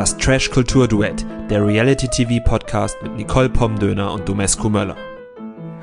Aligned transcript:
Das 0.00 0.16
Trash-Kultur-Duett, 0.16 1.26
der 1.50 1.66
Reality-TV-Podcast 1.66 2.96
mit 3.02 3.16
Nicole 3.16 3.50
Pomdöner 3.50 4.14
und 4.14 4.26
Domescu 4.26 4.70
Möller. 4.70 4.96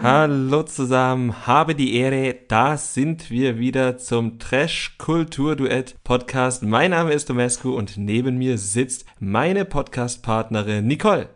Hallo 0.01 0.63
zusammen, 0.63 1.45
habe 1.45 1.75
die 1.75 1.93
Ehre, 1.93 2.35
da 2.47 2.77
sind 2.77 3.29
wir 3.29 3.59
wieder 3.59 3.99
zum 3.99 4.39
Trash-Kultur-Duett-Podcast. 4.39 6.63
Mein 6.63 6.89
Name 6.89 7.13
ist 7.13 7.29
Domescu 7.29 7.75
und 7.75 7.97
neben 7.97 8.39
mir 8.39 8.57
sitzt 8.57 9.05
meine 9.19 9.65
Podcast-Partnerin 9.65 10.87
Nicole. 10.87 11.29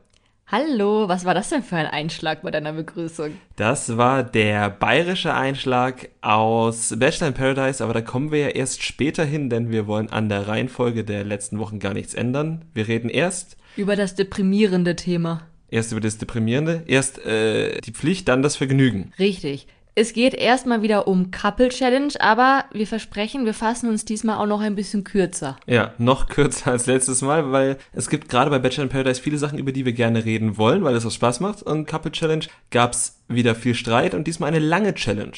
Hallo, 0.51 1.07
was 1.07 1.23
war 1.23 1.33
das 1.33 1.47
denn 1.47 1.63
für 1.63 1.77
ein 1.77 1.85
Einschlag 1.85 2.41
bei 2.41 2.51
deiner 2.51 2.73
Begrüßung? 2.73 3.37
Das 3.55 3.95
war 3.95 4.21
der 4.21 4.69
bayerische 4.69 5.33
Einschlag 5.33 6.09
aus 6.19 6.93
Bachelor 6.97 7.29
in 7.29 7.33
Paradise, 7.33 7.81
aber 7.81 7.93
da 7.93 8.01
kommen 8.01 8.33
wir 8.33 8.39
ja 8.39 8.47
erst 8.49 8.83
später 8.83 9.23
hin, 9.23 9.49
denn 9.49 9.71
wir 9.71 9.87
wollen 9.87 10.09
an 10.09 10.27
der 10.27 10.49
Reihenfolge 10.49 11.05
der 11.05 11.23
letzten 11.23 11.57
Wochen 11.57 11.79
gar 11.79 11.93
nichts 11.93 12.13
ändern. 12.13 12.65
Wir 12.73 12.89
reden 12.89 13.07
erst 13.07 13.55
über 13.77 13.95
das 13.95 14.15
deprimierende 14.15 14.97
Thema. 14.97 15.47
Erst 15.69 15.93
über 15.93 16.01
das 16.01 16.17
Deprimierende, 16.17 16.83
erst 16.85 17.25
äh, 17.25 17.79
die 17.79 17.93
Pflicht, 17.93 18.27
dann 18.27 18.43
das 18.43 18.57
Vergnügen. 18.57 19.13
Richtig. 19.17 19.67
Es 19.93 20.13
geht 20.13 20.33
erstmal 20.33 20.83
wieder 20.83 21.05
um 21.05 21.31
Couple 21.31 21.67
Challenge, 21.67 22.13
aber 22.19 22.63
wir 22.71 22.87
versprechen, 22.87 23.45
wir 23.45 23.53
fassen 23.53 23.89
uns 23.89 24.05
diesmal 24.05 24.37
auch 24.37 24.45
noch 24.45 24.61
ein 24.61 24.75
bisschen 24.75 25.03
kürzer. 25.03 25.57
Ja, 25.67 25.93
noch 25.97 26.29
kürzer 26.29 26.71
als 26.71 26.85
letztes 26.85 27.21
Mal, 27.21 27.51
weil 27.51 27.77
es 27.91 28.09
gibt 28.09 28.29
gerade 28.29 28.49
bei 28.49 28.59
Bachelor 28.59 28.83
in 28.83 28.89
Paradise 28.89 29.21
viele 29.21 29.37
Sachen, 29.37 29.59
über 29.59 29.73
die 29.73 29.83
wir 29.83 29.91
gerne 29.91 30.23
reden 30.23 30.57
wollen, 30.57 30.85
weil 30.85 30.95
es 30.95 31.05
auch 31.05 31.11
Spaß 31.11 31.41
macht. 31.41 31.63
Und 31.63 31.87
Couple 31.87 32.11
Challenge 32.11 32.45
gab's 32.69 33.21
wieder 33.27 33.53
viel 33.53 33.75
Streit 33.75 34.13
und 34.13 34.27
diesmal 34.27 34.47
eine 34.47 34.59
lange 34.59 34.93
Challenge. 34.93 35.35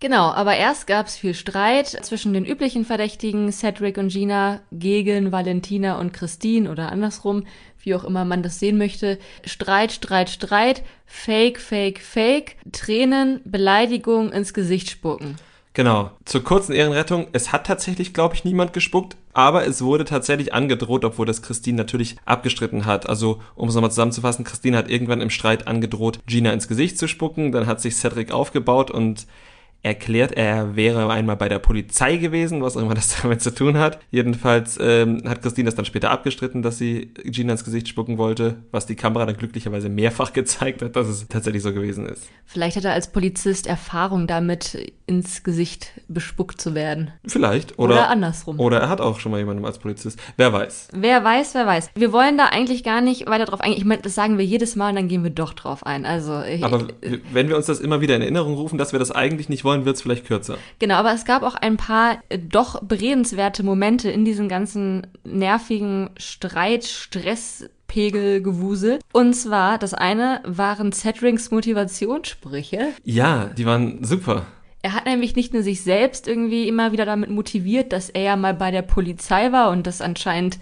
Genau, 0.00 0.32
aber 0.32 0.56
erst 0.56 0.88
gab 0.88 1.06
es 1.06 1.16
viel 1.16 1.32
Streit 1.32 1.86
zwischen 1.86 2.32
den 2.32 2.44
üblichen 2.44 2.84
Verdächtigen 2.84 3.52
Cedric 3.52 3.98
und 3.98 4.08
Gina 4.08 4.60
gegen 4.72 5.30
Valentina 5.30 6.00
und 6.00 6.12
Christine 6.12 6.72
oder 6.72 6.90
andersrum, 6.90 7.44
wie 7.84 7.94
auch 7.94 8.04
immer 8.04 8.24
man 8.24 8.42
das 8.42 8.58
sehen 8.58 8.78
möchte. 8.78 9.18
Streit, 9.44 9.92
Streit, 9.92 10.30
Streit, 10.30 10.82
Fake, 11.06 11.60
Fake, 11.60 12.00
Fake, 12.00 12.56
Tränen, 12.72 13.40
Beleidigung 13.44 14.32
ins 14.32 14.54
Gesicht 14.54 14.90
spucken. 14.90 15.36
Genau. 15.74 16.10
Zur 16.26 16.44
kurzen 16.44 16.74
Ehrenrettung, 16.74 17.28
es 17.32 17.50
hat 17.50 17.66
tatsächlich, 17.66 18.12
glaube 18.12 18.34
ich, 18.34 18.44
niemand 18.44 18.74
gespuckt, 18.74 19.16
aber 19.32 19.66
es 19.66 19.80
wurde 19.82 20.04
tatsächlich 20.04 20.52
angedroht, 20.52 21.04
obwohl 21.04 21.24
das 21.24 21.40
Christine 21.40 21.78
natürlich 21.78 22.16
abgestritten 22.26 22.84
hat. 22.84 23.08
Also, 23.08 23.40
um 23.54 23.68
es 23.68 23.74
nochmal 23.74 23.90
zusammenzufassen, 23.90 24.44
Christine 24.44 24.76
hat 24.76 24.90
irgendwann 24.90 25.22
im 25.22 25.30
Streit 25.30 25.66
angedroht, 25.66 26.20
Gina 26.26 26.52
ins 26.52 26.68
Gesicht 26.68 26.98
zu 26.98 27.08
spucken, 27.08 27.52
dann 27.52 27.66
hat 27.66 27.80
sich 27.80 27.96
Cedric 27.96 28.32
aufgebaut 28.32 28.90
und 28.90 29.26
erklärt, 29.82 30.32
er 30.32 30.76
wäre 30.76 31.10
einmal 31.10 31.36
bei 31.36 31.48
der 31.48 31.58
Polizei 31.58 32.16
gewesen, 32.16 32.62
was 32.62 32.76
auch 32.76 32.82
immer 32.82 32.94
das 32.94 33.16
damit 33.22 33.42
zu 33.42 33.54
tun 33.54 33.78
hat. 33.78 33.98
Jedenfalls 34.10 34.78
ähm, 34.80 35.22
hat 35.26 35.42
Christine 35.42 35.66
das 35.66 35.74
dann 35.74 35.84
später 35.84 36.10
abgestritten, 36.10 36.62
dass 36.62 36.78
sie 36.78 37.12
Gina 37.24 37.52
ins 37.52 37.64
Gesicht 37.64 37.88
spucken 37.88 38.18
wollte, 38.18 38.56
was 38.70 38.86
die 38.86 38.94
Kamera 38.94 39.26
dann 39.26 39.36
glücklicherweise 39.36 39.88
mehrfach 39.88 40.32
gezeigt 40.32 40.82
hat, 40.82 40.96
dass 40.96 41.08
es 41.08 41.28
tatsächlich 41.28 41.62
so 41.62 41.72
gewesen 41.72 42.06
ist. 42.06 42.28
Vielleicht 42.44 42.76
hat 42.76 42.84
er 42.84 42.92
als 42.92 43.10
Polizist 43.10 43.66
Erfahrung 43.66 44.26
damit, 44.26 44.92
ins 45.06 45.42
Gesicht 45.42 45.90
bespuckt 46.08 46.60
zu 46.60 46.74
werden. 46.74 47.12
Vielleicht. 47.26 47.78
Oder, 47.78 47.94
oder 47.94 48.08
andersrum. 48.08 48.60
Oder 48.60 48.80
er 48.80 48.88
hat 48.88 49.00
auch 49.00 49.20
schon 49.20 49.32
mal 49.32 49.38
jemanden 49.38 49.64
als 49.64 49.78
Polizist. 49.78 50.18
Wer 50.36 50.52
weiß. 50.52 50.88
Wer 50.92 51.22
weiß, 51.22 51.54
wer 51.54 51.66
weiß. 51.66 51.90
Wir 51.94 52.12
wollen 52.12 52.38
da 52.38 52.46
eigentlich 52.46 52.82
gar 52.84 53.00
nicht 53.00 53.26
weiter 53.26 53.44
drauf 53.44 53.60
eingehen. 53.60 53.78
Ich 53.78 53.84
meine, 53.84 54.02
das 54.02 54.14
sagen 54.14 54.38
wir 54.38 54.44
jedes 54.44 54.76
Mal 54.76 54.90
und 54.90 54.96
dann 54.96 55.08
gehen 55.08 55.22
wir 55.22 55.30
doch 55.30 55.52
drauf 55.52 55.84
ein. 55.84 56.06
Also, 56.06 56.42
Aber 56.62 56.88
wenn 57.32 57.48
wir 57.48 57.56
uns 57.56 57.66
das 57.66 57.80
immer 57.80 58.00
wieder 58.00 58.16
in 58.16 58.22
Erinnerung 58.22 58.54
rufen, 58.54 58.78
dass 58.78 58.92
wir 58.92 58.98
das 58.98 59.10
eigentlich 59.10 59.48
nicht 59.48 59.64
wollen, 59.64 59.71
wollen, 59.72 59.84
wird 59.84 59.96
es 59.96 60.02
vielleicht 60.02 60.26
kürzer. 60.26 60.58
Genau, 60.78 60.94
aber 60.96 61.12
es 61.12 61.24
gab 61.24 61.42
auch 61.42 61.54
ein 61.54 61.76
paar 61.76 62.22
äh, 62.28 62.38
doch 62.38 62.82
beredenswerte 62.82 63.62
Momente 63.62 64.10
in 64.10 64.24
diesem 64.24 64.48
ganzen 64.48 65.06
nervigen 65.24 66.10
Streit, 66.16 66.84
Stress, 66.84 67.68
Pegelgewusel. 67.86 69.00
Und 69.12 69.34
zwar, 69.34 69.78
das 69.78 69.94
eine 69.94 70.40
waren 70.44 70.92
Cedrics 70.92 71.50
Motivationssprüche. 71.50 72.88
Ja, 73.04 73.46
die 73.46 73.66
waren 73.66 74.04
super. 74.04 74.46
Er 74.82 74.94
hat 74.94 75.06
nämlich 75.06 75.36
nicht 75.36 75.52
nur 75.52 75.62
sich 75.62 75.82
selbst 75.82 76.26
irgendwie 76.26 76.66
immer 76.66 76.92
wieder 76.92 77.04
damit 77.04 77.30
motiviert, 77.30 77.92
dass 77.92 78.10
er 78.10 78.22
ja 78.22 78.36
mal 78.36 78.54
bei 78.54 78.70
der 78.70 78.82
Polizei 78.82 79.52
war 79.52 79.70
und 79.70 79.86
das 79.86 80.00
anscheinend, 80.00 80.58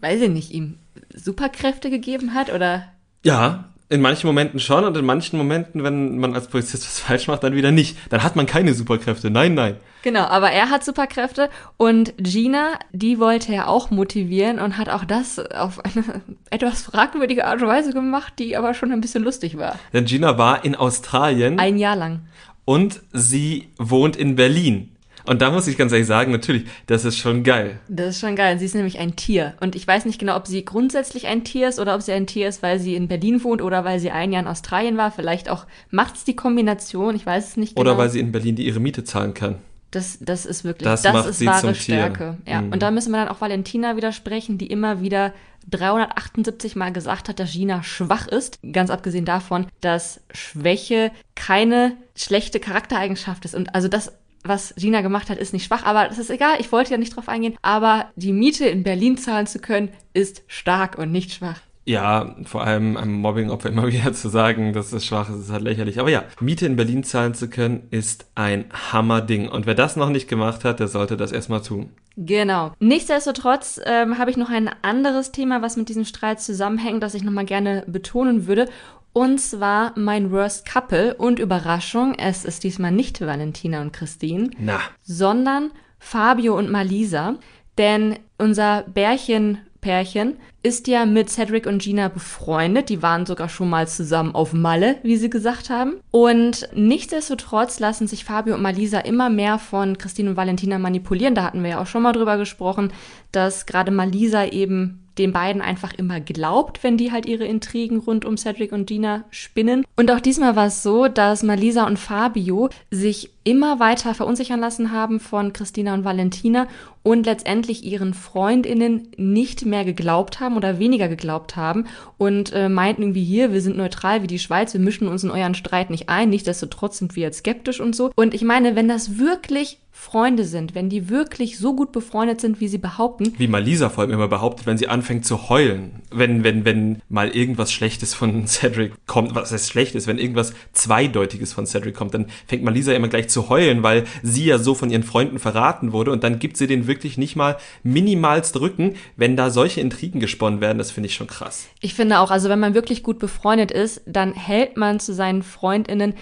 weiß 0.00 0.22
ich 0.22 0.30
nicht, 0.30 0.50
ihm 0.50 0.78
Superkräfte 1.14 1.88
gegeben 1.88 2.34
hat 2.34 2.52
oder? 2.52 2.88
Ja, 3.24 3.71
in 3.92 4.00
manchen 4.00 4.26
Momenten 4.26 4.58
schon 4.58 4.84
und 4.84 4.96
in 4.96 5.04
manchen 5.04 5.36
Momenten, 5.36 5.84
wenn 5.84 6.18
man 6.18 6.34
als 6.34 6.48
Polizist 6.48 6.84
was 6.84 6.98
falsch 7.06 7.28
macht, 7.28 7.44
dann 7.44 7.54
wieder 7.54 7.70
nicht. 7.70 7.96
Dann 8.10 8.22
hat 8.22 8.36
man 8.36 8.46
keine 8.46 8.72
Superkräfte. 8.74 9.30
Nein, 9.30 9.54
nein. 9.54 9.76
Genau, 10.02 10.22
aber 10.22 10.50
er 10.50 10.70
hat 10.70 10.82
Superkräfte 10.82 11.48
und 11.76 12.14
Gina, 12.16 12.72
die 12.92 13.20
wollte 13.20 13.54
er 13.54 13.68
auch 13.68 13.90
motivieren 13.90 14.58
und 14.58 14.76
hat 14.78 14.88
auch 14.88 15.04
das 15.04 15.38
auf 15.38 15.84
eine 15.84 16.22
etwas 16.50 16.82
fragwürdige 16.82 17.46
Art 17.46 17.62
und 17.62 17.68
Weise 17.68 17.92
gemacht, 17.92 18.32
die 18.38 18.56
aber 18.56 18.74
schon 18.74 18.90
ein 18.90 19.00
bisschen 19.00 19.22
lustig 19.22 19.58
war. 19.58 19.78
Denn 19.92 20.06
Gina 20.06 20.38
war 20.38 20.64
in 20.64 20.74
Australien. 20.74 21.58
Ein 21.58 21.78
Jahr 21.78 21.96
lang. 21.96 22.22
Und 22.64 23.00
sie 23.12 23.68
wohnt 23.78 24.16
in 24.16 24.36
Berlin. 24.36 24.91
Und 25.26 25.42
da 25.42 25.50
muss 25.50 25.66
ich 25.66 25.78
ganz 25.78 25.92
ehrlich 25.92 26.06
sagen, 26.06 26.32
natürlich, 26.32 26.64
das 26.86 27.04
ist 27.04 27.18
schon 27.18 27.44
geil. 27.44 27.78
Das 27.88 28.08
ist 28.08 28.20
schon 28.20 28.36
geil. 28.36 28.58
Sie 28.58 28.64
ist 28.64 28.74
nämlich 28.74 28.98
ein 28.98 29.16
Tier. 29.16 29.54
Und 29.60 29.76
ich 29.76 29.86
weiß 29.86 30.04
nicht 30.04 30.18
genau, 30.18 30.36
ob 30.36 30.46
sie 30.46 30.64
grundsätzlich 30.64 31.26
ein 31.26 31.44
Tier 31.44 31.68
ist 31.68 31.78
oder 31.78 31.94
ob 31.94 32.02
sie 32.02 32.12
ein 32.12 32.26
Tier 32.26 32.48
ist, 32.48 32.62
weil 32.62 32.78
sie 32.78 32.94
in 32.94 33.08
Berlin 33.08 33.42
wohnt 33.44 33.62
oder 33.62 33.84
weil 33.84 33.98
sie 33.98 34.10
ein 34.10 34.32
Jahr 34.32 34.42
in 34.42 34.48
Australien 34.48 34.96
war. 34.96 35.10
Vielleicht 35.10 35.48
auch 35.48 35.66
macht 35.90 36.16
es 36.16 36.24
die 36.24 36.36
Kombination. 36.36 37.14
Ich 37.14 37.26
weiß 37.26 37.50
es 37.50 37.56
nicht 37.56 37.76
genau. 37.76 37.90
Oder 37.90 37.98
weil 37.98 38.10
sie 38.10 38.20
in 38.20 38.32
Berlin 38.32 38.56
die 38.56 38.66
ihre 38.66 38.80
Miete 38.80 39.04
zahlen 39.04 39.34
kann. 39.34 39.56
Das, 39.92 40.18
das 40.20 40.46
ist 40.46 40.64
wirklich, 40.64 40.84
das, 40.84 41.02
das 41.02 41.12
macht 41.12 41.28
ist 41.28 41.44
wahre 41.44 41.74
Stärke. 41.74 42.38
Tier. 42.44 42.54
Ja. 42.54 42.62
Mhm. 42.62 42.72
Und 42.72 42.82
da 42.82 42.90
müssen 42.90 43.12
wir 43.12 43.18
dann 43.18 43.28
auch 43.28 43.42
Valentina 43.42 43.94
widersprechen, 43.94 44.56
die 44.56 44.66
immer 44.66 45.02
wieder 45.02 45.34
378 45.70 46.76
Mal 46.76 46.92
gesagt 46.92 47.28
hat, 47.28 47.38
dass 47.38 47.52
Gina 47.52 47.82
schwach 47.82 48.26
ist. 48.26 48.58
Ganz 48.72 48.90
abgesehen 48.90 49.26
davon, 49.26 49.66
dass 49.82 50.20
Schwäche 50.32 51.12
keine 51.34 51.92
schlechte 52.16 52.58
Charaktereigenschaft 52.58 53.44
ist. 53.44 53.54
Und 53.54 53.74
also 53.74 53.88
das 53.88 54.12
was 54.44 54.74
Gina 54.76 55.00
gemacht 55.00 55.30
hat, 55.30 55.38
ist 55.38 55.52
nicht 55.52 55.66
schwach, 55.66 55.84
aber 55.84 56.08
das 56.08 56.18
ist 56.18 56.30
egal, 56.30 56.56
ich 56.60 56.72
wollte 56.72 56.90
ja 56.92 56.98
nicht 56.98 57.16
drauf 57.16 57.28
eingehen. 57.28 57.56
Aber 57.62 58.06
die 58.16 58.32
Miete 58.32 58.66
in 58.66 58.82
Berlin 58.82 59.16
zahlen 59.16 59.46
zu 59.46 59.58
können, 59.58 59.90
ist 60.12 60.42
stark 60.46 60.98
und 60.98 61.12
nicht 61.12 61.32
schwach. 61.32 61.60
Ja, 61.84 62.36
vor 62.44 62.62
allem 62.62 62.96
einem 62.96 63.14
Mobbing-Opfer 63.14 63.68
immer 63.68 63.86
wieder 63.92 64.12
zu 64.12 64.28
sagen, 64.28 64.72
dass 64.72 64.92
es 64.92 65.04
schwach 65.04 65.28
ist, 65.28 65.40
ist 65.40 65.52
halt 65.52 65.62
lächerlich. 65.62 65.98
Aber 65.98 66.10
ja, 66.10 66.24
Miete 66.40 66.66
in 66.66 66.76
Berlin 66.76 67.02
zahlen 67.02 67.34
zu 67.34 67.48
können, 67.48 67.88
ist 67.90 68.26
ein 68.34 68.66
Hammerding. 68.92 69.48
Und 69.48 69.66
wer 69.66 69.74
das 69.74 69.96
noch 69.96 70.10
nicht 70.10 70.28
gemacht 70.28 70.64
hat, 70.64 70.80
der 70.80 70.88
sollte 70.88 71.16
das 71.16 71.32
erstmal 71.32 71.62
tun. 71.62 71.90
Genau. 72.16 72.72
Nichtsdestotrotz 72.78 73.80
ähm, 73.84 74.18
habe 74.18 74.30
ich 74.30 74.36
noch 74.36 74.50
ein 74.50 74.70
anderes 74.82 75.32
Thema, 75.32 75.62
was 75.62 75.76
mit 75.76 75.88
diesem 75.88 76.04
Streit 76.04 76.40
zusammenhängt, 76.40 77.02
das 77.02 77.14
ich 77.14 77.24
nochmal 77.24 77.46
gerne 77.46 77.84
betonen 77.86 78.46
würde. 78.46 78.68
Und 79.12 79.40
zwar 79.40 79.92
mein 79.98 80.30
Worst 80.30 80.66
Couple 80.66 81.14
und 81.14 81.38
Überraschung, 81.38 82.14
es 82.14 82.44
ist 82.44 82.64
diesmal 82.64 82.92
nicht 82.92 83.20
Valentina 83.20 83.82
und 83.82 83.92
Christine, 83.92 84.50
Na. 84.58 84.80
sondern 85.02 85.70
Fabio 85.98 86.56
und 86.56 86.70
Malisa. 86.70 87.36
Denn 87.78 88.18
unser 88.38 88.82
Bärchen-Pärchen 88.82 90.36
ist 90.62 90.86
ja 90.86 91.06
mit 91.06 91.30
Cedric 91.30 91.66
und 91.66 91.82
Gina 91.82 92.08
befreundet. 92.08 92.88
Die 92.88 93.02
waren 93.02 93.26
sogar 93.26 93.48
schon 93.48 93.70
mal 93.70 93.88
zusammen 93.88 94.34
auf 94.34 94.52
Malle, 94.52 94.96
wie 95.02 95.16
sie 95.16 95.30
gesagt 95.30 95.70
haben. 95.70 95.94
Und 96.10 96.68
nichtsdestotrotz 96.74 97.80
lassen 97.80 98.06
sich 98.06 98.24
Fabio 98.24 98.54
und 98.54 98.62
Malisa 98.62 99.00
immer 99.00 99.30
mehr 99.30 99.58
von 99.58 99.98
Christine 99.98 100.30
und 100.30 100.36
Valentina 100.36 100.78
manipulieren. 100.78 101.34
Da 101.34 101.44
hatten 101.44 101.62
wir 101.62 101.70
ja 101.70 101.80
auch 101.80 101.86
schon 101.86 102.02
mal 102.02 102.12
drüber 102.12 102.36
gesprochen, 102.36 102.92
dass 103.32 103.66
gerade 103.66 103.90
Malisa 103.90 104.44
eben 104.46 105.01
den 105.18 105.32
beiden 105.32 105.60
einfach 105.60 105.92
immer 105.92 106.20
glaubt, 106.20 106.82
wenn 106.82 106.96
die 106.96 107.12
halt 107.12 107.26
ihre 107.26 107.44
Intrigen 107.44 107.98
rund 107.98 108.24
um 108.24 108.36
Cedric 108.36 108.72
und 108.72 108.86
Gina 108.86 109.24
spinnen. 109.30 109.84
Und 109.96 110.10
auch 110.10 110.20
diesmal 110.20 110.56
war 110.56 110.66
es 110.66 110.82
so, 110.82 111.08
dass 111.08 111.42
Malisa 111.42 111.86
und 111.86 111.98
Fabio 111.98 112.70
sich 112.90 113.30
immer 113.44 113.80
weiter 113.80 114.14
verunsichern 114.14 114.60
lassen 114.60 114.92
haben 114.92 115.20
von 115.20 115.52
Christina 115.52 115.94
und 115.94 116.04
Valentina 116.04 116.68
und 117.02 117.26
letztendlich 117.26 117.84
ihren 117.84 118.14
Freundinnen 118.14 119.08
nicht 119.16 119.66
mehr 119.66 119.84
geglaubt 119.84 120.38
haben 120.38 120.56
oder 120.56 120.78
weniger 120.78 121.08
geglaubt 121.08 121.56
haben 121.56 121.86
und 122.18 122.52
äh, 122.52 122.68
meinten 122.68 123.02
irgendwie 123.02 123.24
hier, 123.24 123.52
wir 123.52 123.60
sind 123.60 123.76
neutral 123.76 124.22
wie 124.22 124.28
die 124.28 124.38
Schweiz, 124.38 124.72
wir 124.72 124.80
mischen 124.80 125.08
uns 125.08 125.24
in 125.24 125.30
euren 125.30 125.56
Streit 125.56 125.90
nicht 125.90 126.08
ein, 126.08 126.30
nichtsdestotrotz 126.30 126.98
sind 126.98 127.16
wir 127.16 127.24
jetzt 127.24 127.38
skeptisch 127.38 127.80
und 127.80 127.96
so. 127.96 128.12
Und 128.14 128.34
ich 128.34 128.42
meine, 128.42 128.76
wenn 128.76 128.86
das 128.86 129.18
wirklich 129.18 129.78
Freunde 130.02 130.44
sind, 130.44 130.74
wenn 130.74 130.88
die 130.88 131.08
wirklich 131.08 131.58
so 131.58 131.76
gut 131.76 131.92
befreundet 131.92 132.40
sind, 132.40 132.60
wie 132.60 132.66
sie 132.66 132.78
behaupten. 132.78 133.34
Wie 133.38 133.46
Malisa 133.46 133.88
vor 133.88 134.02
allem 134.02 134.12
immer 134.12 134.26
behauptet, 134.26 134.66
wenn 134.66 134.76
sie 134.76 134.88
anfängt 134.88 135.24
zu 135.24 135.48
heulen, 135.48 136.02
wenn, 136.10 136.42
wenn, 136.42 136.64
wenn 136.64 137.00
mal 137.08 137.28
irgendwas 137.28 137.72
Schlechtes 137.72 138.12
von 138.12 138.44
Cedric 138.48 138.94
kommt, 139.06 139.36
was 139.36 139.52
heißt 139.52 139.70
Schlechtes, 139.70 140.08
wenn 140.08 140.18
irgendwas 140.18 140.54
Zweideutiges 140.72 141.52
von 141.52 141.66
Cedric 141.66 141.94
kommt, 141.94 142.14
dann 142.14 142.26
fängt 142.48 142.64
Malisa 142.64 142.92
immer 142.92 143.06
gleich 143.06 143.28
zu 143.28 143.48
heulen, 143.48 143.84
weil 143.84 144.02
sie 144.24 144.44
ja 144.44 144.58
so 144.58 144.74
von 144.74 144.90
ihren 144.90 145.04
Freunden 145.04 145.38
verraten 145.38 145.92
wurde 145.92 146.10
und 146.10 146.24
dann 146.24 146.40
gibt 146.40 146.56
sie 146.56 146.66
den 146.66 146.88
wirklich 146.88 147.16
nicht 147.16 147.36
mal 147.36 147.56
minimalst 147.84 148.60
Rücken, 148.60 148.96
wenn 149.16 149.36
da 149.36 149.50
solche 149.50 149.80
Intrigen 149.80 150.18
gesponnen 150.18 150.60
werden, 150.60 150.78
das 150.78 150.90
finde 150.90 151.10
ich 151.10 151.14
schon 151.14 151.28
krass. 151.28 151.68
Ich 151.80 151.94
finde 151.94 152.18
auch, 152.18 152.32
also 152.32 152.48
wenn 152.48 152.58
man 152.60 152.74
wirklich 152.74 153.04
gut 153.04 153.20
befreundet 153.20 153.70
ist, 153.70 154.02
dann 154.06 154.34
hält 154.34 154.76
man 154.76 154.98
zu 154.98 155.14
seinen 155.14 155.44
FreundInnen 155.44 156.14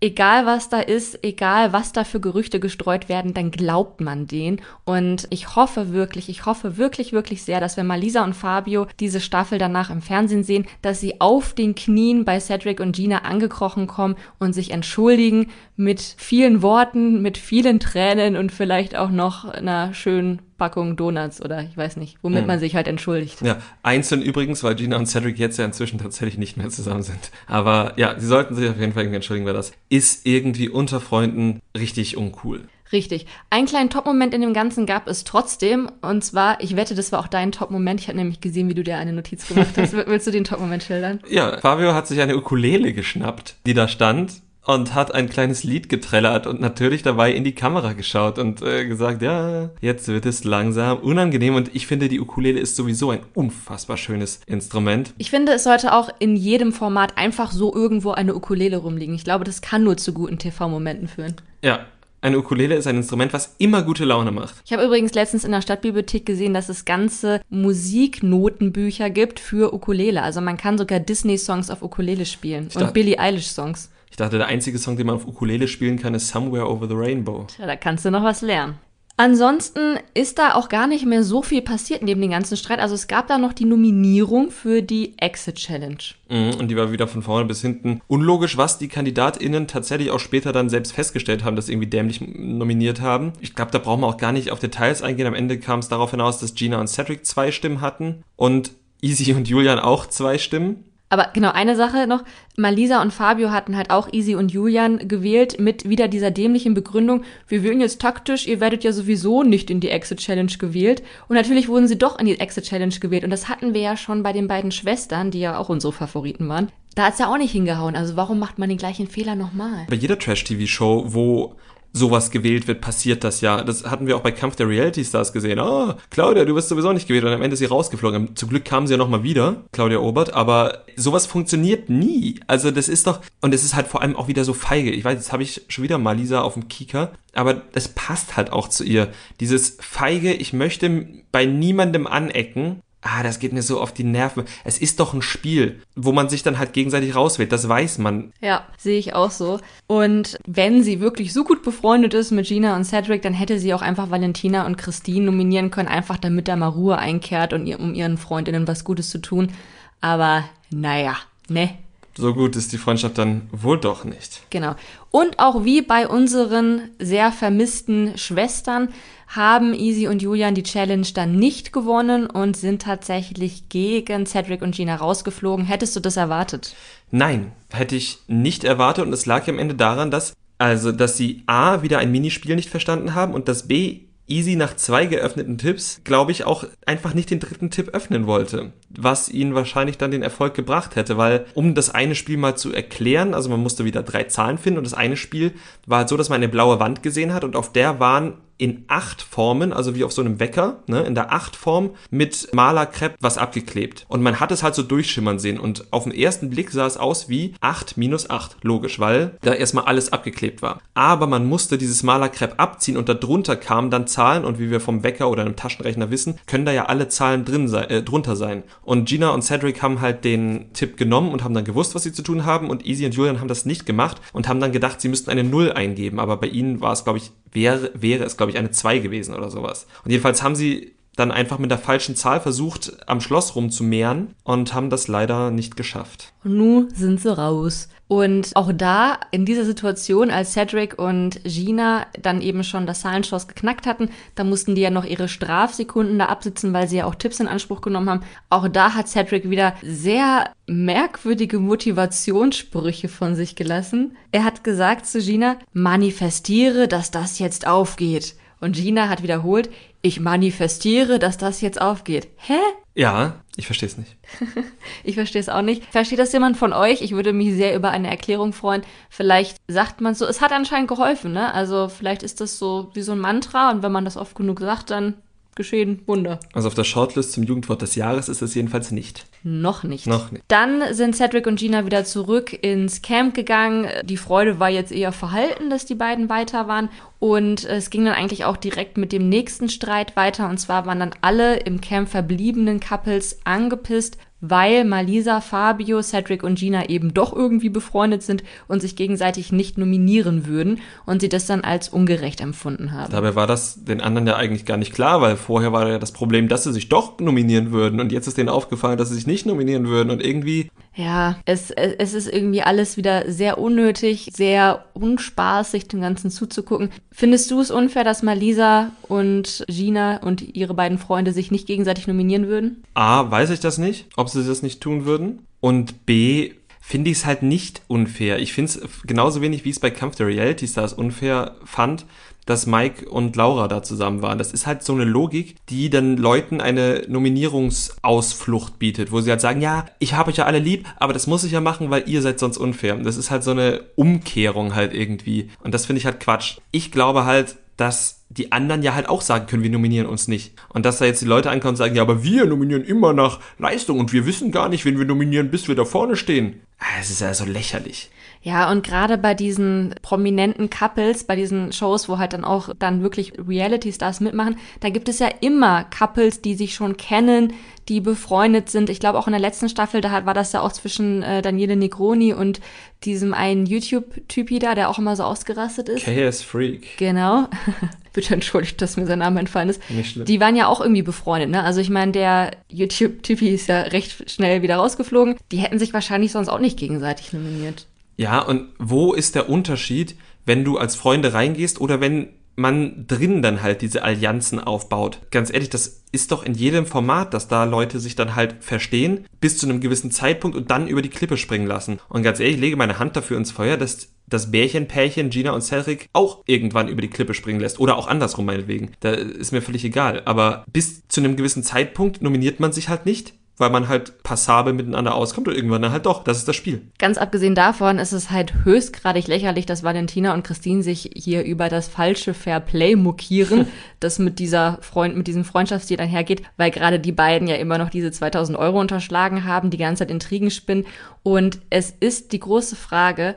egal 0.00 0.44
was 0.44 0.68
da 0.68 0.80
ist, 0.80 1.24
egal 1.24 1.72
was 1.72 1.92
da 1.92 2.04
für 2.04 2.20
Gerüchte 2.20 2.60
gestreut 2.60 3.08
werden, 3.08 3.32
dann 3.32 3.50
glaubt 3.50 4.00
man 4.00 4.26
den. 4.26 4.60
Und 4.84 5.26
ich 5.30 5.56
hoffe 5.56 5.92
wirklich, 5.92 6.28
ich 6.28 6.44
hoffe 6.44 6.76
wirklich, 6.76 7.12
wirklich 7.12 7.42
sehr, 7.42 7.60
dass 7.60 7.76
wenn 7.76 7.86
Malisa 7.86 8.22
und 8.22 8.34
Fabio 8.34 8.86
diese 9.00 9.20
Staffel 9.20 9.58
danach 9.58 9.90
im 9.90 10.02
Fernsehen 10.02 10.44
sehen, 10.44 10.66
dass 10.82 11.00
sie 11.00 11.20
auf 11.20 11.54
den 11.54 11.74
Knien 11.74 12.24
bei 12.24 12.38
Cedric 12.40 12.80
und 12.80 12.94
Gina 12.94 13.18
angekrochen 13.18 13.86
kommen 13.86 14.16
und 14.38 14.52
sich 14.52 14.70
entschuldigen 14.70 15.48
mit 15.76 16.00
vielen 16.00 16.62
Worten, 16.62 17.22
mit 17.22 17.38
vielen 17.38 17.80
Tränen 17.80 18.36
und 18.36 18.52
vielleicht 18.52 18.96
auch 18.96 19.10
noch 19.10 19.46
einer 19.46 19.94
schönen 19.94 20.42
Packung 20.56 20.96
Donuts 20.96 21.42
oder 21.42 21.62
ich 21.62 21.76
weiß 21.76 21.96
nicht, 21.96 22.18
womit 22.22 22.40
hm. 22.40 22.46
man 22.46 22.58
sich 22.58 22.74
halt 22.74 22.88
entschuldigt. 22.88 23.42
Ja, 23.42 23.58
einzeln 23.82 24.22
übrigens, 24.22 24.62
weil 24.64 24.74
Gina 24.74 24.96
und 24.96 25.06
Cedric 25.06 25.38
jetzt 25.38 25.58
ja 25.58 25.64
inzwischen 25.64 25.98
tatsächlich 25.98 26.38
nicht 26.38 26.56
mehr 26.56 26.70
zusammen 26.70 27.02
sind. 27.02 27.30
Aber 27.46 27.92
ja, 27.96 28.18
sie 28.18 28.26
sollten 28.26 28.54
sich 28.54 28.68
auf 28.68 28.78
jeden 28.78 28.92
Fall 28.92 29.02
irgendwie 29.02 29.16
entschuldigen, 29.16 29.46
weil 29.46 29.54
das 29.54 29.72
ist 29.88 30.26
irgendwie 30.26 30.68
unter 30.68 31.00
Freunden 31.00 31.60
richtig 31.76 32.16
uncool. 32.16 32.62
Richtig. 32.92 33.26
Einen 33.50 33.66
kleinen 33.66 33.90
Top-Moment 33.90 34.32
in 34.32 34.40
dem 34.40 34.54
Ganzen 34.54 34.86
gab 34.86 35.08
es 35.08 35.24
trotzdem. 35.24 35.90
Und 36.02 36.22
zwar, 36.22 36.60
ich 36.60 36.76
wette, 36.76 36.94
das 36.94 37.10
war 37.12 37.20
auch 37.20 37.26
dein 37.26 37.52
Top-Moment. 37.52 38.00
Ich 38.00 38.08
habe 38.08 38.16
nämlich 38.16 38.40
gesehen, 38.40 38.68
wie 38.68 38.74
du 38.74 38.84
dir 38.84 38.96
eine 38.96 39.12
Notiz 39.12 39.48
gemacht 39.48 39.76
hast. 39.76 39.92
Willst 40.06 40.26
du 40.26 40.30
den 40.30 40.44
Top-Moment 40.44 40.84
schildern? 40.84 41.20
Ja, 41.28 41.58
Fabio 41.58 41.94
hat 41.94 42.06
sich 42.06 42.20
eine 42.20 42.36
Ukulele 42.36 42.92
geschnappt, 42.92 43.56
die 43.66 43.74
da 43.74 43.88
stand 43.88 44.34
und 44.66 44.94
hat 44.94 45.14
ein 45.14 45.28
kleines 45.28 45.64
Lied 45.64 45.88
getrellert 45.88 46.46
und 46.46 46.60
natürlich 46.60 47.02
dabei 47.02 47.32
in 47.32 47.44
die 47.44 47.54
Kamera 47.54 47.92
geschaut 47.92 48.38
und 48.38 48.62
äh, 48.62 48.86
gesagt, 48.86 49.22
ja, 49.22 49.70
jetzt 49.80 50.08
wird 50.08 50.26
es 50.26 50.44
langsam 50.44 50.98
unangenehm 50.98 51.54
und 51.54 51.74
ich 51.74 51.86
finde, 51.86 52.08
die 52.08 52.20
Ukulele 52.20 52.58
ist 52.58 52.74
sowieso 52.74 53.10
ein 53.10 53.20
unfassbar 53.34 53.96
schönes 53.96 54.40
Instrument. 54.46 55.14
Ich 55.18 55.30
finde, 55.30 55.52
es 55.52 55.64
sollte 55.64 55.94
auch 55.94 56.10
in 56.18 56.34
jedem 56.34 56.72
Format 56.72 57.16
einfach 57.16 57.52
so 57.52 57.72
irgendwo 57.72 58.10
eine 58.10 58.34
Ukulele 58.34 58.78
rumliegen. 58.78 59.14
Ich 59.14 59.24
glaube, 59.24 59.44
das 59.44 59.62
kann 59.62 59.84
nur 59.84 59.96
zu 59.96 60.12
guten 60.12 60.38
TV-Momenten 60.38 61.06
führen. 61.06 61.36
Ja, 61.62 61.86
eine 62.20 62.38
Ukulele 62.38 62.74
ist 62.74 62.88
ein 62.88 62.96
Instrument, 62.96 63.32
was 63.32 63.54
immer 63.58 63.82
gute 63.82 64.04
Laune 64.04 64.32
macht. 64.32 64.56
Ich 64.64 64.72
habe 64.72 64.84
übrigens 64.84 65.14
letztens 65.14 65.44
in 65.44 65.52
der 65.52 65.62
Stadtbibliothek 65.62 66.26
gesehen, 66.26 66.54
dass 66.54 66.68
es 66.68 66.84
ganze 66.84 67.40
Musiknotenbücher 67.50 69.10
gibt 69.10 69.38
für 69.38 69.72
Ukulele. 69.72 70.22
Also 70.22 70.40
man 70.40 70.56
kann 70.56 70.76
sogar 70.76 70.98
Disney-Songs 70.98 71.70
auf 71.70 71.82
Ukulele 71.82 72.26
spielen 72.26 72.66
ich 72.68 72.76
und 72.76 72.92
Billie 72.94 73.20
Eilish-Songs. 73.20 73.90
Ich 74.16 74.18
dachte, 74.18 74.38
der 74.38 74.46
einzige 74.46 74.78
Song, 74.78 74.96
den 74.96 75.08
man 75.08 75.16
auf 75.16 75.26
Ukulele 75.26 75.68
spielen 75.68 75.98
kann, 75.98 76.14
ist 76.14 76.28
Somewhere 76.28 76.70
Over 76.70 76.88
the 76.88 76.94
Rainbow. 76.94 77.44
Tja, 77.54 77.66
da 77.66 77.76
kannst 77.76 78.02
du 78.06 78.10
noch 78.10 78.24
was 78.24 78.40
lernen. 78.40 78.78
Ansonsten 79.18 79.98
ist 80.14 80.38
da 80.38 80.54
auch 80.54 80.70
gar 80.70 80.86
nicht 80.86 81.04
mehr 81.04 81.22
so 81.22 81.42
viel 81.42 81.60
passiert 81.60 82.02
neben 82.02 82.22
dem 82.22 82.30
ganzen 82.30 82.56
Streit. 82.56 82.78
Also 82.78 82.94
es 82.94 83.08
gab 83.08 83.26
da 83.26 83.36
noch 83.36 83.52
die 83.52 83.66
Nominierung 83.66 84.50
für 84.50 84.80
die 84.80 85.18
Exit 85.18 85.56
Challenge. 85.56 85.98
Mhm, 86.30 86.54
und 86.58 86.68
die 86.68 86.76
war 86.76 86.92
wieder 86.92 87.06
von 87.08 87.20
vorne 87.20 87.44
bis 87.44 87.60
hinten 87.60 88.00
unlogisch, 88.08 88.56
was 88.56 88.78
die 88.78 88.88
KandidatInnen 88.88 89.68
tatsächlich 89.68 90.10
auch 90.10 90.20
später 90.20 90.50
dann 90.54 90.70
selbst 90.70 90.92
festgestellt 90.92 91.44
haben, 91.44 91.54
dass 91.54 91.66
sie 91.66 91.72
irgendwie 91.72 91.90
dämlich 91.90 92.22
nominiert 92.22 93.02
haben. 93.02 93.34
Ich 93.42 93.54
glaube, 93.54 93.70
da 93.70 93.78
brauchen 93.78 94.00
wir 94.00 94.06
auch 94.06 94.16
gar 94.16 94.32
nicht 94.32 94.50
auf 94.50 94.60
Details 94.60 95.02
eingehen. 95.02 95.26
Am 95.26 95.34
Ende 95.34 95.58
kam 95.58 95.80
es 95.80 95.90
darauf 95.90 96.12
hinaus, 96.12 96.38
dass 96.38 96.54
Gina 96.54 96.80
und 96.80 96.88
Cedric 96.88 97.26
zwei 97.26 97.52
Stimmen 97.52 97.82
hatten 97.82 98.22
und 98.34 98.70
Easy 99.02 99.34
und 99.34 99.46
Julian 99.46 99.78
auch 99.78 100.06
zwei 100.06 100.38
Stimmen. 100.38 100.84
Aber 101.08 101.30
genau, 101.32 101.52
eine 101.52 101.76
Sache 101.76 102.06
noch. 102.06 102.24
Malisa 102.56 103.00
und 103.00 103.12
Fabio 103.12 103.50
hatten 103.50 103.76
halt 103.76 103.90
auch 103.90 104.12
Easy 104.12 104.34
und 104.34 104.50
Julian 104.50 105.06
gewählt 105.06 105.60
mit 105.60 105.88
wieder 105.88 106.08
dieser 106.08 106.32
dämlichen 106.32 106.74
Begründung, 106.74 107.22
wir 107.46 107.62
wählen 107.62 107.80
jetzt 107.80 108.00
taktisch, 108.00 108.46
ihr 108.46 108.60
werdet 108.60 108.82
ja 108.82 108.92
sowieso 108.92 109.42
nicht 109.42 109.70
in 109.70 109.78
die 109.78 109.90
Exit 109.90 110.18
Challenge 110.18 110.52
gewählt. 110.58 111.02
Und 111.28 111.36
natürlich 111.36 111.68
wurden 111.68 111.86
sie 111.86 111.98
doch 111.98 112.18
in 112.18 112.26
die 112.26 112.40
Exit 112.40 112.64
Challenge 112.64 112.94
gewählt. 112.98 113.24
Und 113.24 113.30
das 113.30 113.48
hatten 113.48 113.72
wir 113.72 113.80
ja 113.80 113.96
schon 113.96 114.22
bei 114.22 114.32
den 114.32 114.48
beiden 114.48 114.72
Schwestern, 114.72 115.30
die 115.30 115.40
ja 115.40 115.58
auch 115.58 115.68
unsere 115.68 115.92
Favoriten 115.92 116.48
waren. 116.48 116.72
Da 116.96 117.04
hat's 117.04 117.18
ja 117.18 117.30
auch 117.30 117.38
nicht 117.38 117.52
hingehauen. 117.52 117.94
Also 117.94 118.16
warum 118.16 118.38
macht 118.38 118.58
man 118.58 118.68
den 118.68 118.78
gleichen 118.78 119.06
Fehler 119.06 119.36
nochmal? 119.36 119.86
Bei 119.88 119.96
jeder 119.96 120.18
Trash-TV-Show, 120.18 121.04
wo 121.08 121.54
sowas 121.96 122.30
gewählt 122.30 122.68
wird, 122.68 122.80
passiert 122.80 123.24
das 123.24 123.40
ja. 123.40 123.62
Das 123.62 123.84
hatten 123.84 124.06
wir 124.06 124.16
auch 124.16 124.20
bei 124.20 124.30
Kampf 124.30 124.56
der 124.56 124.68
Reality 124.68 125.04
Stars 125.04 125.32
gesehen. 125.32 125.58
Ah, 125.58 125.90
oh, 125.90 126.00
Claudia, 126.10 126.44
du 126.44 126.54
wirst 126.54 126.68
sowieso 126.68 126.92
nicht 126.92 127.08
gewählt. 127.08 127.24
Und 127.24 127.32
am 127.32 127.42
Ende 127.42 127.54
ist 127.54 127.60
sie 127.60 127.66
rausgeflogen. 127.66 128.36
Zum 128.36 128.48
Glück 128.48 128.64
kam 128.64 128.86
sie 128.86 128.94
ja 128.94 128.98
nochmal 128.98 129.22
wieder, 129.22 129.64
Claudia 129.72 129.98
Obert. 129.98 130.34
Aber 130.34 130.84
sowas 130.96 131.26
funktioniert 131.26 131.88
nie. 131.88 132.40
Also 132.46 132.70
das 132.70 132.88
ist 132.88 133.06
doch, 133.06 133.20
und 133.40 133.54
es 133.54 133.64
ist 133.64 133.74
halt 133.74 133.88
vor 133.88 134.02
allem 134.02 134.16
auch 134.16 134.28
wieder 134.28 134.44
so 134.44 134.52
feige. 134.52 134.90
Ich 134.90 135.04
weiß, 135.04 135.14
jetzt 135.14 135.32
habe 135.32 135.42
ich 135.42 135.62
schon 135.68 135.84
wieder 135.84 135.98
mal 135.98 136.16
Lisa 136.16 136.42
auf 136.42 136.54
dem 136.54 136.68
Kieker. 136.68 137.12
Aber 137.32 137.54
das 137.54 137.88
passt 137.88 138.36
halt 138.36 138.52
auch 138.52 138.68
zu 138.68 138.84
ihr. 138.84 139.08
Dieses 139.40 139.76
feige, 139.80 140.32
ich 140.32 140.52
möchte 140.52 141.08
bei 141.32 141.44
niemandem 141.44 142.06
anecken 142.06 142.80
ah, 143.06 143.22
das 143.22 143.38
geht 143.38 143.52
mir 143.52 143.62
so 143.62 143.80
auf 143.80 143.92
die 143.92 144.04
Nerven. 144.04 144.44
Es 144.64 144.78
ist 144.78 145.00
doch 145.00 145.14
ein 145.14 145.22
Spiel, 145.22 145.80
wo 145.94 146.12
man 146.12 146.28
sich 146.28 146.42
dann 146.42 146.58
halt 146.58 146.72
gegenseitig 146.72 147.14
rauswählt. 147.14 147.52
Das 147.52 147.68
weiß 147.68 147.98
man. 147.98 148.32
Ja, 148.40 148.66
sehe 148.76 148.98
ich 148.98 149.14
auch 149.14 149.30
so. 149.30 149.60
Und 149.86 150.38
wenn 150.46 150.82
sie 150.82 151.00
wirklich 151.00 151.32
so 151.32 151.44
gut 151.44 151.62
befreundet 151.62 152.14
ist 152.14 152.30
mit 152.30 152.46
Gina 152.46 152.76
und 152.76 152.84
Cedric, 152.84 153.22
dann 153.22 153.34
hätte 153.34 153.58
sie 153.58 153.72
auch 153.74 153.82
einfach 153.82 154.10
Valentina 154.10 154.66
und 154.66 154.76
Christine 154.76 155.26
nominieren 155.26 155.70
können, 155.70 155.88
einfach 155.88 156.18
damit 156.18 156.48
da 156.48 156.56
mal 156.56 156.68
Ruhe 156.68 156.98
einkehrt 156.98 157.52
und 157.52 157.66
ihr, 157.66 157.80
um 157.80 157.94
ihren 157.94 158.18
Freundinnen 158.18 158.66
was 158.66 158.84
Gutes 158.84 159.10
zu 159.10 159.18
tun. 159.18 159.52
Aber 160.00 160.44
naja, 160.70 161.16
ne? 161.48 161.70
So 162.16 162.32
gut 162.32 162.56
ist 162.56 162.72
die 162.72 162.78
Freundschaft 162.78 163.18
dann 163.18 163.48
wohl 163.52 163.78
doch 163.78 164.04
nicht. 164.04 164.42
Genau. 164.48 164.74
Und 165.10 165.38
auch 165.38 165.64
wie 165.64 165.82
bei 165.82 166.08
unseren 166.08 166.90
sehr 166.98 167.30
vermissten 167.30 168.16
Schwestern 168.16 168.88
haben 169.26 169.74
Easy 169.74 170.08
und 170.08 170.22
Julian 170.22 170.54
die 170.54 170.62
Challenge 170.62 171.06
dann 171.14 171.36
nicht 171.36 171.72
gewonnen 171.72 172.26
und 172.26 172.56
sind 172.56 172.82
tatsächlich 172.82 173.68
gegen 173.68 174.26
Cedric 174.26 174.62
und 174.62 174.74
Gina 174.74 174.96
rausgeflogen. 174.96 175.64
Hättest 175.64 175.96
du 175.96 176.00
das 176.00 176.16
erwartet? 176.16 176.74
Nein, 177.10 177.52
hätte 177.72 177.96
ich 177.96 178.18
nicht 178.26 178.64
erwartet 178.64 179.06
und 179.06 179.12
es 179.12 179.26
lag 179.26 179.46
ja 179.46 179.52
am 179.52 179.58
Ende 179.58 179.74
daran, 179.74 180.10
dass 180.10 180.34
also 180.58 180.90
dass 180.90 181.16
sie 181.16 181.42
A 181.46 181.82
wieder 181.82 181.98
ein 181.98 182.10
Minispiel 182.10 182.56
nicht 182.56 182.70
verstanden 182.70 183.14
haben 183.14 183.34
und 183.34 183.48
dass 183.48 183.68
B 183.68 184.06
Easy 184.28 184.56
nach 184.56 184.74
zwei 184.74 185.06
geöffneten 185.06 185.56
Tipps, 185.56 186.00
glaube 186.02 186.32
ich, 186.32 186.44
auch 186.44 186.64
einfach 186.84 187.14
nicht 187.14 187.30
den 187.30 187.38
dritten 187.38 187.70
Tipp 187.70 187.90
öffnen 187.94 188.26
wollte, 188.26 188.72
was 188.90 189.28
ihn 189.28 189.54
wahrscheinlich 189.54 189.98
dann 189.98 190.10
den 190.10 190.24
Erfolg 190.24 190.54
gebracht 190.54 190.96
hätte, 190.96 191.16
weil 191.16 191.46
um 191.54 191.76
das 191.76 191.90
eine 191.90 192.16
Spiel 192.16 192.36
mal 192.36 192.56
zu 192.56 192.72
erklären, 192.72 193.34
also 193.34 193.48
man 193.48 193.62
musste 193.62 193.84
wieder 193.84 194.02
drei 194.02 194.24
Zahlen 194.24 194.58
finden 194.58 194.78
und 194.78 194.84
das 194.84 194.94
eine 194.94 195.16
Spiel 195.16 195.52
war 195.86 195.98
halt 195.98 196.08
so, 196.08 196.16
dass 196.16 196.28
man 196.28 196.36
eine 196.36 196.48
blaue 196.48 196.80
Wand 196.80 197.04
gesehen 197.04 197.32
hat 197.32 197.44
und 197.44 197.54
auf 197.54 197.72
der 197.72 198.00
waren 198.00 198.34
in 198.58 198.84
acht 198.88 199.22
Formen, 199.22 199.72
also 199.72 199.94
wie 199.94 200.04
auf 200.04 200.12
so 200.12 200.22
einem 200.22 200.40
Wecker, 200.40 200.82
ne, 200.86 201.02
in 201.02 201.14
der 201.14 201.32
acht 201.32 201.56
Form 201.56 201.90
mit 202.10 202.48
Malerkrepp 202.52 203.16
was 203.20 203.38
abgeklebt. 203.38 204.06
Und 204.08 204.22
man 204.22 204.40
hat 204.40 204.50
es 204.50 204.62
halt 204.62 204.74
so 204.74 204.82
durchschimmern 204.82 205.38
sehen 205.38 205.60
und 205.60 205.92
auf 205.92 206.04
den 206.04 206.12
ersten 206.12 206.50
Blick 206.50 206.70
sah 206.70 206.86
es 206.86 206.96
aus 206.96 207.28
wie 207.28 207.54
acht 207.60 207.96
minus 207.96 208.30
acht, 208.30 208.56
logisch, 208.62 208.98
weil 208.98 209.36
da 209.42 209.52
erstmal 209.52 209.84
alles 209.84 210.12
abgeklebt 210.12 210.62
war. 210.62 210.80
Aber 210.94 211.26
man 211.26 211.46
musste 211.46 211.78
dieses 211.78 212.02
Malerkrepp 212.02 212.54
abziehen 212.56 212.96
und 212.96 213.08
darunter 213.08 213.56
kamen 213.56 213.90
dann 213.90 214.06
Zahlen 214.06 214.44
und 214.44 214.58
wie 214.58 214.70
wir 214.70 214.80
vom 214.80 215.02
Wecker 215.02 215.30
oder 215.30 215.42
einem 215.42 215.56
Taschenrechner 215.56 216.10
wissen, 216.10 216.38
können 216.46 216.64
da 216.64 216.72
ja 216.72 216.86
alle 216.86 217.08
Zahlen 217.08 217.44
drin 217.44 217.68
sein, 217.68 217.90
äh, 217.90 218.02
drunter 218.02 218.36
sein. 218.36 218.62
Und 218.82 219.08
Gina 219.08 219.30
und 219.30 219.42
Cedric 219.42 219.82
haben 219.82 220.00
halt 220.00 220.24
den 220.24 220.72
Tipp 220.72 220.96
genommen 220.96 221.32
und 221.32 221.44
haben 221.44 221.54
dann 221.54 221.64
gewusst, 221.64 221.94
was 221.94 222.04
sie 222.04 222.12
zu 222.12 222.22
tun 222.22 222.44
haben 222.44 222.70
und 222.70 222.86
Easy 222.86 223.04
und 223.04 223.14
Julian 223.14 223.40
haben 223.40 223.48
das 223.48 223.66
nicht 223.66 223.86
gemacht 223.86 224.20
und 224.32 224.48
haben 224.48 224.60
dann 224.60 224.72
gedacht, 224.72 225.00
sie 225.00 225.08
müssten 225.08 225.30
eine 225.30 225.44
Null 225.44 225.72
eingeben, 225.72 226.18
aber 226.18 226.36
bei 226.38 226.46
ihnen 226.46 226.80
war 226.80 226.92
es, 226.92 227.04
glaube 227.04 227.18
ich, 227.18 227.32
wäre, 227.52 227.90
wäre 227.94 228.24
es, 228.24 228.36
glaube 228.36 228.45
ich, 228.50 228.58
eine 228.58 228.70
2 228.70 228.98
gewesen 228.98 229.34
oder 229.34 229.50
sowas. 229.50 229.86
Und 230.04 230.10
jedenfalls 230.10 230.42
haben 230.42 230.54
sie 230.54 230.94
dann 231.16 231.32
einfach 231.32 231.58
mit 231.58 231.70
der 231.70 231.78
falschen 231.78 232.14
Zahl 232.14 232.40
versucht, 232.40 232.92
am 233.06 233.20
Schloss 233.20 233.56
rumzumehren 233.56 234.34
und 234.44 234.74
haben 234.74 234.90
das 234.90 235.08
leider 235.08 235.50
nicht 235.50 235.76
geschafft. 235.76 236.32
Und 236.44 236.56
nun 236.56 236.90
sind 236.94 237.20
sie 237.20 237.36
raus. 237.36 237.88
Und 238.08 238.52
auch 238.54 238.70
da, 238.72 239.18
in 239.32 239.44
dieser 239.44 239.64
Situation, 239.64 240.30
als 240.30 240.52
Cedric 240.52 240.96
und 240.96 241.42
Gina 241.42 242.06
dann 242.20 242.40
eben 242.40 242.62
schon 242.62 242.86
das 242.86 243.00
Zahlenschloss 243.00 243.48
geknackt 243.48 243.84
hatten, 243.84 244.10
da 244.36 244.44
mussten 244.44 244.76
die 244.76 244.82
ja 244.82 244.90
noch 244.90 245.04
ihre 245.04 245.26
Strafsekunden 245.26 246.18
da 246.20 246.26
absitzen, 246.26 246.72
weil 246.72 246.86
sie 246.86 246.98
ja 246.98 247.06
auch 247.06 247.16
Tipps 247.16 247.40
in 247.40 247.48
Anspruch 247.48 247.80
genommen 247.80 248.08
haben. 248.08 248.22
Auch 248.48 248.68
da 248.68 248.94
hat 248.94 249.08
Cedric 249.08 249.50
wieder 249.50 249.74
sehr 249.82 250.52
merkwürdige 250.68 251.58
Motivationssprüche 251.58 253.08
von 253.08 253.34
sich 253.34 253.56
gelassen. 253.56 254.16
Er 254.30 254.44
hat 254.44 254.62
gesagt 254.62 255.06
zu 255.06 255.20
Gina, 255.20 255.56
manifestiere, 255.72 256.86
dass 256.86 257.10
das 257.10 257.40
jetzt 257.40 257.66
aufgeht. 257.66 258.36
Und 258.60 258.76
Gina 258.76 259.08
hat 259.08 259.22
wiederholt, 259.22 259.68
ich 260.02 260.20
manifestiere, 260.20 261.18
dass 261.18 261.38
das 261.38 261.60
jetzt 261.60 261.80
aufgeht. 261.80 262.28
Hä? 262.36 262.58
Ja, 262.94 263.42
ich 263.56 263.66
verstehe 263.66 263.88
es 263.88 263.98
nicht. 263.98 264.16
ich 265.04 265.16
verstehe 265.16 265.40
es 265.40 265.48
auch 265.48 265.62
nicht. 265.62 265.84
Versteht 265.84 266.18
das 266.18 266.32
jemand 266.32 266.56
von 266.56 266.72
euch? 266.72 267.02
Ich 267.02 267.12
würde 267.12 267.32
mich 267.32 267.54
sehr 267.54 267.74
über 267.76 267.90
eine 267.90 268.08
Erklärung 268.08 268.52
freuen. 268.52 268.82
Vielleicht 269.10 269.58
sagt 269.68 270.00
man 270.00 270.14
so, 270.14 270.24
es 270.26 270.40
hat 270.40 270.52
anscheinend 270.52 270.88
geholfen, 270.88 271.32
ne? 271.32 271.52
Also 271.52 271.88
vielleicht 271.88 272.22
ist 272.22 272.40
das 272.40 272.58
so 272.58 272.90
wie 272.94 273.02
so 273.02 273.12
ein 273.12 273.18
Mantra 273.18 273.70
und 273.70 273.82
wenn 273.82 273.92
man 273.92 274.06
das 274.06 274.16
oft 274.16 274.34
genug 274.34 274.60
sagt, 274.60 274.90
dann 274.90 275.14
geschehen 275.56 276.02
Wunder. 276.06 276.38
Also 276.52 276.68
auf 276.68 276.74
der 276.74 276.84
Shortlist 276.84 277.32
zum 277.32 277.42
Jugendwort 277.42 277.82
des 277.82 277.96
Jahres 277.96 278.28
ist 278.28 278.42
es 278.42 278.54
jedenfalls 278.54 278.92
nicht. 278.92 279.26
Noch 279.42 279.82
nicht. 279.82 280.06
Noch 280.06 280.30
nicht. 280.30 280.44
Dann 280.48 280.94
sind 280.94 281.16
Cedric 281.16 281.46
und 281.46 281.58
Gina 281.58 281.84
wieder 281.84 282.04
zurück 282.04 282.56
ins 282.62 283.02
Camp 283.02 283.34
gegangen. 283.34 283.88
Die 284.04 284.16
Freude 284.16 284.60
war 284.60 284.68
jetzt 284.70 284.92
eher 284.92 285.12
verhalten, 285.12 285.70
dass 285.70 285.86
die 285.86 285.94
beiden 285.94 286.28
weiter 286.28 286.68
waren. 286.68 286.88
Und 287.18 287.64
es 287.64 287.90
ging 287.90 288.04
dann 288.04 288.14
eigentlich 288.14 288.44
auch 288.44 288.56
direkt 288.56 288.98
mit 288.98 289.12
dem 289.12 289.28
nächsten 289.28 289.68
Streit 289.68 290.14
weiter. 290.16 290.48
Und 290.48 290.58
zwar 290.58 290.86
waren 290.86 291.00
dann 291.00 291.14
alle 291.22 291.56
im 291.56 291.80
Camp 291.80 292.08
verbliebenen 292.08 292.78
Couples 292.78 293.38
angepisst, 293.44 294.18
weil 294.40 294.84
Malisa, 294.84 295.40
Fabio, 295.40 296.02
Cedric 296.02 296.42
und 296.42 296.58
Gina 296.58 296.88
eben 296.88 297.14
doch 297.14 297.34
irgendwie 297.34 297.68
befreundet 297.68 298.22
sind 298.22 298.44
und 298.68 298.80
sich 298.80 298.96
gegenseitig 298.96 299.52
nicht 299.52 299.78
nominieren 299.78 300.46
würden 300.46 300.80
und 301.06 301.20
sie 301.20 301.28
das 301.28 301.46
dann 301.46 301.62
als 301.62 301.88
ungerecht 301.88 302.40
empfunden 302.40 302.92
haben. 302.92 303.10
Dabei 303.10 303.34
war 303.34 303.46
das 303.46 303.84
den 303.84 304.00
anderen 304.00 304.26
ja 304.26 304.36
eigentlich 304.36 304.66
gar 304.66 304.76
nicht 304.76 304.92
klar, 304.92 305.20
weil 305.20 305.36
vorher 305.36 305.72
war 305.72 305.88
ja 305.88 305.98
das 305.98 306.12
Problem, 306.12 306.48
dass 306.48 306.64
sie 306.64 306.72
sich 306.72 306.88
doch 306.88 307.18
nominieren 307.18 307.72
würden 307.72 308.00
und 308.00 308.12
jetzt 308.12 308.26
ist 308.26 308.36
denen 308.38 308.48
aufgefallen, 308.48 308.98
dass 308.98 309.08
sie 309.08 309.14
sich 309.14 309.26
nicht 309.26 309.46
nominieren 309.46 309.88
würden 309.88 310.10
und 310.10 310.24
irgendwie. 310.24 310.70
Ja, 310.96 311.36
es, 311.44 311.70
es 311.70 312.14
ist 312.14 312.26
irgendwie 312.26 312.62
alles 312.62 312.96
wieder 312.96 313.30
sehr 313.30 313.58
unnötig, 313.58 314.30
sehr 314.34 314.86
unspaßig, 314.94 315.88
dem 315.88 316.00
Ganzen 316.00 316.30
zuzugucken. 316.30 316.90
Findest 317.12 317.50
du 317.50 317.60
es 317.60 317.70
unfair, 317.70 318.02
dass 318.02 318.22
Malisa 318.22 318.92
und 319.08 319.64
Gina 319.68 320.16
und 320.22 320.56
ihre 320.56 320.74
beiden 320.74 320.98
Freunde 320.98 321.32
sich 321.32 321.50
nicht 321.50 321.66
gegenseitig 321.66 322.06
nominieren 322.06 322.48
würden? 322.48 322.82
A, 322.94 323.30
weiß 323.30 323.50
ich 323.50 323.60
das 323.60 323.76
nicht, 323.76 324.06
ob 324.16 324.30
sie 324.30 324.44
das 324.44 324.62
nicht 324.62 324.80
tun 324.80 325.04
würden. 325.04 325.46
Und 325.60 326.06
B, 326.06 326.52
finde 326.86 327.10
ich 327.10 327.18
es 327.18 327.26
halt 327.26 327.42
nicht 327.42 327.82
unfair. 327.88 328.38
Ich 328.38 328.52
finde 328.52 328.70
es 328.70 328.80
genauso 329.04 329.42
wenig, 329.42 329.64
wie 329.64 329.70
ich 329.70 329.76
es 329.76 329.80
bei 329.80 329.90
Kampf 329.90 330.14
der 330.14 330.28
Reality 330.28 330.68
Stars 330.68 330.92
unfair 330.92 331.56
fand, 331.64 332.06
dass 332.46 332.66
Mike 332.66 333.08
und 333.08 333.36
Laura 333.36 333.68
da 333.68 333.82
zusammen 333.82 334.22
waren. 334.22 334.38
Das 334.38 334.52
ist 334.52 334.66
halt 334.66 334.82
so 334.82 334.94
eine 334.94 335.04
Logik, 335.04 335.56
die 335.68 335.90
dann 335.90 336.16
Leuten 336.16 336.60
eine 336.60 337.04
Nominierungsausflucht 337.08 338.78
bietet, 338.78 339.12
wo 339.12 339.20
sie 339.20 339.30
halt 339.30 339.40
sagen, 339.40 339.60
ja, 339.60 339.84
ich 339.98 340.14
habe 340.14 340.30
euch 340.30 340.38
ja 340.38 340.46
alle 340.46 340.60
lieb, 340.60 340.86
aber 340.96 341.12
das 341.12 341.26
muss 341.26 341.44
ich 341.44 341.52
ja 341.52 341.60
machen, 341.60 341.90
weil 341.90 342.08
ihr 342.08 342.22
seid 342.22 342.38
sonst 342.38 342.56
unfair. 342.56 342.96
Das 342.96 343.16
ist 343.16 343.30
halt 343.30 343.44
so 343.44 343.50
eine 343.50 343.82
Umkehrung 343.96 344.74
halt 344.74 344.94
irgendwie. 344.94 345.50
Und 345.62 345.74
das 345.74 345.86
finde 345.86 345.98
ich 345.98 346.06
halt 346.06 346.20
Quatsch. 346.20 346.58
Ich 346.70 346.92
glaube 346.92 347.24
halt, 347.24 347.56
dass 347.76 348.24
die 348.28 348.52
anderen 348.52 348.82
ja 348.82 348.94
halt 348.94 349.08
auch 349.08 349.20
sagen 349.20 349.46
können, 349.46 349.62
wir 349.62 349.70
nominieren 349.70 350.06
uns 350.06 350.28
nicht. 350.28 350.54
Und 350.68 350.86
dass 350.86 350.98
da 350.98 351.04
jetzt 351.04 351.22
die 351.22 351.26
Leute 351.26 351.50
ankommen 351.50 351.70
und 351.70 351.76
sagen, 351.76 351.94
ja, 351.94 352.02
aber 352.02 352.22
wir 352.22 352.46
nominieren 352.46 352.84
immer 352.84 353.12
nach 353.12 353.40
Leistung 353.58 354.00
und 354.00 354.12
wir 354.12 354.26
wissen 354.26 354.50
gar 354.50 354.68
nicht, 354.68 354.84
wen 354.84 354.98
wir 354.98 355.04
nominieren, 355.04 355.50
bis 355.50 355.68
wir 355.68 355.74
da 355.74 355.84
vorne 355.84 356.16
stehen. 356.16 356.60
Es 357.00 357.10
ist 357.10 357.20
ja 357.20 357.32
so 357.34 357.44
lächerlich. 357.44 358.10
Ja, 358.46 358.70
und 358.70 358.86
gerade 358.86 359.18
bei 359.18 359.34
diesen 359.34 359.92
prominenten 360.02 360.70
Couples, 360.70 361.24
bei 361.24 361.34
diesen 361.34 361.72
Shows, 361.72 362.08
wo 362.08 362.18
halt 362.18 362.32
dann 362.32 362.44
auch 362.44 362.72
dann 362.78 363.02
wirklich 363.02 363.32
Reality-Stars 363.44 364.20
mitmachen, 364.20 364.56
da 364.78 364.88
gibt 364.88 365.08
es 365.08 365.18
ja 365.18 365.26
immer 365.40 365.82
Couples, 365.82 366.42
die 366.42 366.54
sich 366.54 366.72
schon 366.72 366.96
kennen, 366.96 367.54
die 367.88 368.00
befreundet 368.00 368.70
sind. 368.70 368.88
Ich 368.88 369.00
glaube 369.00 369.18
auch 369.18 369.26
in 369.26 369.32
der 369.32 369.40
letzten 369.40 369.68
Staffel, 369.68 370.00
da 370.00 370.26
war 370.26 370.32
das 370.32 370.52
ja 370.52 370.60
auch 370.60 370.70
zwischen 370.70 371.24
äh, 371.24 371.42
Daniele 371.42 371.74
Negroni 371.74 372.34
und 372.34 372.60
diesem 373.02 373.34
einen 373.34 373.66
YouTube-Typi 373.66 374.60
da, 374.60 374.76
der 374.76 374.90
auch 374.90 375.00
immer 375.00 375.16
so 375.16 375.24
ausgerastet 375.24 375.88
ist. 375.88 376.04
KS 376.04 376.42
Freak. 376.42 376.98
Genau. 376.98 377.48
Bitte 378.12 378.34
entschuldigt, 378.34 378.80
dass 378.80 378.96
mir 378.96 379.06
sein 379.06 379.18
Name 379.18 379.40
entfallen 379.40 379.70
ist. 379.70 379.82
Nicht 379.90 380.12
schlimm. 380.12 380.24
Die 380.24 380.38
waren 380.38 380.54
ja 380.54 380.68
auch 380.68 380.80
irgendwie 380.80 381.02
befreundet, 381.02 381.50
ne? 381.50 381.64
Also 381.64 381.80
ich 381.80 381.90
meine, 381.90 382.12
der 382.12 382.52
YouTube-Typi 382.68 383.48
ist 383.48 383.66
ja 383.66 383.80
recht 383.80 384.30
schnell 384.30 384.62
wieder 384.62 384.76
rausgeflogen. 384.76 385.34
Die 385.50 385.58
hätten 385.58 385.80
sich 385.80 385.92
wahrscheinlich 385.92 386.30
sonst 386.30 386.48
auch 386.48 386.60
nicht 386.60 386.78
gegenseitig 386.78 387.32
nominiert. 387.32 387.86
Ja, 388.16 388.40
und 388.40 388.68
wo 388.78 389.12
ist 389.12 389.34
der 389.34 389.48
Unterschied, 389.48 390.16
wenn 390.44 390.64
du 390.64 390.78
als 390.78 390.96
Freunde 390.96 391.34
reingehst 391.34 391.80
oder 391.80 392.00
wenn 392.00 392.28
man 392.56 393.06
drin 393.06 393.42
dann 393.42 393.62
halt 393.62 393.82
diese 393.82 394.02
Allianzen 394.02 394.58
aufbaut. 394.58 395.20
Ganz 395.30 395.52
ehrlich, 395.52 395.68
das 395.68 396.04
ist 396.10 396.32
doch 396.32 396.42
in 396.42 396.54
jedem 396.54 396.86
Format, 396.86 397.34
dass 397.34 397.48
da 397.48 397.64
Leute 397.64 398.00
sich 398.00 398.16
dann 398.16 398.34
halt 398.34 398.56
verstehen 398.60 399.26
bis 399.40 399.58
zu 399.58 399.68
einem 399.68 399.80
gewissen 399.80 400.10
Zeitpunkt 400.10 400.56
und 400.56 400.70
dann 400.70 400.88
über 400.88 401.02
die 401.02 401.10
Klippe 401.10 401.36
springen 401.36 401.66
lassen. 401.66 401.98
Und 402.08 402.22
ganz 402.22 402.40
ehrlich, 402.40 402.56
ich 402.56 402.60
lege 402.60 402.76
meine 402.76 402.98
Hand 402.98 403.14
dafür 403.14 403.36
ins 403.36 403.50
Feuer, 403.50 403.76
dass 403.76 404.08
das 404.26 404.50
Bärchen-Pärchen 404.50 405.30
Gina 405.30 405.52
und 405.52 405.60
Cedric 405.60 406.08
auch 406.12 406.42
irgendwann 406.46 406.88
über 406.88 407.02
die 407.02 407.10
Klippe 407.10 407.34
springen 407.34 407.60
lässt. 407.60 407.78
Oder 407.78 407.96
auch 407.96 408.08
andersrum 408.08 408.46
meinetwegen. 408.46 408.92
Da 409.00 409.10
ist 409.10 409.52
mir 409.52 409.62
völlig 409.62 409.84
egal. 409.84 410.22
Aber 410.24 410.64
bis 410.72 411.06
zu 411.08 411.20
einem 411.20 411.36
gewissen 411.36 411.62
Zeitpunkt 411.62 412.22
nominiert 412.22 412.58
man 412.58 412.72
sich 412.72 412.88
halt 412.88 413.06
nicht 413.06 413.34
weil 413.58 413.70
man 413.70 413.88
halt 413.88 414.22
passabel 414.22 414.72
miteinander 414.72 415.14
auskommt 415.14 415.48
und 415.48 415.54
irgendwann 415.54 415.82
dann 415.82 415.92
halt 415.92 416.06
doch. 416.06 416.24
Das 416.24 416.38
ist 416.38 416.46
das 416.46 416.56
Spiel. 416.56 416.82
Ganz 416.98 417.16
abgesehen 417.16 417.54
davon 417.54 417.98
ist 417.98 418.12
es 418.12 418.30
halt 418.30 418.52
höchstgradig 418.64 419.26
lächerlich, 419.26 419.64
dass 419.64 419.82
Valentina 419.82 420.34
und 420.34 420.44
Christine 420.44 420.82
sich 420.82 421.10
hier 421.14 421.42
über 421.44 421.68
das 421.68 421.88
falsche 421.88 422.34
Fair 422.34 422.60
Play 422.60 422.96
mokieren, 422.96 423.66
das 424.00 424.18
mit 424.18 424.38
dieser 424.38 424.78
Freund, 424.82 425.16
mit 425.16 425.26
diesem 425.26 425.44
Freundschaftsstil 425.44 426.00
einhergeht, 426.00 426.42
weil 426.56 426.70
gerade 426.70 427.00
die 427.00 427.12
beiden 427.12 427.48
ja 427.48 427.56
immer 427.56 427.78
noch 427.78 427.90
diese 427.90 428.10
2000 428.10 428.58
Euro 428.58 428.78
unterschlagen 428.78 429.44
haben, 429.44 429.70
die 429.70 429.78
ganze 429.78 430.00
Zeit 430.00 430.10
Intrigen 430.10 430.50
spinnen. 430.50 430.86
Und 431.22 431.60
es 431.70 431.90
ist 431.90 432.32
die 432.32 432.40
große 432.40 432.76
Frage, 432.76 433.36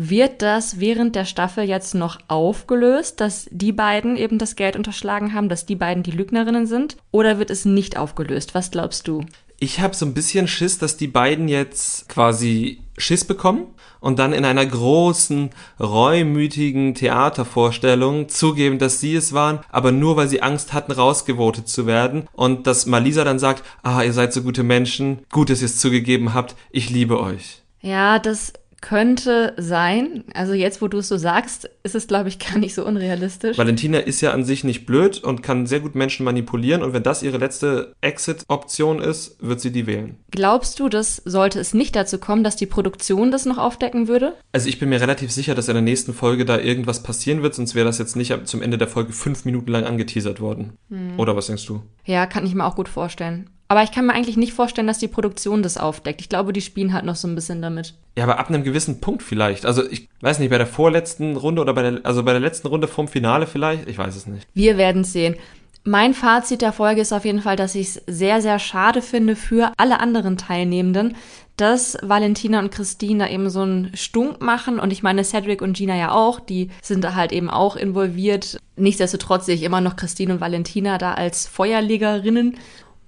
wird 0.00 0.42
das 0.42 0.78
während 0.78 1.16
der 1.16 1.24
Staffel 1.24 1.64
jetzt 1.64 1.94
noch 1.94 2.20
aufgelöst, 2.28 3.20
dass 3.20 3.48
die 3.50 3.72
beiden 3.72 4.16
eben 4.16 4.38
das 4.38 4.54
Geld 4.54 4.76
unterschlagen 4.76 5.34
haben, 5.34 5.48
dass 5.48 5.66
die 5.66 5.74
beiden 5.74 6.04
die 6.04 6.12
Lügnerinnen 6.12 6.66
sind? 6.66 6.96
Oder 7.10 7.40
wird 7.40 7.50
es 7.50 7.64
nicht 7.64 7.98
aufgelöst? 7.98 8.54
Was 8.54 8.70
glaubst 8.70 9.08
du? 9.08 9.24
Ich 9.60 9.80
habe 9.80 9.94
so 9.94 10.06
ein 10.06 10.14
bisschen 10.14 10.46
Schiss, 10.46 10.78
dass 10.78 10.96
die 10.96 11.08
beiden 11.08 11.48
jetzt 11.48 12.08
quasi 12.08 12.80
Schiss 12.96 13.24
bekommen 13.24 13.66
und 14.00 14.18
dann 14.18 14.32
in 14.32 14.44
einer 14.44 14.64
großen, 14.64 15.50
reumütigen 15.80 16.94
Theatervorstellung 16.94 18.28
zugeben, 18.28 18.78
dass 18.78 19.00
sie 19.00 19.16
es 19.16 19.32
waren, 19.32 19.60
aber 19.68 19.90
nur 19.90 20.16
weil 20.16 20.28
sie 20.28 20.42
Angst 20.42 20.72
hatten, 20.72 20.92
rausgevotet 20.92 21.68
zu 21.68 21.86
werden 21.86 22.28
und 22.32 22.68
dass 22.68 22.86
Malisa 22.86 23.24
dann 23.24 23.40
sagt, 23.40 23.64
ah, 23.82 24.02
ihr 24.02 24.12
seid 24.12 24.32
so 24.32 24.42
gute 24.42 24.62
Menschen, 24.62 25.20
gut, 25.30 25.50
dass 25.50 25.60
ihr 25.60 25.66
es 25.66 25.78
zugegeben 25.78 26.34
habt, 26.34 26.54
ich 26.70 26.90
liebe 26.90 27.20
euch. 27.20 27.62
Ja, 27.80 28.20
das 28.20 28.52
könnte 28.80 29.54
sein. 29.56 30.24
Also 30.34 30.52
jetzt, 30.52 30.80
wo 30.80 30.88
du 30.88 30.98
es 30.98 31.08
so 31.08 31.16
sagst, 31.16 31.68
ist 31.82 31.94
es, 31.94 32.06
glaube 32.06 32.28
ich, 32.28 32.38
gar 32.38 32.58
nicht 32.58 32.74
so 32.74 32.84
unrealistisch. 32.84 33.58
Valentina 33.58 33.98
ist 33.98 34.20
ja 34.20 34.32
an 34.32 34.44
sich 34.44 34.64
nicht 34.64 34.86
blöd 34.86 35.22
und 35.22 35.42
kann 35.42 35.66
sehr 35.66 35.80
gut 35.80 35.94
Menschen 35.94 36.24
manipulieren. 36.24 36.82
Und 36.82 36.92
wenn 36.92 37.02
das 37.02 37.22
ihre 37.22 37.38
letzte 37.38 37.94
Exit-Option 38.00 39.00
ist, 39.00 39.36
wird 39.40 39.60
sie 39.60 39.72
die 39.72 39.86
wählen. 39.86 40.16
Glaubst 40.30 40.78
du, 40.80 40.88
dass 40.88 41.16
sollte 41.24 41.58
es 41.58 41.74
nicht 41.74 41.96
dazu 41.96 42.18
kommen, 42.18 42.44
dass 42.44 42.56
die 42.56 42.66
Produktion 42.66 43.30
das 43.30 43.46
noch 43.46 43.58
aufdecken 43.58 44.08
würde? 44.08 44.34
Also 44.52 44.68
ich 44.68 44.78
bin 44.78 44.88
mir 44.88 45.00
relativ 45.00 45.32
sicher, 45.32 45.54
dass 45.54 45.68
in 45.68 45.74
der 45.74 45.82
nächsten 45.82 46.14
Folge 46.14 46.44
da 46.44 46.58
irgendwas 46.58 47.02
passieren 47.02 47.42
wird, 47.42 47.54
sonst 47.54 47.74
wäre 47.74 47.86
das 47.86 47.98
jetzt 47.98 48.16
nicht 48.16 48.46
zum 48.46 48.62
Ende 48.62 48.78
der 48.78 48.88
Folge 48.88 49.12
fünf 49.12 49.44
Minuten 49.44 49.70
lang 49.70 49.84
angeteasert 49.84 50.40
worden. 50.40 50.74
Hm. 50.90 51.18
Oder 51.18 51.36
was 51.36 51.46
denkst 51.46 51.66
du? 51.66 51.82
Ja, 52.04 52.26
kann 52.26 52.46
ich 52.46 52.54
mir 52.54 52.64
auch 52.64 52.76
gut 52.76 52.88
vorstellen. 52.88 53.50
Aber 53.68 53.82
ich 53.82 53.92
kann 53.92 54.06
mir 54.06 54.14
eigentlich 54.14 54.38
nicht 54.38 54.54
vorstellen, 54.54 54.86
dass 54.86 54.98
die 54.98 55.08
Produktion 55.08 55.62
das 55.62 55.76
aufdeckt. 55.76 56.22
Ich 56.22 56.30
glaube, 56.30 56.54
die 56.54 56.62
spielen 56.62 56.94
halt 56.94 57.04
noch 57.04 57.16
so 57.16 57.28
ein 57.28 57.34
bisschen 57.34 57.60
damit. 57.60 57.94
Ja, 58.16 58.24
aber 58.24 58.38
ab 58.38 58.48
einem 58.48 58.64
gewissen 58.64 59.00
Punkt 59.00 59.22
vielleicht. 59.22 59.66
Also 59.66 59.88
ich 59.88 60.08
weiß 60.22 60.38
nicht, 60.38 60.48
bei 60.48 60.58
der 60.58 60.66
vorletzten 60.66 61.36
Runde 61.36 61.60
oder 61.60 61.74
bei 61.74 61.82
der, 61.82 62.00
also 62.04 62.24
bei 62.24 62.32
der 62.32 62.40
letzten 62.40 62.68
Runde 62.68 62.88
vom 62.88 63.08
Finale 63.08 63.46
vielleicht. 63.46 63.86
Ich 63.86 63.98
weiß 63.98 64.16
es 64.16 64.26
nicht. 64.26 64.46
Wir 64.54 64.78
werden 64.78 65.02
es 65.02 65.12
sehen. 65.12 65.36
Mein 65.84 66.14
Fazit 66.14 66.62
der 66.62 66.72
Folge 66.72 67.02
ist 67.02 67.12
auf 67.12 67.24
jeden 67.24 67.40
Fall, 67.42 67.56
dass 67.56 67.74
ich 67.74 67.88
es 67.88 68.02
sehr, 68.06 68.40
sehr 68.40 68.58
schade 68.58 69.00
finde 69.02 69.36
für 69.36 69.72
alle 69.76 70.00
anderen 70.00 70.36
Teilnehmenden, 70.36 71.16
dass 71.56 71.96
Valentina 72.02 72.58
und 72.58 72.70
Christine 72.70 73.24
da 73.24 73.30
eben 73.30 73.48
so 73.50 73.62
einen 73.62 73.90
Stunk 73.94 74.40
machen. 74.40 74.80
Und 74.80 74.92
ich 74.92 75.02
meine, 75.02 75.24
Cedric 75.24 75.62
und 75.62 75.76
Gina 75.76 75.96
ja 75.96 76.12
auch, 76.12 76.40
die 76.40 76.70
sind 76.82 77.04
da 77.04 77.14
halt 77.14 77.32
eben 77.32 77.50
auch 77.50 77.76
involviert. 77.76 78.58
Nichtsdestotrotz 78.76 79.46
sehe 79.46 79.54
ich 79.54 79.62
immer 79.62 79.80
noch 79.80 79.96
Christine 79.96 80.34
und 80.34 80.40
Valentina 80.40 80.98
da 80.98 81.14
als 81.14 81.46
Feuerlegerinnen. 81.46 82.56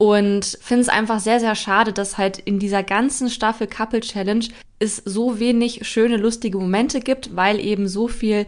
Und 0.01 0.57
finde 0.63 0.81
es 0.81 0.89
einfach 0.89 1.21
sehr, 1.21 1.41
sehr 1.41 1.55
schade, 1.55 1.93
dass 1.93 2.17
halt 2.17 2.39
in 2.39 2.59
dieser 2.59 2.83
ganzen 2.83 3.29
Staffel 3.29 3.67
Couple 3.67 4.01
Challenge 4.01 4.47
es 4.79 4.97
so 4.97 5.39
wenig 5.39 5.87
schöne, 5.87 6.17
lustige 6.17 6.57
Momente 6.57 7.01
gibt, 7.01 7.37
weil 7.37 7.61
eben 7.61 7.87
so 7.87 8.09
viel 8.09 8.47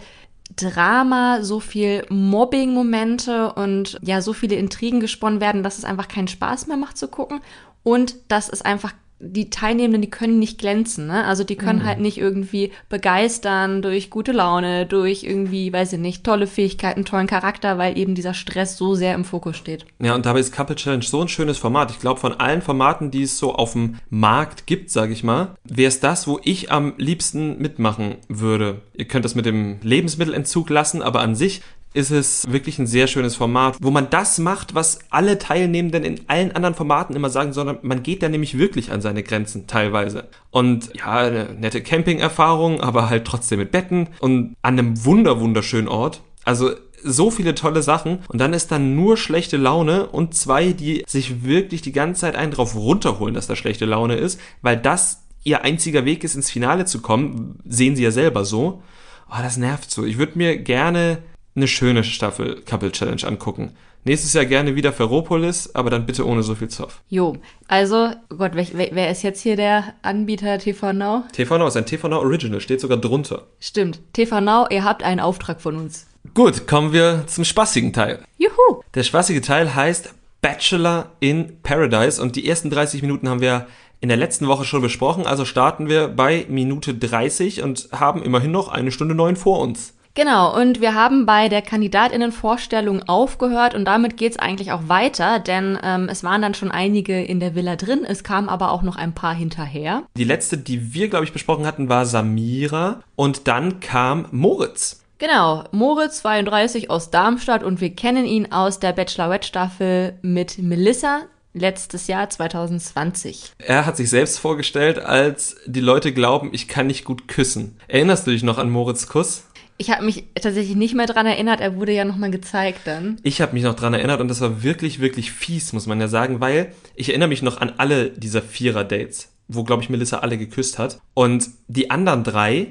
Drama, 0.56 1.42
so 1.42 1.61
viel 1.61 2.06
Mobbing-Momente 2.09 3.52
und 3.52 3.99
ja, 4.00 4.23
so 4.23 4.32
viele 4.32 4.56
Intrigen 4.56 5.00
gesponnen 5.00 5.42
werden, 5.42 5.62
dass 5.62 5.76
es 5.76 5.85
einfach 5.85 6.09
keinen 6.09 6.28
Spaß 6.28 6.68
mehr 6.68 6.78
macht 6.78 6.97
zu 6.97 7.06
gucken. 7.09 7.42
Und 7.82 8.14
dass 8.28 8.49
es 8.49 8.62
einfach 8.62 8.94
die 9.25 9.50
Teilnehmenden, 9.50 10.02
die 10.02 10.11
können 10.11 10.41
nicht 10.41 10.59
glänzen, 10.59 11.07
ne? 11.07 11.25
Also 11.25 11.45
die 11.45 11.55
können 11.55 11.79
mhm. 11.81 11.85
halt 11.85 12.00
nicht 12.00 12.19
irgendwie 12.19 12.73
begeistern 12.88 13.81
durch 13.81 14.11
gute 14.11 14.33
Laune, 14.33 14.85
durch 14.85 15.23
irgendwie, 15.23 15.73
weiß 15.73 15.93
ich 15.93 16.00
nicht, 16.00 16.25
tolle 16.25 16.49
Fähigkeiten, 16.49 17.05
tollen 17.05 17.29
Charakter, 17.29 17.79
weil 17.79 17.97
eben 17.97 18.17
dieser 18.17 18.35
Stress 18.35 18.76
so 18.76 18.97
sehr 18.97 19.14
im 19.14 19.25
Fokus 19.25 19.57
steht. 19.57 19.87
Ja, 20.00 20.17
und 20.17 20.26
dabei 20.26 20.41
ist 20.41 20.52
Couple 20.52 20.75
Challenge 20.75 21.05
so 21.05 21.21
ein 21.21 21.29
schönes 21.29 21.57
Format. 21.57 21.93
Ich 21.93 22.00
glaube, 22.00 22.19
von 22.19 22.33
allen 22.33 22.62
Formaten, 22.62 23.12
die 23.12 23.23
es 23.23 23.38
so 23.38 23.55
auf 23.55 23.73
dem 23.73 23.99
Markt 24.11 24.67
gibt, 24.67 24.91
sage 24.91 25.12
ich 25.12 25.23
mal, 25.23 25.55
wäre 25.62 25.88
es 25.88 26.00
das, 26.00 26.26
wo 26.26 26.41
ich 26.43 26.73
am 26.73 26.95
liebsten 26.97 27.59
mitmachen 27.59 28.17
würde. 28.29 28.81
Ihr 28.95 29.07
könnt 29.07 29.25
das 29.25 29.37
mit 29.37 29.47
dem 29.47 29.79
Lebensmittelentzug 29.83 30.69
lassen, 30.69 31.00
aber 31.00 31.21
an 31.21 31.37
sich 31.37 31.62
ist 31.94 32.11
es 32.11 32.50
wirklich 32.50 32.78
ein 32.78 32.87
sehr 32.87 33.06
schönes 33.06 33.37
Format, 33.37 33.76
wo 33.80 33.90
man 33.90 34.11
das 34.11 34.38
macht, 34.38 34.75
was 34.75 35.00
alle 35.11 35.38
Teilnehmenden 35.38 36.04
in 36.04 36.20
allen 36.28 36.52
anderen 36.52 36.75
Formaten 36.75 37.16
immer 37.16 37.30
sagen, 37.30 37.52
sondern 37.52 37.78
man 37.82 38.02
geht 38.02 38.22
da 38.22 38.28
nämlich 38.28 38.58
wirklich 38.58 38.92
an 38.92 39.00
seine 39.00 39.22
Grenzen 39.22 39.66
teilweise. 39.66 40.28
Und 40.50 40.90
ja, 40.94 41.18
eine 41.18 41.54
nette 41.54 41.82
Camping-Erfahrung, 41.82 42.80
aber 42.80 43.11
halt 43.11 43.25
trotzdem 43.25 43.58
mit 43.58 43.70
Betten 43.70 44.08
und 44.20 44.56
an 44.62 44.78
einem 44.78 45.04
wunder 45.04 45.40
wunderschönen 45.40 45.88
Ort. 45.88 46.22
Also 46.44 46.70
so 47.04 47.30
viele 47.30 47.54
tolle 47.54 47.82
Sachen 47.82 48.20
und 48.28 48.40
dann 48.40 48.52
ist 48.52 48.70
dann 48.70 48.94
nur 48.94 49.16
schlechte 49.16 49.56
Laune 49.56 50.06
und 50.06 50.34
zwei, 50.34 50.72
die 50.72 51.04
sich 51.06 51.44
wirklich 51.44 51.82
die 51.82 51.92
ganze 51.92 52.22
Zeit 52.22 52.37
einen 52.37 52.52
drauf 52.52 52.76
runterholen, 52.76 53.34
dass 53.34 53.46
da 53.46 53.56
schlechte 53.56 53.87
Laune 53.87 54.16
ist, 54.16 54.40
weil 54.62 54.76
das 54.76 55.25
ihr 55.44 55.64
einziger 55.64 56.04
Weg 56.04 56.25
ist, 56.25 56.37
ins 56.37 56.50
Finale 56.50 56.84
zu 56.84 57.00
kommen, 57.00 57.58
sehen 57.64 57.96
sie 57.96 58.04
ja 58.04 58.12
selber 58.12 58.44
so. 58.44 58.82
Oh, 59.28 59.42
das 59.42 59.56
nervt 59.56 59.90
so. 59.90 60.04
Ich 60.04 60.18
würde 60.18 60.38
mir 60.38 60.58
gerne 60.58 61.18
eine 61.54 61.68
schöne 61.68 62.04
Staffel 62.04 62.62
Couple 62.62 62.92
Challenge 62.92 63.25
angucken. 63.26 63.73
Nächstes 64.04 64.32
Jahr 64.32 64.47
gerne 64.47 64.75
wieder 64.75 64.92
Ferropolis, 64.92 65.75
aber 65.75 65.88
dann 65.90 66.06
bitte 66.06 66.26
ohne 66.26 66.42
so 66.42 66.56
viel 66.56 66.68
Zoff. 66.68 67.02
Jo, 67.09 67.37
also, 67.68 68.11
oh 68.30 68.37
Gott, 68.37 68.52
wer, 68.54 68.66
wer 68.73 69.11
ist 69.11 69.23
jetzt 69.23 69.40
hier 69.40 69.54
der 69.54 69.94
Anbieter 70.02 70.59
TV 70.59 70.92
Now? 70.92 71.23
TV 71.32 71.56
Now 71.59 71.68
ist 71.68 71.76
ein 71.76 71.87
TV 71.87 72.09
Now 72.09 72.18
Original, 72.18 72.61
steht 72.61 72.80
sogar 72.80 72.99
drunter. 72.99 73.47
Stimmt, 73.61 74.00
TV 74.12 74.40
Now, 74.40 74.66
ihr 74.71 74.82
habt 74.82 75.04
einen 75.04 75.21
Auftrag 75.21 75.61
von 75.61 75.76
uns. 75.76 76.09
Gut, 76.35 76.66
kommen 76.66 76.92
wir 76.92 77.25
zum 77.28 77.44
spaßigen 77.44 77.92
Teil. 77.92 78.25
Juhu! 78.38 78.82
Der 78.94 79.04
spaßige 79.04 79.40
Teil 79.40 79.75
heißt 79.75 80.14
Bachelor 80.40 81.12
in 81.21 81.61
Paradise 81.62 82.21
und 82.21 82.35
die 82.35 82.49
ersten 82.49 82.71
30 82.71 83.02
Minuten 83.02 83.28
haben 83.28 83.40
wir 83.40 83.68
in 84.00 84.09
der 84.09 84.18
letzten 84.18 84.49
Woche 84.49 84.64
schon 84.64 84.82
besprochen, 84.82 85.26
also 85.26 85.44
starten 85.44 85.88
wir 85.88 86.09
bei 86.09 86.44
Minute 86.49 86.92
30 86.92 87.62
und 87.62 87.88
haben 87.92 88.21
immerhin 88.21 88.50
noch 88.50 88.66
eine 88.66 88.90
Stunde 88.90 89.14
neun 89.14 89.37
vor 89.37 89.61
uns. 89.61 89.94
Genau, 90.14 90.54
und 90.54 90.83
wir 90.83 90.95
haben 90.95 91.25
bei 91.25 91.49
der 91.49 91.62
Kandidatinnenvorstellung 91.62 93.02
aufgehört 93.09 93.75
und 93.75 93.87
damit 93.87 94.19
geht's 94.19 94.38
eigentlich 94.38 94.71
auch 94.73 94.88
weiter, 94.88 95.38
denn 95.38 95.78
ähm, 95.83 96.09
es 96.11 96.23
waren 96.23 96.42
dann 96.42 96.52
schon 96.52 96.71
einige 96.71 97.23
in 97.23 97.40
der 97.40 97.54
Villa 97.54 97.76
drin, 97.76 98.04
es 98.07 98.23
kamen 98.23 98.50
aber 98.50 98.73
auch 98.73 98.83
noch 98.83 98.97
ein 98.97 99.14
paar 99.14 99.35
hinterher. 99.35 100.02
Die 100.19 100.25
letzte, 100.25 100.59
die 100.59 100.92
wir, 100.92 101.09
glaube 101.09 101.25
ich, 101.25 101.33
besprochen 101.33 101.66
hatten, 101.66 101.88
war 101.88 102.04
Samira 102.04 103.00
und 103.16 103.49
dann 103.49 103.81
kam 103.81 104.26
Moritz. 104.33 105.02
Genau, 105.16 105.64
Moritz 105.71 106.19
32 106.19 106.90
aus 106.90 107.11
Darmstadt 107.11 107.62
und 107.62 107.81
wir 107.81 107.95
kennen 107.95 108.26
ihn 108.26 108.52
aus 108.52 108.81
der 108.81 108.92
Bachelorette-Staffel 108.92 110.19
mit 110.21 110.59
Melissa 110.59 111.23
letztes 111.54 112.07
Jahr 112.07 112.28
2020. 112.28 113.52
Er 113.59 113.87
hat 113.87 113.97
sich 113.97 114.11
selbst 114.11 114.38
vorgestellt, 114.38 114.99
als 114.99 115.57
die 115.66 115.81
Leute 115.81 116.12
glauben, 116.12 116.50
ich 116.52 116.69
kann 116.69 116.87
nicht 116.87 117.04
gut 117.04 117.28
küssen. 117.28 117.78
Erinnerst 117.88 118.26
du 118.26 118.31
dich 118.31 118.42
noch 118.42 118.59
an 118.59 118.71
Moritz 118.71 119.07
Kuss? 119.07 119.45
Ich 119.83 119.91
habe 119.91 120.05
mich 120.05 120.27
tatsächlich 120.41 120.77
nicht 120.77 120.95
mehr 120.95 121.07
dran 121.07 121.27
erinnert, 121.27 121.61
er 121.61 121.75
wurde 121.75 121.91
ja 121.91 122.05
nochmal 122.05 122.31
gezeigt 122.31 122.83
dann. 122.85 123.17
Ich 123.25 123.41
habe 123.41 123.53
mich 123.53 123.65
noch 123.65 123.75
dran 123.75 123.95
erinnert 123.95 124.21
und 124.21 124.29
das 124.29 124.41
war 124.41 124.62
wirklich, 124.62 125.01
wirklich 125.01 125.33
fies, 125.33 125.73
muss 125.73 125.89
man 125.89 126.01
ja 126.01 126.07
sagen, 126.07 126.41
weil 126.41 126.73
ich 126.95 127.09
erinnere 127.09 127.29
mich 127.29 127.43
noch 127.43 127.61
an 127.61 127.73
alle 127.79 128.11
dieser 128.11 128.43
Vierer-Dates, 128.43 129.33
wo, 129.49 129.65
glaube 129.65 129.83
ich, 129.83 129.91
Melissa 129.91 130.19
alle 130.19 130.39
geküsst 130.39 130.79
hat. 130.79 131.01
Und 131.15 131.51
die 131.67 131.91
anderen 131.91 132.23
drei 132.23 132.69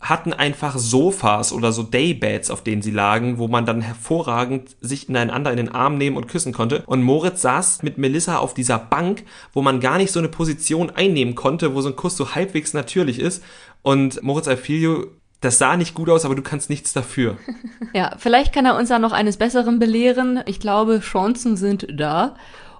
hatten 0.00 0.32
einfach 0.32 0.76
Sofas 0.76 1.52
oder 1.52 1.70
so 1.70 1.84
Daybeds, 1.84 2.50
auf 2.50 2.64
denen 2.64 2.82
sie 2.82 2.90
lagen, 2.90 3.38
wo 3.38 3.46
man 3.46 3.64
dann 3.64 3.80
hervorragend 3.80 4.74
sich 4.80 5.08
ineinander 5.08 5.52
in 5.52 5.58
den 5.58 5.68
Arm 5.68 5.96
nehmen 5.96 6.16
und 6.16 6.26
küssen 6.26 6.52
konnte. 6.52 6.82
Und 6.86 7.04
Moritz 7.04 7.40
saß 7.40 7.84
mit 7.84 7.98
Melissa 7.98 8.38
auf 8.38 8.52
dieser 8.52 8.80
Bank, 8.80 9.22
wo 9.52 9.62
man 9.62 9.78
gar 9.78 9.96
nicht 9.96 10.10
so 10.10 10.18
eine 10.18 10.28
Position 10.28 10.90
einnehmen 10.90 11.36
konnte, 11.36 11.76
wo 11.76 11.80
so 11.82 11.90
ein 11.90 11.96
Kuss 11.96 12.16
so 12.16 12.34
halbwegs 12.34 12.74
natürlich 12.74 13.20
ist. 13.20 13.44
Und 13.82 14.20
Moritz 14.24 14.48
Alfilio 14.48 15.06
das 15.40 15.58
sah 15.58 15.76
nicht 15.76 15.94
gut 15.94 16.10
aus, 16.10 16.24
aber 16.24 16.34
du 16.34 16.42
kannst 16.42 16.70
nichts 16.70 16.92
dafür. 16.92 17.36
Ja, 17.94 18.14
vielleicht 18.18 18.52
kann 18.52 18.66
er 18.66 18.76
uns 18.76 18.90
ja 18.90 18.98
noch 18.98 19.12
eines 19.12 19.38
Besseren 19.38 19.78
belehren. 19.78 20.40
Ich 20.44 20.60
glaube, 20.60 21.00
Chancen 21.00 21.56
sind 21.56 21.86
da. 21.90 22.36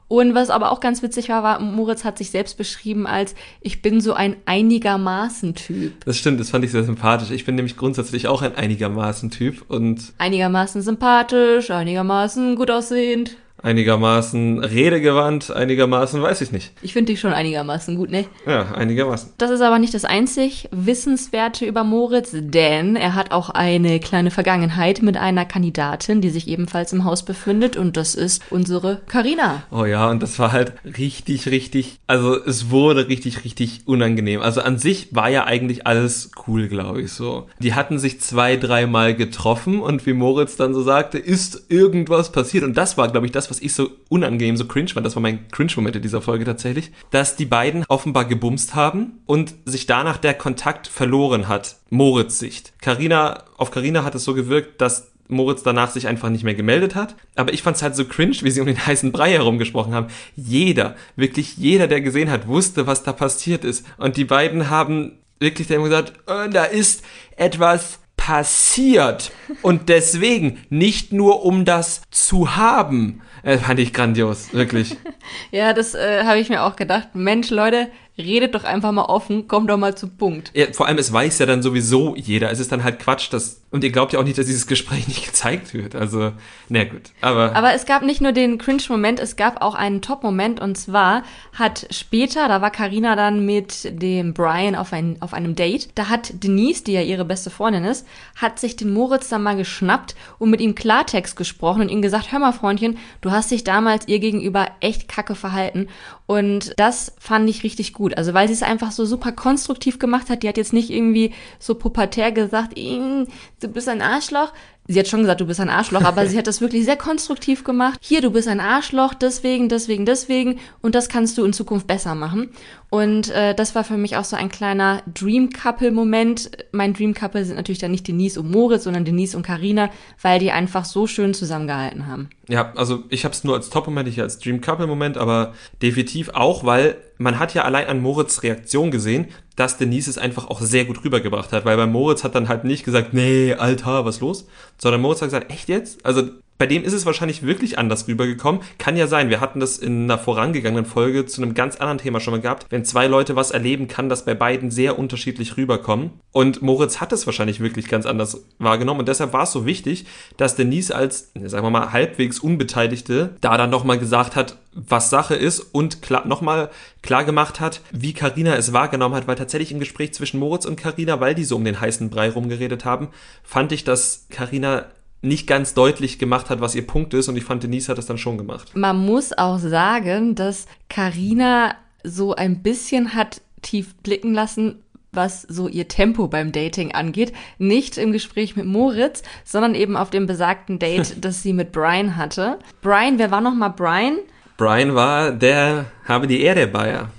Und 0.06 0.34
was 0.34 0.50
aber 0.50 0.70
auch 0.70 0.80
ganz 0.80 1.02
witzig 1.02 1.30
war, 1.30 1.42
war, 1.42 1.60
Moritz 1.60 2.04
hat 2.04 2.18
sich 2.18 2.30
selbst 2.30 2.58
beschrieben 2.58 3.06
als, 3.06 3.34
ich 3.62 3.80
bin 3.80 4.02
so 4.02 4.12
ein 4.12 4.36
einigermaßen 4.44 5.54
Typ. 5.54 6.04
Das 6.04 6.18
stimmt, 6.18 6.40
das 6.40 6.50
fand 6.50 6.64
ich 6.64 6.72
sehr 6.72 6.84
sympathisch. 6.84 7.30
Ich 7.30 7.46
bin 7.46 7.54
nämlich 7.54 7.78
grundsätzlich 7.78 8.28
auch 8.28 8.42
ein 8.42 8.54
einigermaßen 8.54 9.30
Typ 9.30 9.64
und. 9.68 10.12
Einigermaßen 10.18 10.82
sympathisch, 10.82 11.70
einigermaßen 11.70 12.56
gut 12.56 12.70
aussehend 12.70 13.36
einigermaßen 13.62 14.60
redegewandt, 14.60 15.50
einigermaßen 15.50 16.22
weiß 16.22 16.40
ich 16.40 16.52
nicht. 16.52 16.72
Ich 16.82 16.92
finde 16.92 17.12
dich 17.12 17.20
schon 17.20 17.32
einigermaßen 17.32 17.96
gut, 17.96 18.10
ne? 18.10 18.26
Ja, 18.46 18.72
einigermaßen. 18.72 19.32
Das 19.38 19.50
ist 19.50 19.60
aber 19.60 19.78
nicht 19.78 19.94
das 19.94 20.04
einzig 20.04 20.68
Wissenswerte 20.70 21.64
über 21.64 21.84
Moritz, 21.84 22.30
denn 22.32 22.96
er 22.96 23.14
hat 23.14 23.32
auch 23.32 23.50
eine 23.50 24.00
kleine 24.00 24.30
Vergangenheit 24.30 25.02
mit 25.02 25.16
einer 25.16 25.44
Kandidatin, 25.44 26.20
die 26.20 26.30
sich 26.30 26.48
ebenfalls 26.48 26.92
im 26.92 27.04
Haus 27.04 27.24
befindet 27.24 27.76
und 27.76 27.96
das 27.96 28.14
ist 28.14 28.42
unsere 28.50 29.00
Karina. 29.06 29.62
Oh 29.70 29.84
ja, 29.84 30.08
und 30.08 30.22
das 30.22 30.38
war 30.38 30.52
halt 30.52 30.72
richtig, 30.84 31.48
richtig, 31.48 31.98
also 32.06 32.36
es 32.36 32.70
wurde 32.70 33.08
richtig, 33.08 33.44
richtig 33.44 33.82
unangenehm. 33.86 34.40
Also 34.40 34.60
an 34.60 34.78
sich 34.78 35.14
war 35.14 35.28
ja 35.28 35.44
eigentlich 35.44 35.86
alles 35.86 36.30
cool, 36.46 36.68
glaube 36.68 37.02
ich, 37.02 37.12
so. 37.12 37.46
Die 37.58 37.74
hatten 37.74 37.98
sich 37.98 38.20
zwei, 38.20 38.56
dreimal 38.56 39.14
getroffen 39.14 39.80
und 39.80 40.06
wie 40.06 40.12
Moritz 40.12 40.56
dann 40.56 40.74
so 40.74 40.82
sagte, 40.82 41.18
ist 41.18 41.66
irgendwas 41.68 42.32
passiert 42.32 42.64
und 42.64 42.76
das 42.76 42.96
war, 42.96 43.08
glaube 43.08 43.26
ich, 43.26 43.32
das, 43.32 43.47
was 43.50 43.60
ich 43.60 43.74
so 43.74 43.90
unangenehm, 44.08 44.56
so 44.56 44.66
cringe 44.66 44.88
fand, 44.88 45.06
das 45.06 45.16
war 45.16 45.22
mein 45.22 45.48
Cringe-Moment 45.48 45.96
in 45.96 46.02
dieser 46.02 46.22
Folge 46.22 46.44
tatsächlich, 46.44 46.92
dass 47.10 47.36
die 47.36 47.46
beiden 47.46 47.84
offenbar 47.88 48.24
gebumst 48.24 48.74
haben 48.74 49.20
und 49.26 49.54
sich 49.64 49.86
danach 49.86 50.16
der 50.16 50.34
Kontakt 50.34 50.86
verloren 50.86 51.48
hat. 51.48 51.76
Moritz 51.90 52.38
Sicht. 52.38 52.72
Carina, 52.80 53.44
auf 53.56 53.70
Carina 53.70 54.04
hat 54.04 54.14
es 54.14 54.24
so 54.24 54.34
gewirkt, 54.34 54.80
dass 54.80 55.12
Moritz 55.28 55.62
danach 55.62 55.90
sich 55.90 56.08
einfach 56.08 56.30
nicht 56.30 56.44
mehr 56.44 56.54
gemeldet 56.54 56.94
hat. 56.94 57.14
Aber 57.36 57.52
ich 57.52 57.62
fand 57.62 57.76
es 57.76 57.82
halt 57.82 57.94
so 57.94 58.04
cringe, 58.04 58.36
wie 58.42 58.50
sie 58.50 58.60
um 58.60 58.66
den 58.66 58.86
heißen 58.86 59.12
Brei 59.12 59.32
herumgesprochen 59.32 59.94
haben. 59.94 60.08
Jeder, 60.36 60.96
wirklich 61.16 61.56
jeder, 61.56 61.86
der 61.86 62.00
gesehen 62.00 62.30
hat, 62.30 62.48
wusste, 62.48 62.86
was 62.86 63.02
da 63.02 63.12
passiert 63.12 63.64
ist. 63.64 63.86
Und 63.98 64.16
die 64.16 64.24
beiden 64.24 64.70
haben 64.70 65.18
wirklich 65.38 65.68
dann 65.68 65.84
gesagt, 65.84 66.14
äh, 66.26 66.48
da 66.48 66.64
ist 66.64 67.02
etwas 67.36 68.00
passiert. 68.16 69.30
Und 69.62 69.88
deswegen, 69.88 70.58
nicht 70.70 71.12
nur 71.12 71.44
um 71.44 71.64
das 71.64 72.02
zu 72.10 72.56
haben, 72.56 73.22
äh, 73.48 73.58
fand 73.58 73.80
ich 73.80 73.92
grandios, 73.92 74.52
wirklich. 74.52 74.96
ja, 75.50 75.72
das 75.72 75.94
äh, 75.94 76.24
habe 76.24 76.38
ich 76.38 76.50
mir 76.50 76.62
auch 76.62 76.76
gedacht. 76.76 77.08
Mensch, 77.14 77.50
Leute, 77.50 77.88
redet 78.18 78.54
doch 78.54 78.64
einfach 78.64 78.90
mal 78.92 79.04
offen, 79.04 79.46
kommt 79.46 79.70
doch 79.70 79.76
mal 79.76 79.96
zu 79.96 80.08
Punkt. 80.08 80.50
Ja, 80.54 80.66
vor 80.72 80.86
allem, 80.86 80.98
es 80.98 81.12
weiß 81.12 81.38
ja 81.38 81.46
dann 81.46 81.62
sowieso 81.62 82.16
jeder. 82.16 82.50
Es 82.50 82.58
ist 82.58 82.72
dann 82.72 82.82
halt 82.82 82.98
Quatsch, 82.98 83.32
dass, 83.32 83.62
und 83.70 83.84
ihr 83.84 83.92
glaubt 83.92 84.12
ja 84.12 84.18
auch 84.18 84.24
nicht, 84.24 84.36
dass 84.36 84.46
dieses 84.46 84.66
Gespräch 84.66 85.06
nicht 85.08 85.24
gezeigt 85.24 85.72
wird. 85.72 85.94
Also, 85.94 86.32
na 86.68 86.84
gut. 86.84 87.02
Aber, 87.20 87.54
aber 87.54 87.74
es 87.74 87.86
gab 87.86 88.02
nicht 88.02 88.20
nur 88.20 88.32
den 88.32 88.58
Cringe-Moment, 88.58 89.20
es 89.20 89.36
gab 89.36 89.62
auch 89.62 89.74
einen 89.74 90.02
Top-Moment 90.02 90.60
und 90.60 90.76
zwar 90.76 91.22
hat 91.52 91.86
später, 91.90 92.48
da 92.48 92.60
war 92.60 92.70
Karina 92.70 93.14
dann 93.14 93.46
mit 93.46 94.02
dem 94.02 94.34
Brian 94.34 94.74
auf, 94.74 94.92
ein, 94.92 95.16
auf 95.20 95.32
einem 95.32 95.54
Date, 95.54 95.88
da 95.94 96.08
hat 96.08 96.42
Denise, 96.42 96.82
die 96.84 96.92
ja 96.92 97.02
ihre 97.02 97.24
beste 97.24 97.50
Freundin 97.50 97.84
ist, 97.84 98.06
hat 98.36 98.58
sich 98.58 98.76
den 98.76 98.92
Moritz 98.92 99.28
dann 99.28 99.42
mal 99.42 99.56
geschnappt 99.56 100.16
und 100.38 100.50
mit 100.50 100.60
ihm 100.60 100.74
Klartext 100.74 101.36
gesprochen 101.36 101.82
und 101.82 101.88
ihm 101.88 102.02
gesagt, 102.02 102.32
hör 102.32 102.40
mal, 102.40 102.52
Freundchen, 102.52 102.98
du 103.20 103.30
hast 103.30 103.50
dich 103.50 103.62
damals 103.62 104.08
ihr 104.08 104.18
gegenüber 104.18 104.66
echt 104.80 105.08
kacke 105.08 105.34
verhalten 105.34 105.88
und 106.26 106.74
das 106.76 107.14
fand 107.18 107.48
ich 107.48 107.64
richtig 107.64 107.94
gut. 108.08 108.18
Also 108.18 108.34
weil 108.34 108.48
sie 108.48 108.54
es 108.54 108.62
einfach 108.62 108.92
so 108.92 109.04
super 109.04 109.32
konstruktiv 109.32 109.98
gemacht 109.98 110.30
hat. 110.30 110.42
Die 110.42 110.48
hat 110.48 110.56
jetzt 110.56 110.72
nicht 110.72 110.90
irgendwie 110.90 111.32
so 111.58 111.74
pubertär 111.74 112.32
gesagt, 112.32 112.76
du 112.76 113.68
bist 113.68 113.88
ein 113.88 114.02
Arschloch, 114.02 114.52
sie 114.88 114.98
hat 114.98 115.06
schon 115.06 115.20
gesagt, 115.20 115.40
du 115.40 115.46
bist 115.46 115.60
ein 115.60 115.68
Arschloch, 115.68 116.02
aber 116.02 116.26
sie 116.26 116.38
hat 116.38 116.46
das 116.46 116.60
wirklich 116.60 116.84
sehr 116.84 116.96
konstruktiv 116.96 117.62
gemacht. 117.62 117.98
Hier, 118.02 118.22
du 118.22 118.30
bist 118.30 118.48
ein 118.48 118.58
Arschloch, 118.58 119.14
deswegen, 119.14 119.68
deswegen, 119.68 120.06
deswegen 120.06 120.58
und 120.80 120.94
das 120.94 121.08
kannst 121.08 121.36
du 121.38 121.44
in 121.44 121.52
Zukunft 121.52 121.86
besser 121.86 122.14
machen. 122.14 122.50
Und 122.90 123.30
äh, 123.30 123.54
das 123.54 123.74
war 123.74 123.84
für 123.84 123.98
mich 123.98 124.16
auch 124.16 124.24
so 124.24 124.34
ein 124.34 124.48
kleiner 124.48 125.02
Dream 125.12 125.50
Couple 125.50 125.90
Moment. 125.90 126.50
Mein 126.72 126.94
Dream 126.94 127.12
Couple 127.12 127.44
sind 127.44 127.56
natürlich 127.56 127.78
dann 127.78 127.90
nicht 127.90 128.08
Denise 128.08 128.40
und 128.40 128.50
Moritz, 128.50 128.84
sondern 128.84 129.04
Denise 129.04 129.36
und 129.36 129.42
Karina, 129.42 129.90
weil 130.22 130.38
die 130.38 130.50
einfach 130.50 130.86
so 130.86 131.06
schön 131.06 131.34
zusammengehalten 131.34 132.06
haben. 132.06 132.30
Ja, 132.48 132.72
also 132.76 133.04
ich 133.10 133.24
habe 133.24 133.34
es 133.34 133.44
nur 133.44 133.54
als 133.54 133.68
Top 133.68 133.86
Moment, 133.86 134.08
nicht 134.08 134.20
als 134.22 134.38
Dream 134.38 134.62
Couple 134.62 134.86
Moment, 134.86 135.18
aber 135.18 135.52
definitiv 135.82 136.30
auch, 136.30 136.64
weil 136.64 136.96
man 137.18 137.38
hat 137.38 137.52
ja 137.52 137.64
allein 137.64 137.88
an 137.88 138.00
Moritz 138.00 138.42
Reaktion 138.42 138.90
gesehen, 138.90 139.26
dass 139.58 139.76
Denise 139.76 140.08
es 140.08 140.18
einfach 140.18 140.48
auch 140.48 140.60
sehr 140.60 140.84
gut 140.84 141.04
rübergebracht 141.04 141.52
hat, 141.52 141.64
weil 141.64 141.76
bei 141.76 141.86
Moritz 141.86 142.22
hat 142.22 142.36
dann 142.36 142.48
halt 142.48 142.62
nicht 142.62 142.84
gesagt, 142.84 143.12
nee, 143.12 143.54
Alter, 143.54 144.04
was 144.04 144.20
los? 144.20 144.46
Sondern 144.76 145.00
Moritz 145.00 145.20
hat 145.20 145.28
gesagt, 145.28 145.50
echt 145.50 145.68
jetzt? 145.68 146.06
Also 146.06 146.30
bei 146.58 146.66
dem 146.66 146.82
ist 146.82 146.92
es 146.92 147.06
wahrscheinlich 147.06 147.44
wirklich 147.44 147.78
anders 147.78 148.08
rübergekommen. 148.08 148.62
Kann 148.78 148.96
ja 148.96 149.06
sein. 149.06 149.30
Wir 149.30 149.40
hatten 149.40 149.60
das 149.60 149.78
in 149.78 150.04
einer 150.04 150.18
vorangegangenen 150.18 150.84
Folge 150.84 151.24
zu 151.24 151.40
einem 151.40 151.54
ganz 151.54 151.76
anderen 151.76 151.98
Thema 151.98 152.18
schon 152.18 152.32
mal 152.32 152.40
gehabt. 152.40 152.66
Wenn 152.70 152.84
zwei 152.84 153.06
Leute 153.06 153.36
was 153.36 153.52
erleben, 153.52 153.86
kann 153.86 154.08
das 154.08 154.24
bei 154.24 154.34
beiden 154.34 154.72
sehr 154.72 154.98
unterschiedlich 154.98 155.56
rüberkommen. 155.56 156.10
Und 156.32 156.60
Moritz 156.60 157.00
hat 157.00 157.12
es 157.12 157.26
wahrscheinlich 157.26 157.60
wirklich 157.60 157.88
ganz 157.88 158.06
anders 158.06 158.42
wahrgenommen. 158.58 159.00
Und 159.00 159.08
deshalb 159.08 159.32
war 159.32 159.44
es 159.44 159.52
so 159.52 159.66
wichtig, 159.66 160.06
dass 160.36 160.56
Denise 160.56 160.90
als, 160.90 161.30
sagen 161.44 161.64
wir 161.64 161.70
mal, 161.70 161.92
halbwegs 161.92 162.40
Unbeteiligte 162.40 163.36
da 163.40 163.56
dann 163.56 163.70
nochmal 163.70 163.98
gesagt 163.98 164.34
hat, 164.34 164.56
was 164.72 165.10
Sache 165.10 165.34
ist 165.34 165.60
und 165.60 165.98
nochmal 166.26 166.70
klar 167.02 167.24
gemacht 167.24 167.60
hat, 167.60 167.80
wie 167.90 168.12
Karina 168.12 168.54
es 168.54 168.72
wahrgenommen 168.72 169.14
hat, 169.14 169.26
weil 169.26 169.34
tatsächlich 169.34 169.72
im 169.72 169.80
Gespräch 169.80 170.12
zwischen 170.12 170.38
Moritz 170.38 170.66
und 170.66 170.76
Karina, 170.76 171.20
weil 171.20 171.34
die 171.34 171.44
so 171.44 171.56
um 171.56 171.64
den 171.64 171.80
heißen 171.80 172.10
Brei 172.10 172.30
rumgeredet 172.30 172.84
haben, 172.84 173.08
fand 173.42 173.72
ich, 173.72 173.84
dass 173.84 174.26
Karina 174.30 174.86
nicht 175.20 175.46
ganz 175.46 175.74
deutlich 175.74 176.18
gemacht 176.18 176.50
hat, 176.50 176.60
was 176.60 176.74
ihr 176.74 176.86
Punkt 176.86 177.14
ist 177.14 177.28
und 177.28 177.36
ich 177.36 177.44
fand, 177.44 177.62
Denise 177.62 177.88
hat 177.88 177.98
das 177.98 178.06
dann 178.06 178.18
schon 178.18 178.38
gemacht. 178.38 178.70
Man 178.74 179.04
muss 179.04 179.36
auch 179.36 179.58
sagen, 179.58 180.34
dass 180.34 180.66
Karina 180.88 181.74
so 182.04 182.34
ein 182.34 182.62
bisschen 182.62 183.14
hat 183.14 183.40
tief 183.62 183.96
blicken 183.96 184.32
lassen, 184.32 184.82
was 185.10 185.42
so 185.42 185.68
ihr 185.68 185.88
Tempo 185.88 186.28
beim 186.28 186.52
Dating 186.52 186.92
angeht. 186.92 187.32
Nicht 187.58 187.98
im 187.98 188.12
Gespräch 188.12 188.56
mit 188.56 188.66
Moritz, 188.66 189.22
sondern 189.44 189.74
eben 189.74 189.96
auf 189.96 190.10
dem 190.10 190.26
besagten 190.26 190.78
Date, 190.78 191.16
das 191.20 191.42
sie 191.42 191.52
mit 191.52 191.72
Brian 191.72 192.16
hatte. 192.16 192.58
Brian, 192.82 193.18
wer 193.18 193.30
war 193.30 193.40
nochmal 193.40 193.70
Brian? 193.70 194.18
Brian 194.56 194.94
war 194.94 195.32
der 195.32 195.86
habe 196.04 196.26
die 196.26 196.40
Ehre 196.40 196.66
Bayer 196.66 197.10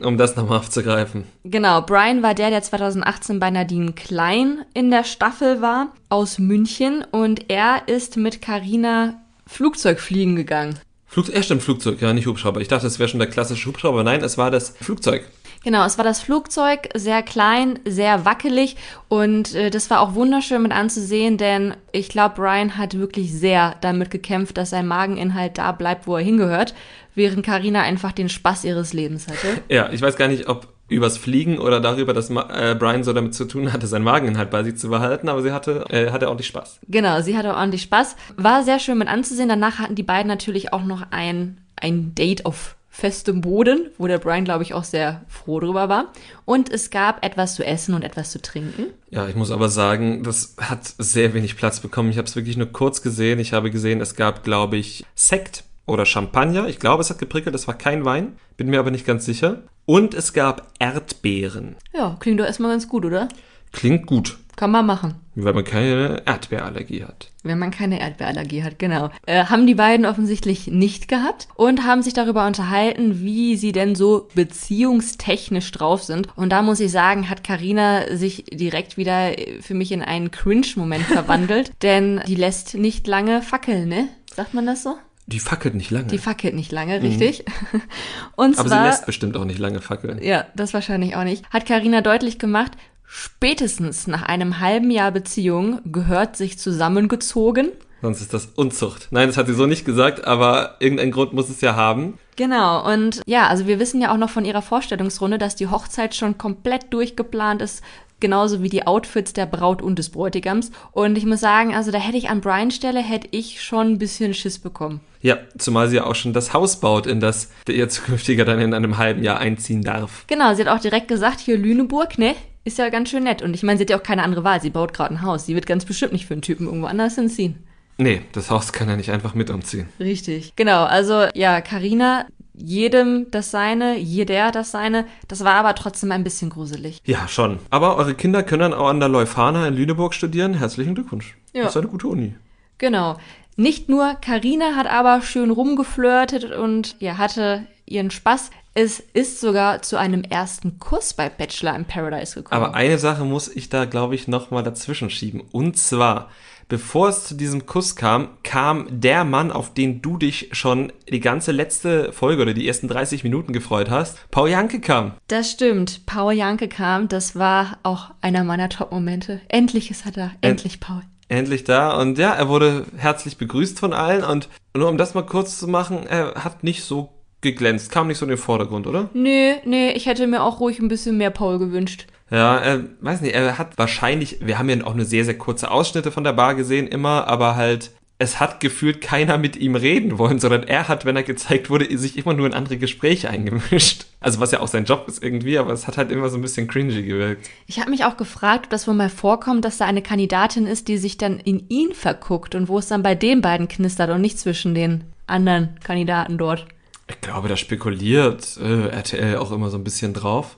um 0.00 0.16
das 0.16 0.36
nochmal 0.36 0.58
aufzugreifen. 0.58 1.24
Genau, 1.44 1.82
Brian 1.82 2.22
war 2.22 2.34
der, 2.34 2.50
der 2.50 2.62
2018 2.62 3.40
bei 3.40 3.50
Nadine 3.50 3.92
Klein 3.92 4.64
in 4.74 4.90
der 4.90 5.04
Staffel 5.04 5.60
war, 5.60 5.92
aus 6.08 6.38
München. 6.38 7.04
Und 7.10 7.50
er 7.50 7.82
ist 7.86 8.16
mit 8.16 8.42
Carina 8.42 9.20
Flugzeug 9.46 10.00
fliegen 10.00 10.36
gegangen. 10.36 10.78
Flug, 11.06 11.30
er 11.30 11.42
stimmt, 11.42 11.62
Flugzeug, 11.62 12.02
ja, 12.02 12.12
nicht 12.12 12.26
Hubschrauber. 12.26 12.60
Ich 12.60 12.68
dachte, 12.68 12.86
es 12.86 12.98
wäre 12.98 13.08
schon 13.08 13.18
der 13.18 13.30
klassische 13.30 13.68
Hubschrauber. 13.68 14.04
Nein, 14.04 14.22
es 14.22 14.36
war 14.36 14.50
das 14.50 14.74
Flugzeug. 14.80 15.24
Genau, 15.64 15.84
es 15.84 15.98
war 15.98 16.04
das 16.04 16.20
Flugzeug, 16.20 16.88
sehr 16.94 17.22
klein, 17.22 17.78
sehr 17.84 18.24
wackelig 18.24 18.76
und 19.08 19.54
äh, 19.54 19.70
das 19.70 19.90
war 19.90 20.00
auch 20.00 20.14
wunderschön 20.14 20.62
mit 20.62 20.72
anzusehen, 20.72 21.36
denn 21.36 21.74
ich 21.92 22.08
glaube, 22.08 22.36
Brian 22.36 22.78
hat 22.78 22.98
wirklich 22.98 23.32
sehr 23.32 23.74
damit 23.80 24.10
gekämpft, 24.10 24.56
dass 24.56 24.70
sein 24.70 24.86
Mageninhalt 24.86 25.58
da 25.58 25.72
bleibt, 25.72 26.06
wo 26.06 26.16
er 26.16 26.22
hingehört, 26.22 26.74
während 27.14 27.44
Karina 27.44 27.82
einfach 27.82 28.12
den 28.12 28.28
Spaß 28.28 28.64
ihres 28.64 28.92
Lebens 28.92 29.26
hatte. 29.26 29.60
Ja, 29.68 29.90
ich 29.92 30.00
weiß 30.00 30.16
gar 30.16 30.28
nicht, 30.28 30.48
ob 30.48 30.68
übers 30.88 31.18
Fliegen 31.18 31.58
oder 31.58 31.80
darüber, 31.80 32.14
dass 32.14 32.30
äh, 32.30 32.74
Brian 32.78 33.04
so 33.04 33.12
damit 33.12 33.34
zu 33.34 33.44
tun 33.44 33.72
hatte, 33.72 33.86
seinen 33.86 34.04
Mageninhalt 34.04 34.50
bei 34.50 34.62
sich 34.64 34.76
zu 34.76 34.88
behalten, 34.88 35.28
aber 35.28 35.42
sie 35.42 35.52
hatte, 35.52 35.84
äh, 35.90 36.10
hatte 36.10 36.28
ordentlich 36.28 36.46
Spaß. 36.46 36.80
Genau, 36.88 37.20
sie 37.20 37.36
hatte 37.36 37.54
ordentlich 37.54 37.82
Spaß. 37.82 38.16
War 38.36 38.62
sehr 38.62 38.78
schön 38.78 38.98
mit 38.98 39.08
anzusehen. 39.08 39.48
Danach 39.48 39.78
hatten 39.78 39.96
die 39.96 40.02
beiden 40.02 40.28
natürlich 40.28 40.72
auch 40.72 40.84
noch 40.84 41.06
ein, 41.10 41.58
ein 41.76 42.14
Date 42.14 42.46
auf 42.46 42.77
festem 42.98 43.40
Boden, 43.42 43.90
wo 43.96 44.08
der 44.08 44.18
Brian, 44.18 44.44
glaube 44.44 44.64
ich, 44.64 44.74
auch 44.74 44.82
sehr 44.82 45.24
froh 45.28 45.60
drüber 45.60 45.88
war. 45.88 46.12
Und 46.44 46.68
es 46.68 46.90
gab 46.90 47.24
etwas 47.24 47.54
zu 47.54 47.64
essen 47.64 47.94
und 47.94 48.02
etwas 48.02 48.32
zu 48.32 48.42
trinken. 48.42 48.86
Ja, 49.08 49.28
ich 49.28 49.36
muss 49.36 49.52
aber 49.52 49.68
sagen, 49.68 50.24
das 50.24 50.56
hat 50.60 50.94
sehr 50.98 51.32
wenig 51.32 51.56
Platz 51.56 51.78
bekommen. 51.78 52.10
Ich 52.10 52.18
habe 52.18 52.26
es 52.26 52.34
wirklich 52.34 52.56
nur 52.56 52.66
kurz 52.66 53.00
gesehen. 53.00 53.38
Ich 53.38 53.52
habe 53.52 53.70
gesehen, 53.70 54.00
es 54.00 54.16
gab, 54.16 54.42
glaube 54.42 54.78
ich, 54.78 55.06
Sekt 55.14 55.62
oder 55.86 56.06
Champagner. 56.06 56.66
Ich 56.66 56.80
glaube, 56.80 57.00
es 57.00 57.08
hat 57.08 57.20
geprickelt, 57.20 57.54
es 57.54 57.68
war 57.68 57.78
kein 57.78 58.04
Wein. 58.04 58.36
Bin 58.56 58.68
mir 58.68 58.80
aber 58.80 58.90
nicht 58.90 59.06
ganz 59.06 59.24
sicher. 59.24 59.62
Und 59.86 60.12
es 60.12 60.32
gab 60.32 60.72
Erdbeeren. 60.80 61.76
Ja, 61.94 62.16
klingt 62.18 62.40
doch 62.40 62.46
erstmal 62.46 62.72
ganz 62.72 62.88
gut, 62.88 63.04
oder? 63.04 63.28
Klingt 63.72 64.06
gut. 64.06 64.38
Kann 64.58 64.72
man 64.72 64.86
machen. 64.86 65.14
Wenn 65.36 65.54
man 65.54 65.62
keine 65.62 66.22
Erdbeerallergie 66.26 67.04
hat. 67.04 67.30
Wenn 67.44 67.60
man 67.60 67.70
keine 67.70 68.00
Erdbeerallergie 68.00 68.64
hat, 68.64 68.80
genau. 68.80 69.08
Äh, 69.24 69.44
haben 69.44 69.68
die 69.68 69.76
beiden 69.76 70.04
offensichtlich 70.04 70.66
nicht 70.66 71.06
gehabt 71.06 71.46
und 71.54 71.84
haben 71.84 72.02
sich 72.02 72.12
darüber 72.12 72.44
unterhalten, 72.44 73.20
wie 73.20 73.56
sie 73.56 73.70
denn 73.70 73.94
so 73.94 74.26
beziehungstechnisch 74.34 75.70
drauf 75.70 76.02
sind. 76.02 76.26
Und 76.34 76.50
da 76.50 76.62
muss 76.62 76.80
ich 76.80 76.90
sagen, 76.90 77.30
hat 77.30 77.44
Karina 77.44 78.16
sich 78.16 78.46
direkt 78.52 78.96
wieder 78.96 79.30
für 79.60 79.74
mich 79.74 79.92
in 79.92 80.02
einen 80.02 80.32
Cringe-Moment 80.32 81.04
verwandelt, 81.06 81.70
denn 81.82 82.20
die 82.26 82.34
lässt 82.34 82.74
nicht 82.74 83.06
lange 83.06 83.42
fackeln, 83.42 83.88
ne? 83.88 84.08
Sagt 84.34 84.54
man 84.54 84.66
das 84.66 84.82
so? 84.82 84.96
Die 85.28 85.40
fackelt 85.40 85.74
nicht 85.74 85.92
lange. 85.92 86.06
Die 86.06 86.18
fackelt 86.18 86.54
nicht 86.54 86.72
lange, 86.72 87.00
richtig. 87.00 87.44
Mhm. 87.70 87.82
Und 88.34 88.58
Aber 88.58 88.68
zwar, 88.68 88.82
sie 88.82 88.88
lässt 88.88 89.06
bestimmt 89.06 89.36
auch 89.36 89.44
nicht 89.44 89.60
lange 89.60 89.80
fackeln. 89.80 90.20
Ja, 90.20 90.46
das 90.56 90.74
wahrscheinlich 90.74 91.14
auch 91.14 91.24
nicht. 91.24 91.44
Hat 91.50 91.64
Karina 91.64 92.00
deutlich 92.00 92.38
gemacht, 92.38 92.72
spätestens 93.08 94.06
nach 94.06 94.22
einem 94.22 94.60
halben 94.60 94.90
Jahr 94.90 95.10
Beziehung 95.10 95.80
gehört 95.90 96.36
sich 96.36 96.58
zusammengezogen. 96.58 97.70
Sonst 98.02 98.20
ist 98.20 98.32
das 98.32 98.46
Unzucht. 98.54 99.08
Nein, 99.10 99.26
das 99.26 99.36
hat 99.36 99.48
sie 99.48 99.54
so 99.54 99.66
nicht 99.66 99.84
gesagt, 99.84 100.24
aber 100.24 100.76
irgendeinen 100.78 101.10
Grund 101.10 101.32
muss 101.32 101.48
es 101.48 101.60
ja 101.60 101.74
haben. 101.74 102.18
Genau, 102.36 102.88
und 102.88 103.22
ja, 103.26 103.48
also 103.48 103.66
wir 103.66 103.80
wissen 103.80 104.00
ja 104.00 104.12
auch 104.12 104.18
noch 104.18 104.30
von 104.30 104.44
ihrer 104.44 104.62
Vorstellungsrunde, 104.62 105.38
dass 105.38 105.56
die 105.56 105.66
Hochzeit 105.66 106.14
schon 106.14 106.38
komplett 106.38 106.92
durchgeplant 106.92 107.60
ist, 107.60 107.82
genauso 108.20 108.62
wie 108.62 108.68
die 108.68 108.86
Outfits 108.86 109.32
der 109.32 109.46
Braut 109.46 109.82
und 109.82 109.98
des 109.98 110.10
Bräutigams. 110.10 110.70
Und 110.92 111.18
ich 111.18 111.26
muss 111.26 111.40
sagen, 111.40 111.74
also 111.74 111.90
da 111.90 111.98
hätte 111.98 112.16
ich 112.16 112.30
an 112.30 112.40
Brian 112.40 112.70
Stelle, 112.70 113.00
hätte 113.00 113.28
ich 113.32 113.62
schon 113.62 113.88
ein 113.88 113.98
bisschen 113.98 114.34
Schiss 114.34 114.60
bekommen. 114.60 115.00
Ja, 115.20 115.38
zumal 115.56 115.88
sie 115.88 115.96
ja 115.96 116.06
auch 116.06 116.14
schon 116.14 116.32
das 116.32 116.52
Haus 116.52 116.78
baut, 116.78 117.08
in 117.08 117.18
das 117.18 117.50
der 117.66 117.74
ihr 117.74 117.88
zukünftiger 117.88 118.44
dann 118.44 118.60
in 118.60 118.72
einem 118.72 118.98
halben 118.98 119.24
Jahr 119.24 119.38
einziehen 119.38 119.82
darf. 119.82 120.24
Genau, 120.28 120.54
sie 120.54 120.64
hat 120.64 120.68
auch 120.68 120.80
direkt 120.80 121.08
gesagt, 121.08 121.40
hier 121.40 121.58
Lüneburg, 121.58 122.18
ne? 122.18 122.36
Ist 122.68 122.76
ja 122.76 122.90
ganz 122.90 123.08
schön 123.08 123.24
nett. 123.24 123.40
Und 123.40 123.54
ich 123.54 123.62
meine, 123.62 123.78
sie 123.78 123.84
hat 123.84 123.88
ja 123.88 123.96
auch 123.96 124.02
keine 124.02 124.22
andere 124.22 124.44
Wahl. 124.44 124.60
Sie 124.60 124.68
baut 124.68 124.92
gerade 124.92 125.14
ein 125.14 125.22
Haus. 125.22 125.46
Sie 125.46 125.54
wird 125.54 125.66
ganz 125.66 125.86
bestimmt 125.86 126.12
nicht 126.12 126.26
für 126.26 126.34
einen 126.34 126.42
Typen 126.42 126.66
irgendwo 126.66 126.86
anders 126.86 127.14
hinziehen. 127.14 127.66
Nee, 127.96 128.20
das 128.32 128.50
Haus 128.50 128.74
kann 128.74 128.90
er 128.90 128.96
nicht 128.96 129.10
einfach 129.10 129.32
mit 129.32 129.48
umziehen. 129.48 129.88
Richtig. 129.98 130.52
Genau, 130.54 130.84
also 130.84 131.28
ja, 131.32 131.62
Karina, 131.62 132.26
jedem 132.52 133.30
das 133.30 133.50
seine, 133.50 133.96
jeder 133.96 134.52
das 134.52 134.70
seine. 134.70 135.06
Das 135.28 135.44
war 135.44 135.54
aber 135.54 135.74
trotzdem 135.76 136.12
ein 136.12 136.24
bisschen 136.24 136.50
gruselig. 136.50 137.00
Ja, 137.06 137.26
schon. 137.26 137.58
Aber 137.70 137.96
eure 137.96 138.12
Kinder 138.12 138.42
können 138.42 138.60
dann 138.60 138.74
auch 138.74 138.88
an 138.88 139.00
der 139.00 139.08
Leuphana 139.08 139.66
in 139.66 139.72
Lüneburg 139.72 140.12
studieren. 140.12 140.52
Herzlichen 140.52 140.94
Glückwunsch. 140.94 141.38
Ja. 141.54 141.62
Das 141.62 141.70
ist 141.70 141.78
eine 141.78 141.88
gute 141.88 142.08
Uni. 142.08 142.34
Genau. 142.76 143.16
Nicht 143.56 143.88
nur 143.88 144.14
Karina 144.20 144.76
hat 144.76 144.88
aber 144.88 145.22
schön 145.22 145.50
rumgeflirtet 145.50 146.52
und 146.52 146.96
ja, 147.00 147.16
hatte 147.16 147.66
ihren 147.86 148.10
Spaß. 148.10 148.50
Es 148.74 149.00
ist 149.00 149.40
sogar 149.40 149.82
zu 149.82 149.96
einem 149.96 150.22
ersten 150.22 150.78
Kuss 150.78 151.14
bei 151.14 151.28
Bachelor 151.28 151.74
in 151.74 151.84
Paradise 151.84 152.34
gekommen. 152.34 152.62
Aber 152.62 152.74
eine 152.74 152.98
Sache 152.98 153.24
muss 153.24 153.48
ich 153.48 153.68
da, 153.68 153.86
glaube 153.86 154.14
ich, 154.14 154.28
nochmal 154.28 154.62
dazwischen 154.62 155.10
schieben. 155.10 155.42
Und 155.52 155.76
zwar, 155.76 156.30
bevor 156.68 157.08
es 157.08 157.24
zu 157.24 157.34
diesem 157.34 157.66
Kuss 157.66 157.96
kam, 157.96 158.28
kam 158.44 158.86
der 158.88 159.24
Mann, 159.24 159.50
auf 159.50 159.74
den 159.74 160.00
du 160.00 160.16
dich 160.16 160.50
schon 160.52 160.92
die 161.10 161.20
ganze 161.20 161.50
letzte 161.50 162.12
Folge 162.12 162.42
oder 162.42 162.54
die 162.54 162.68
ersten 162.68 162.88
30 162.88 163.24
Minuten 163.24 163.52
gefreut 163.52 163.90
hast. 163.90 164.18
Paul 164.30 164.50
Janke 164.50 164.80
kam. 164.80 165.14
Das 165.26 165.50
stimmt. 165.50 166.06
Paul 166.06 166.34
Janke 166.34 166.68
kam. 166.68 167.08
Das 167.08 167.34
war 167.36 167.78
auch 167.82 168.10
einer 168.20 168.44
meiner 168.44 168.68
Top-Momente. 168.68 169.40
Endlich 169.48 169.90
ist 169.90 170.06
er 170.06 170.12
da. 170.12 170.30
Endlich 170.40 170.78
Paul. 170.78 171.02
Endlich 171.28 171.64
da. 171.64 172.00
Und 172.00 172.16
ja, 172.16 172.32
er 172.32 172.48
wurde 172.48 172.86
herzlich 172.96 173.36
begrüßt 173.36 173.78
von 173.78 173.92
allen. 173.92 174.24
Und 174.24 174.48
nur 174.74 174.88
um 174.88 174.98
das 174.98 175.14
mal 175.14 175.26
kurz 175.26 175.58
zu 175.58 175.68
machen, 175.68 176.06
er 176.06 176.44
hat 176.44 176.64
nicht 176.64 176.84
so 176.84 177.17
geglänzt. 177.40 177.90
Kam 177.90 178.08
nicht 178.08 178.18
so 178.18 178.24
in 178.24 178.30
den 178.30 178.38
Vordergrund, 178.38 178.86
oder? 178.86 179.08
Nee, 179.14 179.56
nee, 179.64 179.92
ich 179.92 180.06
hätte 180.06 180.26
mir 180.26 180.42
auch 180.42 180.60
ruhig 180.60 180.78
ein 180.80 180.88
bisschen 180.88 181.16
mehr 181.16 181.30
Paul 181.30 181.58
gewünscht. 181.58 182.06
Ja, 182.30 182.58
er, 182.58 182.84
weiß 183.00 183.22
nicht, 183.22 183.34
er 183.34 183.58
hat 183.58 183.78
wahrscheinlich, 183.78 184.38
wir 184.40 184.58
haben 184.58 184.68
ja 184.68 184.84
auch 184.84 184.94
nur 184.94 185.06
sehr, 185.06 185.24
sehr 185.24 185.38
kurze 185.38 185.70
Ausschnitte 185.70 186.10
von 186.10 186.24
der 186.24 186.34
Bar 186.34 186.54
gesehen, 186.54 186.86
immer, 186.86 187.26
aber 187.26 187.56
halt, 187.56 187.90
es 188.18 188.40
hat 188.40 188.60
gefühlt 188.60 189.00
keiner 189.00 189.38
mit 189.38 189.56
ihm 189.56 189.76
reden 189.76 190.18
wollen, 190.18 190.40
sondern 190.40 190.64
er 190.64 190.88
hat, 190.88 191.04
wenn 191.04 191.16
er 191.16 191.22
gezeigt 191.22 191.70
wurde, 191.70 191.96
sich 191.96 192.18
immer 192.18 192.34
nur 192.34 192.46
in 192.46 192.52
andere 192.52 192.76
Gespräche 192.76 193.30
eingemischt. 193.30 194.06
Also 194.20 194.40
was 194.40 194.50
ja 194.50 194.58
auch 194.58 194.68
sein 194.68 194.84
Job 194.84 195.06
ist 195.06 195.22
irgendwie, 195.22 195.56
aber 195.56 195.72
es 195.72 195.86
hat 195.86 195.96
halt 195.96 196.10
immer 196.10 196.28
so 196.28 196.36
ein 196.36 196.42
bisschen 196.42 196.66
cringy 196.66 197.04
gewirkt. 197.04 197.48
Ich 197.68 197.78
habe 197.78 197.90
mich 197.90 198.04
auch 198.04 198.16
gefragt, 198.16 198.64
ob 198.64 198.70
das 198.70 198.88
wohl 198.88 198.94
mal 198.94 199.08
vorkommt, 199.08 199.64
dass 199.64 199.78
da 199.78 199.86
eine 199.86 200.02
Kandidatin 200.02 200.66
ist, 200.66 200.88
die 200.88 200.98
sich 200.98 201.16
dann 201.16 201.38
in 201.38 201.68
ihn 201.68 201.94
verguckt 201.94 202.56
und 202.56 202.68
wo 202.68 202.78
es 202.78 202.88
dann 202.88 203.04
bei 203.04 203.14
den 203.14 203.40
beiden 203.40 203.68
knistert 203.68 204.10
und 204.10 204.20
nicht 204.20 204.38
zwischen 204.38 204.74
den 204.74 205.04
anderen 205.28 205.78
Kandidaten 205.84 206.36
dort. 206.36 206.66
Ich 207.08 207.20
glaube, 207.20 207.48
da 207.48 207.56
spekuliert 207.56 208.58
äh, 208.62 208.88
RTL 208.88 209.36
auch 209.36 209.50
immer 209.50 209.70
so 209.70 209.78
ein 209.78 209.84
bisschen 209.84 210.14
drauf. 210.14 210.56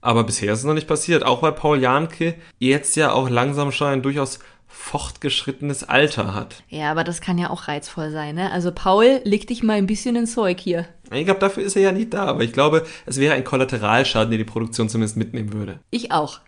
Aber 0.00 0.24
bisher 0.24 0.52
ist 0.52 0.60
es 0.60 0.64
noch 0.64 0.74
nicht 0.74 0.88
passiert. 0.88 1.24
Auch 1.24 1.42
weil 1.42 1.52
Paul 1.52 1.80
Janke 1.80 2.34
jetzt 2.58 2.96
ja 2.96 3.12
auch 3.12 3.30
langsam 3.30 3.70
schon 3.70 3.88
ein 3.88 4.02
durchaus 4.02 4.40
fortgeschrittenes 4.72 5.84
Alter 5.84 6.34
hat. 6.34 6.62
Ja, 6.68 6.90
aber 6.90 7.04
das 7.04 7.20
kann 7.20 7.38
ja 7.38 7.50
auch 7.50 7.68
reizvoll 7.68 8.10
sein, 8.10 8.34
ne? 8.34 8.50
Also 8.50 8.72
Paul, 8.72 9.20
leg 9.22 9.46
dich 9.46 9.62
mal 9.62 9.74
ein 9.74 9.86
bisschen 9.86 10.16
ins 10.16 10.32
Zeug 10.32 10.58
hier. 10.58 10.86
Ich 11.12 11.26
glaube, 11.26 11.40
dafür 11.40 11.62
ist 11.62 11.76
er 11.76 11.82
ja 11.82 11.92
nicht 11.92 12.14
da, 12.14 12.24
aber 12.24 12.42
ich 12.42 12.52
glaube, 12.52 12.84
es 13.04 13.20
wäre 13.20 13.34
ein 13.34 13.44
Kollateralschaden, 13.44 14.30
den 14.30 14.38
die 14.38 14.44
Produktion 14.44 14.88
zumindest 14.88 15.16
mitnehmen 15.16 15.52
würde. 15.52 15.78
Ich 15.90 16.10
auch. 16.10 16.40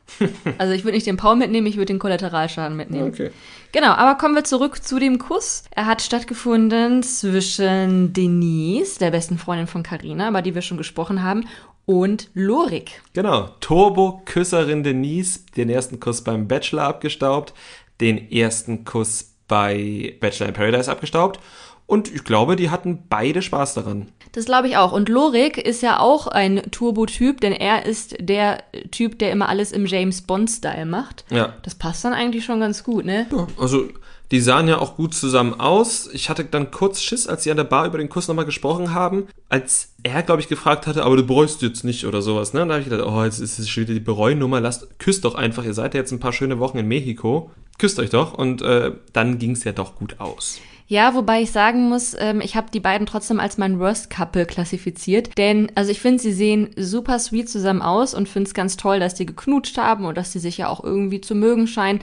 Also 0.59 0.73
ich 0.73 0.85
würde 0.85 0.97
nicht 0.97 1.07
den 1.07 1.19
Paul 1.19 1.37
mitnehmen, 1.37 1.67
ich 1.67 1.77
würde 1.77 1.93
den 1.93 1.99
Kollateralschaden 1.99 2.77
mitnehmen. 2.77 3.09
Okay. 3.09 3.31
Genau, 3.75 3.89
aber 3.89 4.15
kommen 4.15 4.37
wir 4.37 4.45
zurück 4.45 4.85
zu 4.85 5.01
dem 5.01 5.19
Kuss. 5.19 5.65
Er 5.73 5.87
hat 5.87 6.01
stattgefunden 6.01 7.03
zwischen 7.03 8.13
Denise, 8.13 9.01
der 9.01 9.11
besten 9.11 9.37
Freundin 9.37 9.67
von 9.67 9.83
Carina, 9.83 10.29
über 10.29 10.43
die 10.43 10.55
wir 10.55 10.63
schon 10.63 10.79
gesprochen 10.79 11.25
haben, 11.25 11.49
und 11.85 12.31
Lorik. 12.35 13.03
Genau. 13.15 13.49
Turbo-Küsserin 13.59 14.85
Denise, 14.85 15.41
den 15.57 15.71
ersten 15.71 15.99
Kuss 15.99 16.23
beim 16.23 16.47
Bachelor 16.47 16.85
abgestaubt, 16.85 17.53
den 18.01 18.31
ersten 18.31 18.85
Kuss 18.85 19.35
bei 19.49 20.15
Bachelor 20.21 20.51
in 20.51 20.55
Paradise 20.55 20.89
abgestaubt. 20.89 21.41
Und 21.87 22.13
ich 22.13 22.25
glaube, 22.25 22.57
die 22.57 22.71
hatten 22.71 23.05
beide 23.09 23.43
Spaß 23.43 23.75
daran. 23.75 24.09
Das 24.33 24.47
glaube 24.47 24.69
ich 24.69 24.77
auch. 24.77 24.93
Und 24.93 25.09
Lorik 25.09 25.59
ist 25.59 25.83
ja 25.83 26.01
auch 26.01 26.27
ein 26.27 26.63
Turbo-Typ, 26.71 27.41
denn 27.41 27.53
er 27.53 27.87
ist 27.87 28.17
der 28.21 28.63
Typ, 28.91 29.19
der 29.19 29.31
immer 29.31 29.49
alles 29.49 29.71
im 29.71 29.87
James 29.87 30.23
Bond-Style 30.23 30.87
macht. 30.87 31.25
Ja. 31.31 31.55
Das 31.63 31.75
passt 31.75 32.05
dann 32.05 32.15
eigentlich 32.15 32.45
schon 32.45 32.59
ganz 32.59 32.85
gut, 32.85 33.05
ne? 33.05 33.27
Ja, 33.31 33.47
also 33.59 33.89
die 34.31 34.41
sahen 34.41 34.67
ja 34.67 34.79
auch 34.79 34.97
gut 34.97 35.15
zusammen 35.15 35.61
aus. 35.61 36.09
Ich 36.13 36.31
hatte 36.31 36.45
dann 36.45 36.71
kurz 36.71 37.03
Schiss, 37.03 37.29
als 37.29 37.45
sie 37.45 37.51
an 37.51 37.59
der 37.59 37.65
Bar 37.65 37.87
über 37.87 37.99
den 37.99 38.09
Kuss 38.09 38.27
nochmal 38.27 38.47
gesprochen 38.47 38.95
haben, 38.95 39.29
als 39.49 39.91
er, 40.03 40.23
glaube 40.23 40.41
ich, 40.41 40.49
gefragt 40.49 40.87
hatte, 40.87 41.05
aber 41.05 41.17
du 41.17 41.25
bereust 41.25 41.63
jetzt 41.63 41.85
nicht 41.85 42.07
oder 42.07 42.23
sowas. 42.23 42.55
Ne? 42.55 42.63
Und 42.63 42.69
da 42.69 42.75
habe 42.75 42.83
ich 42.83 42.89
gedacht, 42.89 43.07
oh, 43.07 43.23
jetzt 43.23 43.39
ist 43.39 43.59
es 43.59 43.69
schon 43.69 43.83
wieder 43.83 43.95
die 43.95 44.01
Bereunummer, 44.01 44.61
lasst, 44.61 44.99
küsst 44.99 45.25
doch 45.25 45.35
einfach, 45.35 45.65
ihr 45.65 45.75
seid 45.75 45.95
ja 45.95 46.01
jetzt 46.01 46.13
ein 46.13 46.21
paar 46.21 46.33
schöne 46.33 46.59
Wochen 46.59 46.79
in 46.79 46.89
Mexiko. 46.89 47.51
Küsst 47.79 47.99
euch 47.99 48.11
doch 48.11 48.35
und 48.35 48.63
äh, 48.63 48.93
dann 49.13 49.39
ging 49.39 49.53
es 49.53 49.65
ja 49.65 49.73
doch 49.73 49.97
gut 49.97 50.21
aus. 50.21 50.61
Ja, 50.87 51.15
wobei 51.15 51.43
ich 51.43 51.51
sagen 51.51 51.89
muss, 51.89 52.15
ähm, 52.19 52.41
ich 52.41 52.57
habe 52.57 52.71
die 52.73 52.81
beiden 52.81 53.07
trotzdem 53.07 53.41
als 53.41 53.57
mein 53.57 53.79
Worst 53.79 54.11
Couple 54.11 54.45
klassifiziert. 54.45 55.37
Denn, 55.39 55.73
also 55.75 55.91
ich 55.91 56.01
finde, 56.01 56.23
sie 56.23 56.33
sehen 56.33 56.71
super 56.77 57.19
sweet 57.19 57.49
zusammen 57.49 57.83
aus 57.83 58.15
und 58.15 58.29
finde 58.29 58.49
es 58.49 58.55
ganz 58.55 58.77
toll, 58.77 59.01
dass 59.01 59.15
die 59.15 59.27
geknutscht 59.27 59.79
haben 59.79 60.05
und 60.05 60.17
dass 60.17 60.33
sie 60.33 60.39
sich 60.39 60.59
ja 60.59 60.69
auch 60.69 60.85
irgendwie 60.85 61.21
zu 61.21 61.35
mögen 61.35 61.67
scheinen. 61.67 62.01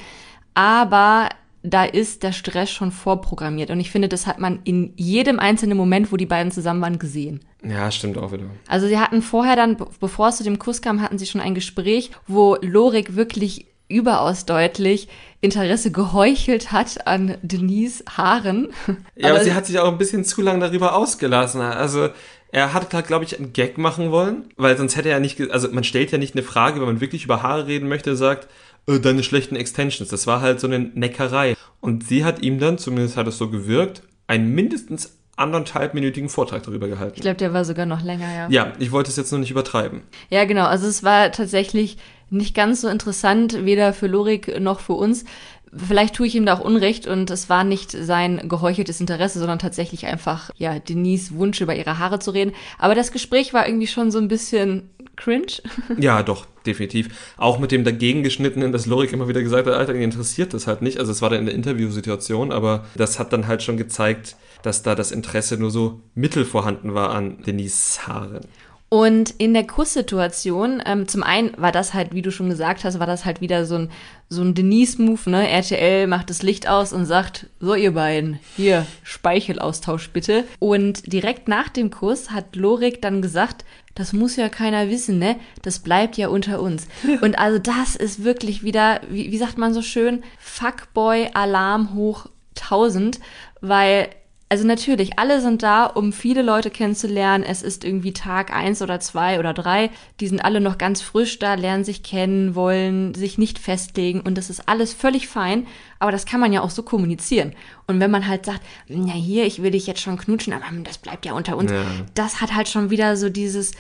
Aber 0.56 1.30
da 1.64 1.84
ist 1.84 2.24
der 2.24 2.32
Stress 2.32 2.72
schon 2.72 2.92
vorprogrammiert. 2.92 3.70
Und 3.70 3.80
ich 3.80 3.92
finde, 3.92 4.10
das 4.10 4.26
hat 4.26 4.40
man 4.40 4.60
in 4.64 4.94
jedem 4.96 5.40
einzelnen 5.40 5.78
Moment, 5.78 6.12
wo 6.12 6.18
die 6.18 6.26
beiden 6.26 6.52
zusammen 6.52 6.82
waren, 6.82 6.98
gesehen. 6.98 7.42
Ja, 7.64 7.92
stimmt 7.92 8.18
auch 8.18 8.32
wieder. 8.32 8.46
Also 8.68 8.88
sie 8.88 9.00
hatten 9.00 9.22
vorher 9.22 9.56
dann, 9.56 9.78
bevor 10.00 10.30
es 10.30 10.38
zu 10.38 10.44
dem 10.44 10.58
Kuss 10.58 10.82
kam, 10.82 11.02
hatten 11.02 11.20
sie 11.20 11.28
schon 11.28 11.42
ein 11.42 11.54
Gespräch, 11.54 12.10
wo 12.28 12.58
Lorik 12.62 13.16
wirklich 13.16 13.68
überaus 13.92 14.46
deutlich 14.46 15.08
Interesse 15.42 15.92
geheuchelt 15.92 16.72
hat 16.72 17.08
an 17.08 17.38
Denise 17.42 18.04
Haaren. 18.10 18.70
Ja, 19.16 19.30
aber, 19.30 19.36
aber 19.36 19.44
sie 19.44 19.54
hat 19.54 19.66
sich 19.66 19.80
auch 19.80 19.92
ein 19.92 19.98
bisschen 19.98 20.24
zu 20.24 20.42
lange 20.42 20.60
darüber 20.60 20.96
ausgelassen. 20.96 21.62
Also 21.62 22.10
er 22.52 22.74
hat 22.74 22.94
halt, 22.94 23.08
glaube 23.08 23.26
ich, 23.26 23.38
einen 23.38 23.54
Gag 23.54 23.78
machen 23.78 24.12
wollen, 24.12 24.46
weil 24.58 24.78
sonst 24.78 24.96
hätte 24.96 25.10
er 25.10 25.20
nicht, 25.20 25.40
also 25.52 25.70
man 25.72 25.84
stellt 25.84 26.12
ja 26.12 26.18
nicht 26.18 26.36
eine 26.36 26.44
Frage, 26.44 26.80
wenn 26.80 26.88
man 26.88 27.02
wirklich 27.02 27.24
über 27.24 27.42
Haare 27.42 27.68
reden 27.68 27.88
möchte, 27.88 28.16
sagt, 28.16 28.48
äh, 28.88 29.00
deine 29.00 29.24
schlechten 29.24 29.56
Extensions. 29.56 30.10
Das 30.10 30.28
war 30.28 30.42
halt 30.42 30.60
so 30.60 30.68
eine 30.68 30.80
Neckerei. 30.80 31.56
Und 31.80 32.08
sie 32.08 32.26
hat 32.26 32.42
ihm 32.42 32.60
dann, 32.60 32.78
zumindest 32.78 33.18
hat 33.18 33.28
es 33.28 33.38
so 33.38 33.50
gewirkt, 33.50 34.04
einen 34.28 34.54
mindestens 34.54 35.18
anderthalbminütigen 35.38 36.30
Vortrag 36.30 36.64
darüber 36.64 36.88
gehalten. 36.88 37.14
Ich 37.16 37.22
glaube, 37.22 37.38
der 37.38 37.54
war 37.54 37.66
sogar 37.66 37.86
noch 37.86 38.04
länger, 38.04 38.28
ja. 38.32 38.48
Ja, 38.50 38.74
ich 38.80 38.92
wollte 38.92 39.10
es 39.10 39.16
jetzt 39.16 39.32
nur 39.32 39.40
nicht 39.40 39.52
übertreiben. 39.52 40.02
Ja, 40.30 40.46
genau. 40.46 40.66
Also 40.66 40.88
es 40.88 41.04
war 41.04 41.32
tatsächlich 41.32 41.98
nicht 42.32 42.56
ganz 42.56 42.82
so 42.82 42.88
interessant, 42.88 43.66
weder 43.66 43.94
für 43.94 44.08
Lorik 44.08 44.60
noch 44.60 44.80
für 44.80 44.94
uns. 44.94 45.26
Vielleicht 45.74 46.16
tue 46.16 46.28
ich 46.28 46.36
ihm 46.36 46.46
da 46.46 46.56
auch 46.56 46.60
Unrecht 46.60 47.08
und 47.08 47.30
es 47.30 47.50
war 47.50 47.64
nicht 47.64 47.92
sein 47.92 48.50
geheucheltes 48.50 49.00
Interesse, 49.00 49.40
sondern 49.40 49.60
tatsächlich 49.60 50.06
einfach, 50.06 50.52
ja, 50.58 50.80
Denise 50.80 51.34
Wunsch 51.36 51.62
über 51.62 51.76
ihre 51.76 51.98
Haare 51.98 52.20
zu 52.20 52.32
reden. 52.32 52.52
Aber 52.78 52.94
das 52.94 53.14
Gespräch 53.14 53.54
war 53.54 53.68
irgendwie 53.68 53.88
schon 53.88 54.12
so 54.12 54.18
ein 54.18 54.28
bisschen 54.28 54.90
cringe. 55.16 55.62
Ja, 55.98 56.24
doch, 56.24 56.46
definitiv. 56.66 57.34
Auch 57.38 57.60
mit 57.60 57.72
dem 57.72 57.84
dagegen 57.84 58.24
geschnittenen, 58.24 58.72
dass 58.72 58.86
Lorik 58.86 59.14
immer 59.14 59.28
wieder 59.28 59.44
gesagt 59.44 59.68
hat, 59.68 59.74
Alter, 59.74 59.96
ihn 59.96 60.02
interessiert 60.02 60.54
das 60.54 60.68
halt 60.68 60.82
nicht. 60.82 61.00
Also 61.00 61.12
es 61.12 61.22
war 61.22 61.30
dann 61.30 61.40
in 61.40 61.46
der 61.46 61.56
Interviewsituation, 61.56 62.52
aber 62.52 62.86
das 62.96 63.20
hat 63.20 63.32
dann 63.32 63.48
halt 63.48 63.64
schon 63.64 63.78
gezeigt, 63.78 64.36
dass 64.64 64.84
da 64.84 64.96
das 64.96 65.12
Interesse 65.12 65.58
nur 65.58 65.72
so 65.72 66.02
mittel 66.16 66.46
vorhanden 66.46 66.94
war 66.94 67.12
an 67.12 67.42
Denise 67.44 68.08
Haaren. 68.08 68.46
Und 68.94 69.30
in 69.38 69.54
der 69.54 69.66
Kusssituation, 69.66 70.84
ähm, 70.86 71.08
zum 71.08 71.24
einen 71.24 71.54
war 71.56 71.72
das 71.72 71.94
halt, 71.94 72.14
wie 72.14 72.22
du 72.22 72.30
schon 72.30 72.50
gesagt 72.50 72.84
hast, 72.84 73.00
war 73.00 73.08
das 73.08 73.24
halt 73.24 73.40
wieder 73.40 73.66
so 73.66 73.76
ein, 73.76 73.90
so 74.28 74.42
ein 74.42 74.54
Denise-Move, 74.54 75.30
ne? 75.30 75.48
RTL 75.48 76.08
macht 76.08 76.30
das 76.30 76.44
Licht 76.44 76.68
aus 76.68 76.92
und 76.92 77.06
sagt, 77.06 77.48
so 77.62 77.74
ihr 77.74 77.94
beiden, 77.94 78.40
hier, 78.58 78.86
Speichelaustausch 79.04 80.10
bitte. 80.10 80.44
Und 80.60 81.14
direkt 81.14 81.48
nach 81.48 81.70
dem 81.70 81.90
Kuss 81.90 82.32
hat 82.32 82.58
Lorik 82.58 83.02
dann 83.02 83.22
gesagt, 83.22 83.64
das 83.96 84.12
muss 84.12 84.36
ja 84.36 84.50
keiner 84.50 84.90
wissen, 84.90 85.20
ne? 85.20 85.38
Das 85.62 85.80
bleibt 85.80 86.18
ja 86.18 86.28
unter 86.28 86.62
uns. 86.62 86.90
Und 87.22 87.40
also 87.40 87.60
das 87.60 87.96
ist 87.96 88.26
wirklich 88.26 88.62
wieder, 88.62 89.00
wie, 89.10 89.32
wie 89.32 89.38
sagt 89.38 89.58
man 89.58 89.74
so 89.74 89.82
schön, 89.82 90.22
Fuckboy-Alarm 90.40 91.94
hoch 91.94 92.26
1000, 92.58 93.22
weil 93.62 94.10
also 94.52 94.68
natürlich, 94.68 95.18
alle 95.18 95.40
sind 95.40 95.64
da, 95.64 95.86
um 95.86 96.12
viele 96.12 96.42
Leute 96.42 96.72
kennenzulernen. 96.72 97.46
Es 97.46 97.62
ist 97.62 97.86
irgendwie 97.86 98.12
Tag 98.12 98.54
eins 98.54 98.82
oder 98.82 99.00
zwei 99.00 99.40
oder 99.40 99.54
drei. 99.54 99.92
Die 100.20 100.28
sind 100.28 100.44
alle 100.44 100.60
noch 100.60 100.78
ganz 100.78 101.02
frisch 101.02 101.40
da, 101.40 101.54
lernen 101.54 101.86
sich 101.86 102.04
kennen, 102.04 102.54
wollen 102.54 103.14
sich 103.14 103.38
nicht 103.38 103.60
festlegen 103.60 104.20
und 104.20 104.38
das 104.38 104.50
ist 104.50 104.68
alles 104.68 104.92
völlig 104.92 105.30
fein. 105.30 105.68
Aber 106.00 106.12
das 106.12 106.26
kann 106.26 106.42
man 106.42 106.52
ja 106.52 106.60
auch 106.64 106.70
so 106.70 106.84
kommunizieren. 106.84 107.54
Und 107.88 108.02
wenn 108.02 108.12
man 108.12 108.28
halt 108.28 108.46
sagt, 108.46 108.60
na 108.90 109.14
hier, 109.14 109.46
ich 109.46 109.64
will 109.64 109.72
dich 109.72 109.88
jetzt 109.88 110.02
schon 110.02 110.18
knutschen, 110.18 110.52
aber 110.52 110.66
das 110.84 110.98
bleibt 110.98 111.26
ja 111.26 111.32
unter 111.32 111.56
uns, 111.56 111.72
ja. 111.72 111.86
das 112.14 112.42
hat 112.42 112.54
halt 112.54 112.68
schon 112.68 112.90
wieder 112.90 113.16
so 113.16 113.30
dieses, 113.30 113.72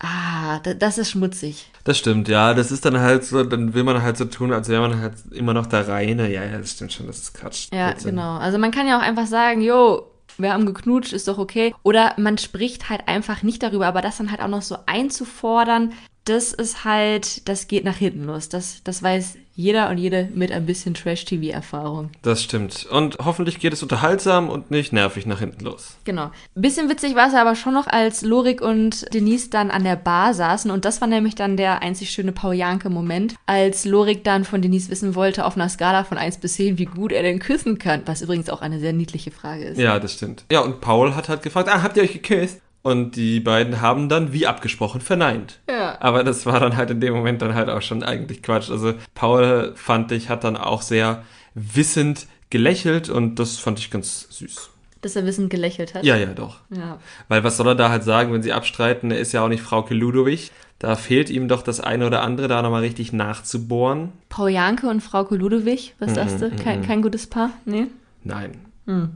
ah, 0.00 0.58
das 0.58 0.98
ist 0.98 1.10
schmutzig. 1.10 1.70
Das 1.84 1.98
stimmt, 1.98 2.28
ja. 2.28 2.54
Das 2.54 2.72
ist 2.72 2.84
dann 2.84 2.98
halt 2.98 3.24
so, 3.24 3.42
dann 3.44 3.74
will 3.74 3.84
man 3.84 4.02
halt 4.02 4.16
so 4.16 4.24
tun, 4.24 4.52
als 4.52 4.68
wäre 4.68 4.80
man 4.80 5.00
halt 5.00 5.14
immer 5.30 5.54
noch 5.54 5.66
der 5.66 5.88
Reine. 5.88 6.30
Ja, 6.30 6.44
ja, 6.44 6.58
das 6.58 6.72
stimmt 6.72 6.92
schon, 6.92 7.06
das 7.06 7.18
ist 7.18 7.34
Quatsch. 7.34 7.68
Ja, 7.72 7.92
genau. 7.92 8.36
Also 8.36 8.58
man 8.58 8.70
kann 8.70 8.86
ja 8.86 8.98
auch 8.98 9.02
einfach 9.02 9.26
sagen, 9.26 9.60
jo, 9.60 10.10
wir 10.38 10.52
haben 10.52 10.66
geknutscht, 10.66 11.12
ist 11.12 11.28
doch 11.28 11.38
okay. 11.38 11.74
Oder 11.82 12.14
man 12.16 12.38
spricht 12.38 12.88
halt 12.88 13.08
einfach 13.08 13.42
nicht 13.42 13.62
darüber, 13.62 13.86
aber 13.86 14.02
das 14.02 14.18
dann 14.18 14.30
halt 14.30 14.40
auch 14.40 14.48
noch 14.48 14.62
so 14.62 14.76
einzufordern, 14.86 15.92
das 16.24 16.52
ist 16.52 16.84
halt, 16.84 17.48
das 17.48 17.66
geht 17.66 17.84
nach 17.84 17.96
hinten 17.96 18.24
los. 18.24 18.48
Das, 18.48 18.82
das 18.84 19.02
weiß 19.02 19.36
jeder 19.54 19.90
und 19.90 19.98
jede 19.98 20.28
mit 20.34 20.52
ein 20.52 20.64
bisschen 20.64 20.94
Trash-TV-Erfahrung. 20.94 22.10
Das 22.22 22.42
stimmt. 22.42 22.86
Und 22.90 23.18
hoffentlich 23.22 23.58
geht 23.58 23.72
es 23.72 23.82
unterhaltsam 23.82 24.48
und 24.48 24.70
nicht 24.70 24.92
nervig 24.92 25.26
nach 25.26 25.40
hinten 25.40 25.64
los. 25.64 25.96
Genau. 26.04 26.30
Ein 26.56 26.62
bisschen 26.62 26.88
witzig 26.88 27.14
war 27.14 27.28
es 27.28 27.34
aber 27.34 27.54
schon 27.54 27.74
noch, 27.74 27.86
als 27.86 28.22
Lorik 28.22 28.62
und 28.62 29.12
Denise 29.12 29.50
dann 29.50 29.70
an 29.70 29.84
der 29.84 29.96
Bar 29.96 30.32
saßen. 30.32 30.70
Und 30.70 30.84
das 30.84 31.00
war 31.00 31.08
nämlich 31.08 31.34
dann 31.34 31.56
der 31.56 31.82
einzig 31.82 32.10
schöne 32.10 32.32
Paul 32.32 32.54
Janke-Moment, 32.54 33.34
als 33.46 33.84
Lorik 33.84 34.24
dann 34.24 34.44
von 34.44 34.62
Denise 34.62 34.88
wissen 34.90 35.14
wollte, 35.14 35.44
auf 35.44 35.56
einer 35.56 35.68
Skala 35.68 36.04
von 36.04 36.16
1 36.16 36.38
bis 36.38 36.54
10, 36.54 36.78
wie 36.78 36.86
gut 36.86 37.12
er 37.12 37.22
denn 37.22 37.38
küssen 37.38 37.78
kann. 37.78 38.02
Was 38.06 38.22
übrigens 38.22 38.48
auch 38.48 38.62
eine 38.62 38.78
sehr 38.78 38.92
niedliche 38.92 39.30
Frage 39.30 39.64
ist. 39.64 39.78
Ja, 39.78 39.98
das 39.98 40.14
stimmt. 40.14 40.44
Ja, 40.50 40.60
und 40.60 40.80
Paul 40.80 41.14
hat 41.14 41.28
halt 41.28 41.42
gefragt, 41.42 41.68
ah, 41.68 41.82
habt 41.82 41.96
ihr 41.96 42.02
euch 42.02 42.12
geküsst? 42.12 42.60
Und 42.82 43.16
die 43.16 43.40
beiden 43.40 43.82
haben 43.82 44.08
dann, 44.08 44.32
wie 44.32 44.46
abgesprochen, 44.46 45.00
verneint. 45.00 45.60
Ja. 45.68 46.00
Aber 46.00 46.24
das 46.24 46.46
war 46.46 46.60
dann 46.60 46.76
halt 46.76 46.90
in 46.90 47.00
dem 47.00 47.12
Moment 47.12 47.42
dann 47.42 47.54
halt 47.54 47.68
auch 47.68 47.82
schon 47.82 48.02
eigentlich 48.02 48.42
Quatsch. 48.42 48.70
Also 48.70 48.94
Paul, 49.14 49.72
fand 49.74 50.12
ich, 50.12 50.30
hat 50.30 50.44
dann 50.44 50.56
auch 50.56 50.80
sehr 50.80 51.24
wissend 51.54 52.26
gelächelt 52.48 53.10
und 53.10 53.38
das 53.38 53.58
fand 53.58 53.78
ich 53.78 53.90
ganz 53.90 54.28
süß. 54.30 54.70
Dass 55.02 55.16
er 55.16 55.24
wissend 55.24 55.50
gelächelt 55.50 55.94
hat? 55.94 56.04
Ja, 56.04 56.16
ja, 56.16 56.26
doch. 56.26 56.58
Ja. 56.70 56.98
Weil 57.28 57.44
was 57.44 57.56
soll 57.56 57.68
er 57.68 57.74
da 57.74 57.90
halt 57.90 58.04
sagen, 58.04 58.32
wenn 58.32 58.42
sie 58.42 58.52
abstreiten, 58.52 59.10
er 59.10 59.18
ist 59.18 59.32
ja 59.32 59.42
auch 59.42 59.48
nicht 59.48 59.62
Frauke 59.62 59.94
Ludowig. 59.94 60.50
Da 60.78 60.96
fehlt 60.96 61.28
ihm 61.28 61.48
doch 61.48 61.62
das 61.62 61.80
eine 61.80 62.06
oder 62.06 62.22
andere, 62.22 62.48
da 62.48 62.62
nochmal 62.62 62.80
richtig 62.82 63.12
nachzubohren. 63.12 64.12
Paul 64.30 64.50
Janke 64.50 64.88
und 64.88 65.02
Frauke 65.02 65.36
Ludowig, 65.36 65.94
was 65.98 66.14
sagst 66.14 66.40
du? 66.40 66.48
Mm, 66.48 66.56
kein, 66.56 66.82
kein 66.82 67.02
gutes 67.02 67.26
Paar? 67.26 67.50
Nee? 67.66 67.86
Nein. 68.24 68.52
Hm. 68.86 69.10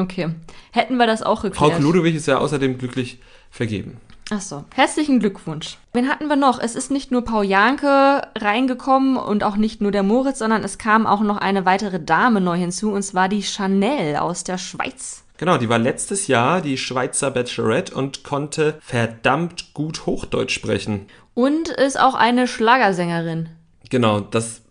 Okay. 0.00 0.30
Hätten 0.72 0.96
wir 0.96 1.06
das 1.06 1.22
auch 1.22 1.42
geklärt. 1.42 1.74
Frau 1.74 1.80
Ludwig 1.80 2.14
ist 2.14 2.26
ja 2.26 2.38
außerdem 2.38 2.78
glücklich 2.78 3.20
vergeben. 3.50 3.98
Ach 4.32 4.40
so. 4.40 4.64
Herzlichen 4.74 5.18
Glückwunsch. 5.18 5.76
Wen 5.92 6.08
hatten 6.08 6.28
wir 6.28 6.36
noch? 6.36 6.60
Es 6.60 6.76
ist 6.76 6.92
nicht 6.92 7.10
nur 7.10 7.24
Paul 7.24 7.44
Janke 7.44 8.22
reingekommen 8.38 9.16
und 9.16 9.42
auch 9.42 9.56
nicht 9.56 9.80
nur 9.80 9.90
der 9.90 10.04
Moritz, 10.04 10.38
sondern 10.38 10.62
es 10.62 10.78
kam 10.78 11.06
auch 11.06 11.20
noch 11.20 11.36
eine 11.36 11.66
weitere 11.66 11.98
Dame 11.98 12.40
neu 12.40 12.56
hinzu 12.56 12.92
und 12.92 13.02
zwar 13.02 13.28
die 13.28 13.42
Chanel 13.42 14.16
aus 14.16 14.44
der 14.44 14.56
Schweiz. 14.56 15.24
Genau, 15.36 15.56
die 15.56 15.68
war 15.68 15.78
letztes 15.78 16.28
Jahr 16.28 16.60
die 16.60 16.76
Schweizer 16.76 17.30
Bachelorette 17.30 17.94
und 17.94 18.22
konnte 18.22 18.78
verdammt 18.80 19.74
gut 19.74 20.06
Hochdeutsch 20.06 20.54
sprechen. 20.54 21.06
Und 21.34 21.68
ist 21.68 21.98
auch 21.98 22.14
eine 22.14 22.46
Schlagersängerin. 22.46 23.48
Genau, 23.88 24.20
das, 24.20 24.62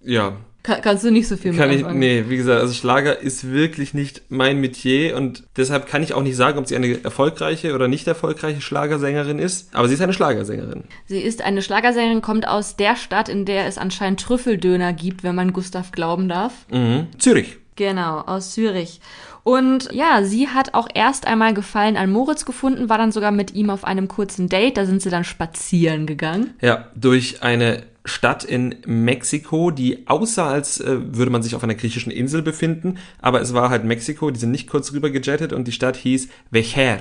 ja, 0.00 0.36
kann, 0.62 0.80
kannst 0.80 1.04
du 1.04 1.10
nicht 1.10 1.26
so 1.26 1.36
viel 1.36 1.54
kann 1.54 1.70
mit 1.70 1.80
ich, 1.80 1.86
Nee, 1.88 2.24
wie 2.28 2.36
gesagt, 2.36 2.60
also 2.60 2.72
Schlager 2.72 3.18
ist 3.18 3.50
wirklich 3.50 3.94
nicht 3.94 4.22
mein 4.28 4.60
Metier 4.60 5.16
und 5.16 5.42
deshalb 5.56 5.86
kann 5.86 6.02
ich 6.02 6.14
auch 6.14 6.22
nicht 6.22 6.36
sagen, 6.36 6.58
ob 6.58 6.66
sie 6.66 6.76
eine 6.76 7.02
erfolgreiche 7.02 7.74
oder 7.74 7.88
nicht 7.88 8.06
erfolgreiche 8.06 8.60
Schlagersängerin 8.60 9.38
ist. 9.38 9.74
Aber 9.74 9.88
sie 9.88 9.94
ist 9.94 10.00
eine 10.02 10.12
Schlagersängerin. 10.12 10.84
Sie 11.06 11.20
ist 11.20 11.42
eine 11.42 11.62
Schlagersängerin, 11.62 12.22
kommt 12.22 12.46
aus 12.46 12.76
der 12.76 12.96
Stadt, 12.96 13.28
in 13.28 13.44
der 13.44 13.66
es 13.66 13.76
anscheinend 13.76 14.20
Trüffeldöner 14.20 14.92
gibt, 14.92 15.24
wenn 15.24 15.34
man 15.34 15.52
Gustav 15.52 15.90
glauben 15.90 16.28
darf. 16.28 16.52
Mhm. 16.70 17.08
Zürich. 17.18 17.58
Genau, 17.74 18.20
aus 18.20 18.52
Zürich. 18.52 19.00
Und 19.44 19.88
ja, 19.92 20.22
sie 20.22 20.48
hat 20.48 20.74
auch 20.74 20.88
erst 20.94 21.26
einmal 21.26 21.54
Gefallen 21.54 21.96
an 21.96 22.12
Moritz 22.12 22.44
gefunden, 22.44 22.88
war 22.88 22.98
dann 22.98 23.10
sogar 23.10 23.32
mit 23.32 23.54
ihm 23.54 23.70
auf 23.70 23.84
einem 23.84 24.06
kurzen 24.06 24.48
Date. 24.48 24.76
Da 24.76 24.86
sind 24.86 25.02
sie 25.02 25.10
dann 25.10 25.24
spazieren 25.24 26.06
gegangen. 26.06 26.54
Ja, 26.60 26.88
durch 26.94 27.42
eine 27.42 27.82
Stadt 28.04 28.42
in 28.42 28.76
Mexiko, 28.84 29.70
die 29.70 30.08
aussah, 30.08 30.50
als 30.50 30.80
äh, 30.80 31.16
würde 31.16 31.30
man 31.30 31.42
sich 31.42 31.54
auf 31.54 31.62
einer 31.62 31.74
griechischen 31.74 32.10
Insel 32.10 32.42
befinden, 32.42 32.98
aber 33.20 33.40
es 33.40 33.54
war 33.54 33.70
halt 33.70 33.84
Mexiko, 33.84 34.30
die 34.30 34.40
sind 34.40 34.50
nicht 34.50 34.68
kurz 34.68 34.92
rüber 34.92 35.10
gejettet 35.10 35.52
und 35.52 35.68
die 35.68 35.72
Stadt 35.72 35.96
hieß 35.96 36.28
Vejer. 36.50 37.00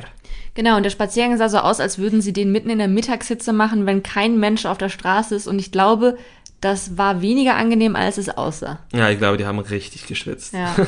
Genau, 0.53 0.77
und 0.77 0.83
der 0.83 0.91
Spaziergang 0.91 1.37
sah 1.37 1.49
so 1.49 1.57
aus, 1.57 1.79
als 1.79 1.97
würden 1.97 2.21
sie 2.21 2.33
den 2.33 2.51
mitten 2.51 2.69
in 2.69 2.77
der 2.77 2.87
Mittagshitze 2.87 3.51
machen, 3.51 3.85
wenn 3.85 4.03
kein 4.03 4.39
Mensch 4.39 4.65
auf 4.65 4.77
der 4.77 4.89
Straße 4.89 5.33
ist 5.33 5.47
und 5.47 5.57
ich 5.57 5.71
glaube, 5.71 6.17
das 6.59 6.97
war 6.97 7.21
weniger 7.21 7.55
angenehm, 7.55 7.95
als 7.95 8.19
es 8.19 8.29
aussah. 8.29 8.79
Ja, 8.93 9.09
ich 9.09 9.17
glaube, 9.17 9.37
die 9.37 9.45
haben 9.45 9.59
richtig 9.59 10.07
geschwitzt. 10.07 10.53
Ja. 10.53 10.75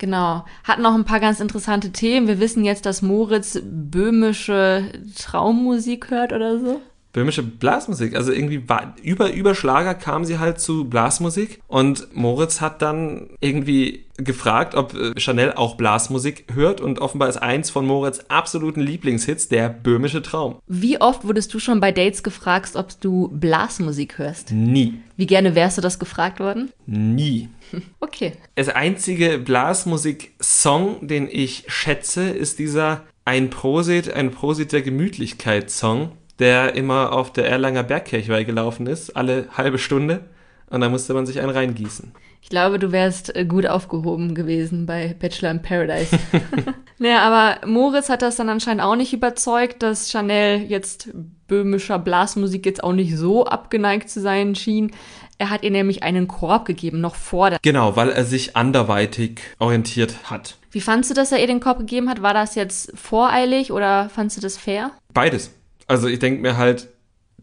Genau. 0.00 0.44
Hatten 0.62 0.82
noch 0.82 0.94
ein 0.94 1.04
paar 1.04 1.18
ganz 1.18 1.40
interessante 1.40 1.90
Themen. 1.90 2.28
Wir 2.28 2.38
wissen 2.38 2.64
jetzt, 2.64 2.86
dass 2.86 3.02
Moritz 3.02 3.60
böhmische 3.64 4.92
Traummusik 5.16 6.10
hört 6.10 6.32
oder 6.32 6.60
so 6.60 6.80
böhmische 7.18 7.42
Blasmusik. 7.42 8.14
Also 8.14 8.30
irgendwie 8.30 8.68
war, 8.68 8.94
über, 9.02 9.32
über 9.32 9.56
Schlager 9.56 9.94
kam 9.94 10.24
sie 10.24 10.38
halt 10.38 10.60
zu 10.60 10.84
Blasmusik 10.84 11.60
und 11.66 12.14
Moritz 12.14 12.60
hat 12.60 12.80
dann 12.80 13.30
irgendwie 13.40 14.04
gefragt, 14.18 14.76
ob 14.76 14.94
äh, 14.94 15.18
Chanel 15.18 15.54
auch 15.54 15.74
Blasmusik 15.74 16.44
hört 16.54 16.80
und 16.80 17.00
offenbar 17.00 17.28
ist 17.28 17.38
eins 17.38 17.70
von 17.70 17.84
Moritz 17.86 18.20
absoluten 18.28 18.80
Lieblingshits 18.80 19.48
der 19.48 19.68
böhmische 19.68 20.22
Traum. 20.22 20.60
Wie 20.68 21.00
oft 21.00 21.24
wurdest 21.24 21.52
du 21.54 21.58
schon 21.58 21.80
bei 21.80 21.90
Dates 21.90 22.22
gefragt, 22.22 22.76
ob 22.76 23.00
du 23.00 23.30
Blasmusik 23.32 24.18
hörst? 24.18 24.52
Nie. 24.52 24.94
Wie 25.16 25.26
gerne 25.26 25.56
wärst 25.56 25.78
du 25.78 25.82
das 25.82 25.98
gefragt 25.98 26.38
worden? 26.38 26.70
Nie. 26.86 27.48
Okay. 28.00 28.32
Das 28.54 28.70
einzige 28.70 29.38
Blasmusik-Song, 29.38 31.06
den 31.06 31.28
ich 31.30 31.64
schätze, 31.68 32.30
ist 32.30 32.58
dieser 32.58 33.02
Ein 33.26 33.50
Prosit, 33.50 34.10
ein 34.10 34.30
Prosit 34.30 34.72
der 34.72 34.80
Gemütlichkeit-Song 34.80 36.12
der 36.38 36.74
immer 36.74 37.12
auf 37.12 37.32
der 37.32 37.48
Erlanger 37.48 37.82
Bergkirchweih 37.82 38.44
gelaufen 38.44 38.86
ist, 38.86 39.16
alle 39.16 39.48
halbe 39.56 39.78
Stunde. 39.78 40.24
und 40.70 40.80
da 40.80 40.88
musste 40.88 41.14
man 41.14 41.26
sich 41.26 41.40
einen 41.40 41.50
reingießen. 41.50 42.12
Ich 42.40 42.50
glaube, 42.50 42.78
du 42.78 42.92
wärst 42.92 43.34
äh, 43.36 43.44
gut 43.44 43.66
aufgehoben 43.66 44.34
gewesen 44.34 44.86
bei 44.86 45.14
Bachelor 45.18 45.50
in 45.50 45.62
Paradise. 45.62 46.18
naja, 46.98 47.20
aber 47.20 47.66
Moritz 47.66 48.08
hat 48.08 48.22
das 48.22 48.36
dann 48.36 48.48
anscheinend 48.48 48.82
auch 48.82 48.96
nicht 48.96 49.12
überzeugt, 49.12 49.82
dass 49.82 50.10
Chanel 50.10 50.62
jetzt 50.62 51.10
böhmischer 51.46 51.98
Blasmusik 51.98 52.64
jetzt 52.66 52.84
auch 52.84 52.92
nicht 52.92 53.16
so 53.16 53.44
abgeneigt 53.46 54.08
zu 54.08 54.20
sein 54.20 54.54
schien. 54.54 54.92
Er 55.38 55.50
hat 55.50 55.62
ihr 55.62 55.70
nämlich 55.70 56.02
einen 56.02 56.26
Korb 56.26 56.64
gegeben, 56.64 57.00
noch 57.00 57.14
vor 57.14 57.50
der. 57.50 57.58
Genau, 57.62 57.96
weil 57.96 58.10
er 58.10 58.24
sich 58.24 58.56
anderweitig 58.56 59.40
orientiert 59.58 60.30
hat. 60.30 60.56
Wie 60.70 60.80
fandst 60.80 61.10
du, 61.10 61.14
dass 61.14 61.32
er 61.32 61.40
ihr 61.40 61.46
den 61.46 61.60
Korb 61.60 61.78
gegeben 61.78 62.10
hat? 62.10 62.22
War 62.22 62.34
das 62.34 62.54
jetzt 62.54 62.92
voreilig 62.96 63.72
oder 63.72 64.08
fandst 64.08 64.36
du 64.36 64.40
das 64.40 64.56
fair? 64.56 64.90
Beides. 65.14 65.52
Also 65.88 66.06
ich 66.06 66.18
denke 66.18 66.40
mir 66.40 66.56
halt, 66.56 66.88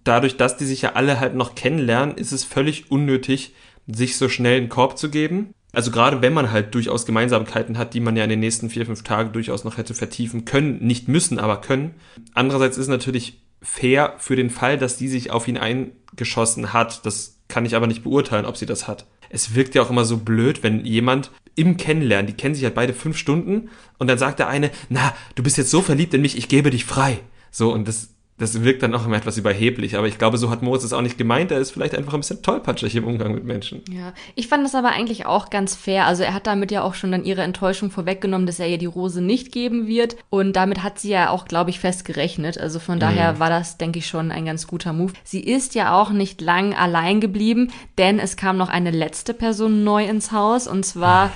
dadurch, 0.04 0.38
dass 0.38 0.56
die 0.56 0.66
sich 0.66 0.84
ja 0.84 0.94
alle 0.94 1.20
halt 1.20 1.36
noch 1.36 1.56
kennenlernen, 1.56 2.16
ist 2.16 2.32
es 2.32 2.44
völlig 2.44 2.92
unnötig, 2.92 3.54
sich 3.88 4.18
so 4.18 4.30
schnell 4.30 4.58
einen 4.58 4.70
Korb 4.70 4.98
zu 4.98 5.10
geben. 5.10 5.54
Also 5.74 5.92
gerade 5.92 6.22
wenn 6.22 6.34
man 6.34 6.52
halt 6.52 6.74
durchaus 6.74 7.06
Gemeinsamkeiten 7.06 7.78
hat, 7.78 7.94
die 7.94 8.00
man 8.00 8.16
ja 8.16 8.24
in 8.24 8.30
den 8.30 8.40
nächsten 8.40 8.70
vier, 8.70 8.86
fünf 8.86 9.04
Tagen 9.04 9.34
durchaus 9.34 9.66
noch 9.66 9.78
hätte 9.78 9.94
vertiefen 9.94 10.46
können, 10.46 10.78
nicht 10.86 11.10
müssen, 11.10 11.38
aber 11.38 11.60
können. 11.60 11.96
Andererseits 12.34 12.78
ist 12.78 12.88
natürlich 12.88 13.42
fair 13.62 14.14
für 14.20 14.38
den 14.38 14.50
Fall, 14.50 14.78
dass 14.78 14.96
die 14.96 15.10
sich 15.10 15.32
auf 15.32 15.48
ihn 15.48 15.58
eingeschossen 15.58 16.72
hat. 16.72 17.06
Das 17.06 17.40
kann 17.50 17.66
ich 17.66 17.76
aber 17.76 17.88
nicht 17.88 18.04
beurteilen, 18.04 18.46
ob 18.46 18.56
sie 18.56 18.66
das 18.66 18.88
hat. 18.88 19.06
Es 19.30 19.56
wirkt 19.56 19.76
ja 19.76 19.82
auch 19.82 19.90
immer 19.90 20.06
so 20.06 20.18
blöd, 20.18 20.64
wenn 20.64 20.86
jemand 20.86 21.32
im 21.56 21.78
Kennenlernen, 21.78 22.28
die 22.28 22.34
kennen 22.34 22.56
sich 22.56 22.64
halt 22.64 22.76
beide 22.76 22.94
fünf 22.94 23.18
Stunden 23.18 23.70
und 23.98 24.08
dann 24.08 24.18
sagt 24.18 24.40
der 24.40 24.48
eine, 24.48 24.72
na, 24.90 25.14
du 25.36 25.44
bist 25.44 25.58
jetzt 25.58 25.72
so 25.72 25.82
verliebt 25.82 26.14
in 26.14 26.22
mich, 26.22 26.38
ich 26.38 26.48
gebe 26.48 26.70
dich 26.70 26.86
frei. 26.86 27.20
So, 27.52 27.74
und 27.74 27.88
das 27.88 28.15
das 28.38 28.64
wirkt 28.64 28.84
dann 28.84 28.94
auch 28.94 29.06
immer 29.06 29.16
etwas 29.16 29.38
überheblich. 29.38 29.96
Aber 29.96 30.08
ich 30.08 30.18
glaube, 30.18 30.38
so 30.38 30.50
hat 30.50 30.62
Moritz 30.62 30.84
es 30.84 30.92
auch 30.92 31.02
nicht 31.02 31.18
gemeint. 31.18 31.52
Er 31.52 31.60
ist 31.60 31.72
vielleicht 31.72 31.96
einfach 31.96 32.14
ein 32.14 32.20
bisschen 32.20 32.42
tollpatschig 32.42 32.96
im 32.98 33.06
Umgang 33.06 33.34
mit 33.34 33.46
Menschen. 33.46 33.82
Ja, 33.90 34.14
ich 34.36 34.50
fand 34.50 34.66
das 34.66 34.76
aber 34.76 34.90
eigentlich 34.90 35.26
auch 35.26 35.50
ganz 35.50 35.76
fair. 35.76 36.06
Also 36.06 36.24
er 36.24 36.34
hat 36.34 36.46
damit 36.46 36.70
ja 36.70 36.82
auch 36.84 36.96
schon 36.96 37.14
dann 37.14 37.24
ihre 37.24 37.44
Enttäuschung 37.44 37.92
vorweggenommen, 37.92 38.46
dass 38.46 38.60
er 38.60 38.68
ihr 38.68 38.78
die 38.78 38.88
Rose 38.88 39.22
nicht 39.22 39.54
geben 39.54 39.88
wird. 39.88 40.18
Und 40.30 40.58
damit 40.58 40.84
hat 40.84 41.00
sie 41.00 41.12
ja 41.12 41.30
auch, 41.30 41.46
glaube 41.46 41.70
ich, 41.70 41.80
fest 41.80 42.04
gerechnet. 42.04 42.58
Also 42.58 42.80
von 42.80 43.00
daher 43.00 43.34
mhm. 43.34 43.40
war 43.40 43.50
das, 43.50 43.78
denke 43.78 44.00
ich, 44.00 44.08
schon 44.08 44.32
ein 44.32 44.46
ganz 44.46 44.68
guter 44.68 44.92
Move. 44.92 45.14
Sie 45.24 45.40
ist 45.40 45.74
ja 45.74 45.98
auch 45.98 46.12
nicht 46.12 46.42
lang 46.42 46.74
allein 46.74 47.22
geblieben, 47.22 47.72
denn 47.98 48.20
es 48.20 48.36
kam 48.36 48.58
noch 48.58 48.70
eine 48.70 48.92
letzte 48.92 49.34
Person 49.34 49.86
neu 49.86 50.06
ins 50.06 50.32
Haus. 50.32 50.68
Und 50.68 50.86
zwar... 50.86 51.32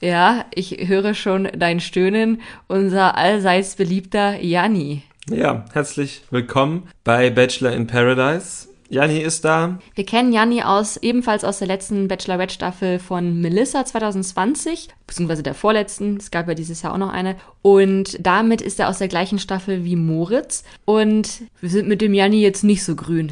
Ja, 0.00 0.44
ich 0.54 0.86
höre 0.86 1.12
schon 1.12 1.48
dein 1.56 1.80
Stöhnen, 1.80 2.40
unser 2.68 3.16
allseits 3.16 3.74
beliebter 3.74 4.40
Janni. 4.40 5.02
Ja, 5.30 5.64
herzlich 5.74 6.22
willkommen 6.30 6.88
bei 7.04 7.28
Bachelor 7.28 7.72
in 7.72 7.86
Paradise. 7.86 8.68
Janni 8.88 9.18
ist 9.18 9.44
da. 9.44 9.78
Wir 9.94 10.06
kennen 10.06 10.32
Janni 10.32 10.62
aus, 10.62 10.96
ebenfalls 10.96 11.44
aus 11.44 11.58
der 11.58 11.68
letzten 11.68 12.08
Bachelorette-Staffel 12.08 12.98
von 12.98 13.38
Melissa 13.38 13.84
2020, 13.84 14.88
beziehungsweise 15.06 15.42
der 15.42 15.52
vorletzten. 15.52 16.16
Es 16.16 16.30
gab 16.30 16.48
ja 16.48 16.54
dieses 16.54 16.80
Jahr 16.80 16.94
auch 16.94 16.98
noch 16.98 17.12
eine. 17.12 17.36
Und 17.60 18.16
damit 18.24 18.62
ist 18.62 18.80
er 18.80 18.88
aus 18.88 18.98
der 18.98 19.08
gleichen 19.08 19.38
Staffel 19.38 19.84
wie 19.84 19.96
Moritz. 19.96 20.64
Und 20.86 21.42
wir 21.60 21.68
sind 21.68 21.88
mit 21.88 22.00
dem 22.00 22.14
Janni 22.14 22.40
jetzt 22.40 22.64
nicht 22.64 22.82
so 22.82 22.96
grün. 22.96 23.30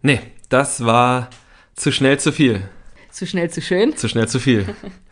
Nee, 0.00 0.20
das 0.48 0.86
war 0.86 1.28
zu 1.76 1.92
schnell 1.92 2.18
zu 2.18 2.32
viel. 2.32 2.62
Zu 3.10 3.26
schnell 3.26 3.50
zu 3.50 3.60
schön? 3.60 3.94
Zu 3.96 4.08
schnell 4.08 4.28
zu 4.28 4.40
viel. 4.40 4.64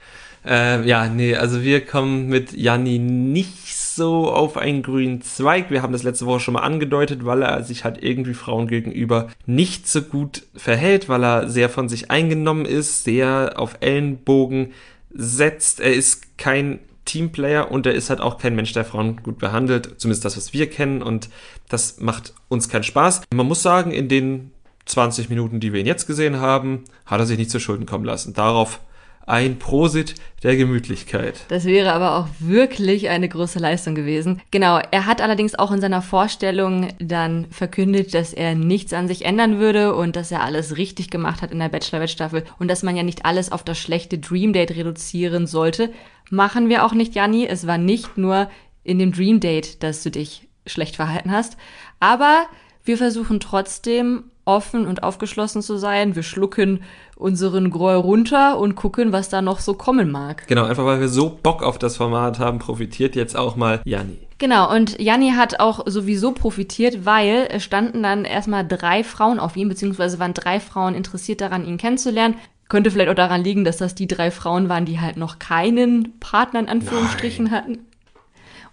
äh, 0.47 0.87
ja, 0.89 1.09
nee, 1.09 1.37
also 1.37 1.63
wir 1.63 1.85
kommen 1.85 2.29
mit 2.29 2.55
Janni 2.55 2.99
nicht 2.99 3.82
so 3.95 4.31
auf 4.31 4.57
einen 4.57 4.83
grünen 4.83 5.23
Zweig. 5.23 5.71
Wir 5.71 5.83
haben 5.83 5.93
das 5.93 6.03
letzte 6.03 6.27
Woche 6.27 6.41
schon 6.41 6.55
mal 6.55 6.61
angedeutet, 6.61 7.25
weil 7.25 7.43
er 7.43 7.63
sich 7.63 7.85
halt 7.85 8.03
irgendwie 8.03 8.35
Frauen 8.35 8.67
gegenüber 8.67 9.29
nicht 9.47 9.89
so 9.89 10.03
gut 10.03 10.45
verhält, 10.55 11.09
weil 11.09 11.25
er 11.25 11.49
sehr 11.49 11.69
von 11.69 11.89
sich 11.89 12.11
eingenommen 12.11 12.65
ist, 12.65 13.05
sehr 13.05 13.55
auf 13.57 13.77
Ellenbogen 13.81 14.73
setzt. 15.11 15.81
Er 15.81 15.93
ist 15.93 16.39
kein 16.39 16.81
Teamplayer 17.05 17.71
und 17.71 17.87
er 17.87 17.95
ist 17.95 18.11
halt 18.11 18.21
auch 18.21 18.39
kein 18.39 18.55
Mensch, 18.55 18.73
der 18.73 18.85
Frauen 18.85 19.23
gut 19.23 19.39
behandelt, 19.39 19.95
zumindest 19.99 20.25
das, 20.25 20.37
was 20.37 20.53
wir 20.53 20.71
kennen 20.71 21.03
und 21.03 21.29
das 21.69 22.01
macht 22.01 22.35
uns 22.49 22.69
keinen 22.69 22.85
Spaß. 22.85 23.23
Man 23.35 23.47
muss 23.47 23.63
sagen, 23.63 23.91
in 23.91 24.09
den 24.09 24.53
20 24.87 25.29
Minuten, 25.29 25.61
die 25.61 25.73
wir 25.73 25.81
ihn 25.81 25.87
jetzt 25.87 26.07
gesehen 26.07 26.41
haben, 26.41 26.85
hat 27.07 27.21
er 27.21 27.27
sich 27.27 27.39
nicht 27.39 27.51
zu 27.51 27.61
Schulden 27.61 27.87
kommen 27.87 28.05
lassen. 28.05 28.35
Darauf 28.35 28.81
ein 29.27 29.59
Prosit 29.59 30.15
der 30.43 30.57
Gemütlichkeit. 30.57 31.45
Das 31.49 31.65
wäre 31.65 31.93
aber 31.93 32.17
auch 32.19 32.27
wirklich 32.41 33.09
eine 33.09 33.29
große 33.29 33.59
Leistung 33.59 33.95
gewesen. 33.95 34.41
Genau, 34.51 34.81
er 34.91 35.07
hat 35.07 35.21
allerdings 35.21 35.57
auch 35.57 35.71
in 35.71 35.81
seiner 35.81 36.03
Vorstellung 36.03 36.89
dann 36.99 37.47
verkündet, 37.51 38.15
dass 38.15 38.33
er 38.33 38.55
nichts 38.55 38.93
an 38.93 39.09
sich 39.09 39.25
ändern 39.25 39.59
würde 39.59 39.95
und 39.95 40.17
dass 40.17 40.33
er 40.33 40.43
alles 40.43 40.77
richtig 40.77 41.11
gemacht 41.11 41.43
hat 41.43 41.53
in 41.53 41.61
der 41.61 41.69
Bachelorette-Staffel 41.69 42.45
und 42.59 42.69
dass 42.69 42.83
man 42.83 42.97
ja 42.97 43.03
nicht 43.03 43.25
alles 43.25 43.53
auf 43.53 43.63
das 43.63 43.79
schlechte 43.79 44.19
Dream 44.19 44.53
Date 44.53 44.73
reduzieren 44.73 45.47
sollte. 45.47 45.91
Machen 46.31 46.69
wir 46.69 46.85
auch 46.85 46.93
nicht, 46.93 47.15
Janni. 47.15 47.47
Es 47.47 47.67
war 47.67 47.79
nicht 47.79 48.19
nur 48.19 48.51
in 48.85 48.99
dem 48.99 49.13
Dream 49.13 49.39
Date, 49.39 49.83
dass 49.83 50.03
du 50.03 50.11
dich 50.11 50.49
schlecht 50.67 50.97
verhalten 50.97 51.31
hast, 51.31 51.57
aber 52.01 52.47
wir 52.85 52.97
versuchen 52.97 53.39
trotzdem 53.39 54.25
offen 54.45 54.87
und 54.87 55.03
aufgeschlossen 55.03 55.63
zu 55.63 55.77
sein. 55.77 56.17
Wir 56.17 56.23
schlucken 56.23 56.83
unseren 57.23 57.71
Groll 57.71 57.95
runter 57.95 58.59
und 58.59 58.75
gucken, 58.75 59.13
was 59.13 59.29
da 59.29 59.41
noch 59.41 59.61
so 59.61 59.75
kommen 59.75 60.11
mag. 60.11 60.47
Genau, 60.49 60.65
einfach 60.65 60.85
weil 60.85 61.01
wir 61.01 61.09
so 61.09 61.39
Bock 61.43 61.63
auf 61.63 61.79
das 61.79 61.97
Format 61.97 62.39
haben, 62.39 62.59
profitiert 62.59 63.17
jetzt 63.17 63.37
auch 63.37 63.57
mal 63.57 63.81
Janni. 63.85 64.19
Genau, 64.39 64.75
und 64.75 65.01
Janni 65.01 65.31
hat 65.31 65.61
auch 65.61 65.85
sowieso 65.87 66.33
profitiert, 66.33 67.07
weil 67.07 67.47
es 67.51 67.63
standen 67.63 68.03
dann 68.03 68.25
erstmal 68.25 68.67
drei 68.67 69.05
Frauen 69.05 69.39
auf 69.39 69.57
ihm, 69.57 69.69
beziehungsweise 69.69 70.19
waren 70.19 70.35
drei 70.35 70.59
Frauen 70.59 70.97
interessiert 70.97 71.41
daran, 71.41 71.65
ihn 71.65 71.79
kennenzulernen. 71.79 72.35
Könnte 72.69 72.91
vielleicht 72.91 73.11
auch 73.11 73.15
daran 73.15 73.45
liegen, 73.45 73.65
dass 73.65 73.77
das 73.77 73.95
die 73.95 74.09
drei 74.09 74.31
Frauen 74.33 74.69
waren, 74.69 74.85
die 74.85 74.99
halt 74.99 75.17
noch 75.17 75.39
keinen 75.39 76.19
Partner 76.19 76.59
in 76.59 76.69
Anführungsstrichen 76.69 77.45
Nein. 77.45 77.55
hatten. 77.55 77.79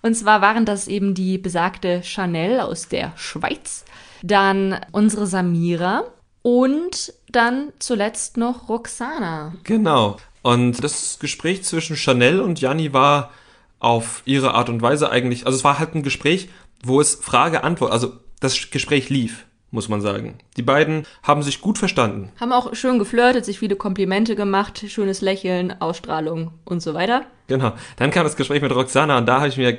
Und 0.01 0.15
zwar 0.15 0.41
waren 0.41 0.65
das 0.65 0.87
eben 0.87 1.13
die 1.13 1.37
besagte 1.37 2.01
Chanel 2.03 2.61
aus 2.61 2.87
der 2.87 3.11
Schweiz, 3.15 3.85
dann 4.23 4.79
unsere 4.91 5.27
Samira 5.27 6.05
und 6.49 7.13
dann 7.31 7.71
zuletzt 7.77 8.37
noch 8.37 8.69
Roxana. 8.69 9.53
Genau. 9.65 10.17
Und 10.41 10.83
das 10.83 11.19
Gespräch 11.19 11.63
zwischen 11.63 11.95
Chanel 11.95 12.39
und 12.39 12.59
Janni 12.59 12.91
war 12.91 13.29
auf 13.77 14.23
ihre 14.25 14.55
Art 14.55 14.67
und 14.67 14.81
Weise 14.81 15.11
eigentlich, 15.11 15.45
also 15.45 15.55
es 15.55 15.63
war 15.63 15.77
halt 15.77 15.93
ein 15.93 16.01
Gespräch, 16.01 16.49
wo 16.83 16.99
es 16.99 17.13
Frage-Antwort, 17.13 17.91
also 17.91 18.13
das 18.39 18.71
Gespräch 18.71 19.09
lief, 19.09 19.45
muss 19.69 19.89
man 19.89 20.01
sagen. 20.01 20.39
Die 20.57 20.63
beiden 20.63 21.05
haben 21.21 21.43
sich 21.43 21.61
gut 21.61 21.77
verstanden. 21.77 22.31
Haben 22.39 22.51
auch 22.51 22.73
schön 22.73 22.97
geflirtet, 22.97 23.45
sich 23.45 23.59
viele 23.59 23.75
Komplimente 23.75 24.35
gemacht, 24.35 24.83
schönes 24.87 25.21
Lächeln, 25.21 25.79
Ausstrahlung 25.79 26.53
und 26.65 26.81
so 26.81 26.95
weiter. 26.95 27.27
Genau. 27.45 27.73
Dann 27.97 28.09
kam 28.09 28.23
das 28.23 28.37
Gespräch 28.37 28.63
mit 28.63 28.73
Roxana 28.73 29.19
und 29.19 29.27
da 29.27 29.41
habe 29.41 29.49
ich 29.49 29.57
mir 29.57 29.77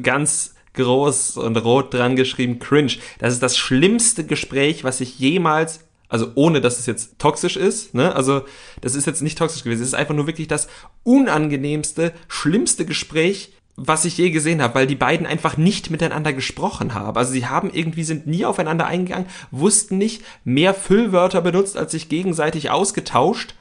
ganz 0.00 0.54
groß 0.72 1.36
und 1.36 1.56
rot 1.58 1.92
dran 1.92 2.16
geschrieben, 2.16 2.58
cringe. 2.58 2.94
Das 3.18 3.34
ist 3.34 3.42
das 3.42 3.58
schlimmste 3.58 4.24
Gespräch, 4.24 4.82
was 4.82 5.02
ich 5.02 5.18
jemals 5.18 5.85
also 6.08 6.30
ohne, 6.34 6.60
dass 6.60 6.78
es 6.78 6.86
jetzt 6.86 7.18
toxisch 7.18 7.56
ist, 7.56 7.94
ne? 7.94 8.14
Also 8.14 8.42
das 8.80 8.94
ist 8.94 9.06
jetzt 9.06 9.22
nicht 9.22 9.38
toxisch 9.38 9.64
gewesen. 9.64 9.82
Es 9.82 9.88
ist 9.88 9.94
einfach 9.94 10.14
nur 10.14 10.26
wirklich 10.26 10.48
das 10.48 10.68
unangenehmste, 11.02 12.12
schlimmste 12.28 12.86
Gespräch, 12.86 13.52
was 13.76 14.04
ich 14.06 14.16
je 14.16 14.30
gesehen 14.30 14.62
habe, 14.62 14.74
weil 14.74 14.86
die 14.86 14.94
beiden 14.94 15.26
einfach 15.26 15.56
nicht 15.56 15.90
miteinander 15.90 16.32
gesprochen 16.32 16.94
haben. 16.94 17.16
Also 17.16 17.32
sie 17.32 17.46
haben 17.46 17.70
irgendwie 17.72 18.04
sind 18.04 18.26
nie 18.26 18.44
aufeinander 18.44 18.86
eingegangen, 18.86 19.26
wussten 19.50 19.98
nicht, 19.98 20.22
mehr 20.44 20.72
Füllwörter 20.72 21.42
benutzt, 21.42 21.76
als 21.76 21.92
sich 21.92 22.08
gegenseitig 22.08 22.70
ausgetauscht. 22.70 23.54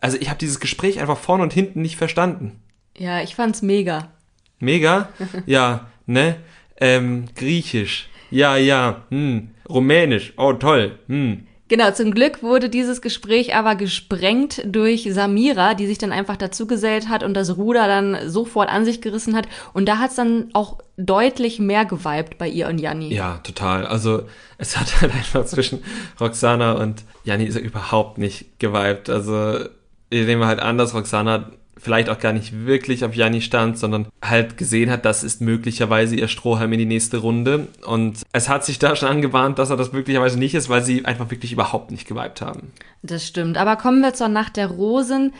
Also 0.00 0.16
ich 0.18 0.28
habe 0.28 0.38
dieses 0.38 0.58
Gespräch 0.58 1.00
einfach 1.00 1.18
vorne 1.18 1.44
und 1.44 1.52
hinten 1.52 1.82
nicht 1.82 1.96
verstanden. 1.96 2.60
Ja, 2.98 3.22
ich 3.22 3.36
fand's 3.36 3.62
mega. 3.62 4.10
Mega? 4.58 5.10
ja, 5.46 5.86
ne? 6.06 6.36
Ähm, 6.80 7.26
Griechisch. 7.36 8.08
Ja, 8.30 8.56
ja. 8.56 9.04
Hm. 9.10 9.50
Rumänisch. 9.68 10.32
Oh, 10.36 10.52
toll. 10.54 10.98
Hm. 11.06 11.46
Genau, 11.70 11.92
zum 11.92 12.10
Glück 12.10 12.42
wurde 12.42 12.68
dieses 12.68 13.00
Gespräch 13.00 13.54
aber 13.54 13.76
gesprengt 13.76 14.60
durch 14.66 15.08
Samira, 15.08 15.74
die 15.74 15.86
sich 15.86 15.98
dann 15.98 16.10
einfach 16.10 16.36
dazugesellt 16.36 17.08
hat 17.08 17.22
und 17.22 17.34
das 17.34 17.56
Ruder 17.56 17.86
dann 17.86 18.28
sofort 18.28 18.68
an 18.68 18.84
sich 18.84 19.00
gerissen 19.00 19.36
hat. 19.36 19.46
Und 19.72 19.86
da 19.88 19.98
hat 19.98 20.10
es 20.10 20.16
dann 20.16 20.50
auch 20.52 20.78
deutlich 20.96 21.60
mehr 21.60 21.84
geweibt 21.84 22.38
bei 22.38 22.48
ihr 22.48 22.66
und 22.66 22.78
Janni. 22.78 23.14
Ja, 23.14 23.38
total. 23.44 23.86
Also 23.86 24.24
es 24.58 24.76
hat 24.76 24.88
halt 25.00 25.14
einfach 25.14 25.44
zwischen 25.44 25.84
Roxana 26.18 26.72
und 26.72 27.04
Janni 27.22 27.44
ist 27.44 27.54
er 27.54 27.62
überhaupt 27.62 28.18
nicht 28.18 28.58
geweibt. 28.58 29.08
Also 29.08 29.60
ich 30.08 30.26
nehme 30.26 30.46
halt 30.46 30.58
an, 30.58 30.76
dass 30.76 30.92
Roxana 30.92 31.52
vielleicht 31.80 32.08
auch 32.08 32.18
gar 32.18 32.32
nicht 32.32 32.66
wirklich 32.66 33.04
auf 33.04 33.14
Janni 33.14 33.40
stand, 33.40 33.78
sondern 33.78 34.06
halt 34.22 34.56
gesehen 34.56 34.90
hat, 34.90 35.04
das 35.04 35.24
ist 35.24 35.40
möglicherweise 35.40 36.14
ihr 36.16 36.28
Strohhalm 36.28 36.72
in 36.72 36.78
die 36.78 36.86
nächste 36.86 37.18
Runde. 37.18 37.68
Und 37.86 38.18
es 38.32 38.48
hat 38.48 38.64
sich 38.64 38.78
da 38.78 38.94
schon 38.96 39.08
angebahnt, 39.08 39.58
dass 39.58 39.70
er 39.70 39.76
das 39.76 39.92
möglicherweise 39.92 40.38
nicht 40.38 40.54
ist, 40.54 40.68
weil 40.68 40.82
sie 40.82 41.04
einfach 41.04 41.30
wirklich 41.30 41.52
überhaupt 41.52 41.90
nicht 41.90 42.06
geweibt 42.06 42.40
haben. 42.42 42.72
Das 43.02 43.26
stimmt. 43.26 43.56
Aber 43.56 43.76
kommen 43.76 44.02
wir 44.02 44.14
zur 44.14 44.28
Nacht 44.28 44.56
der 44.56 44.68
Rosen. 44.68 45.32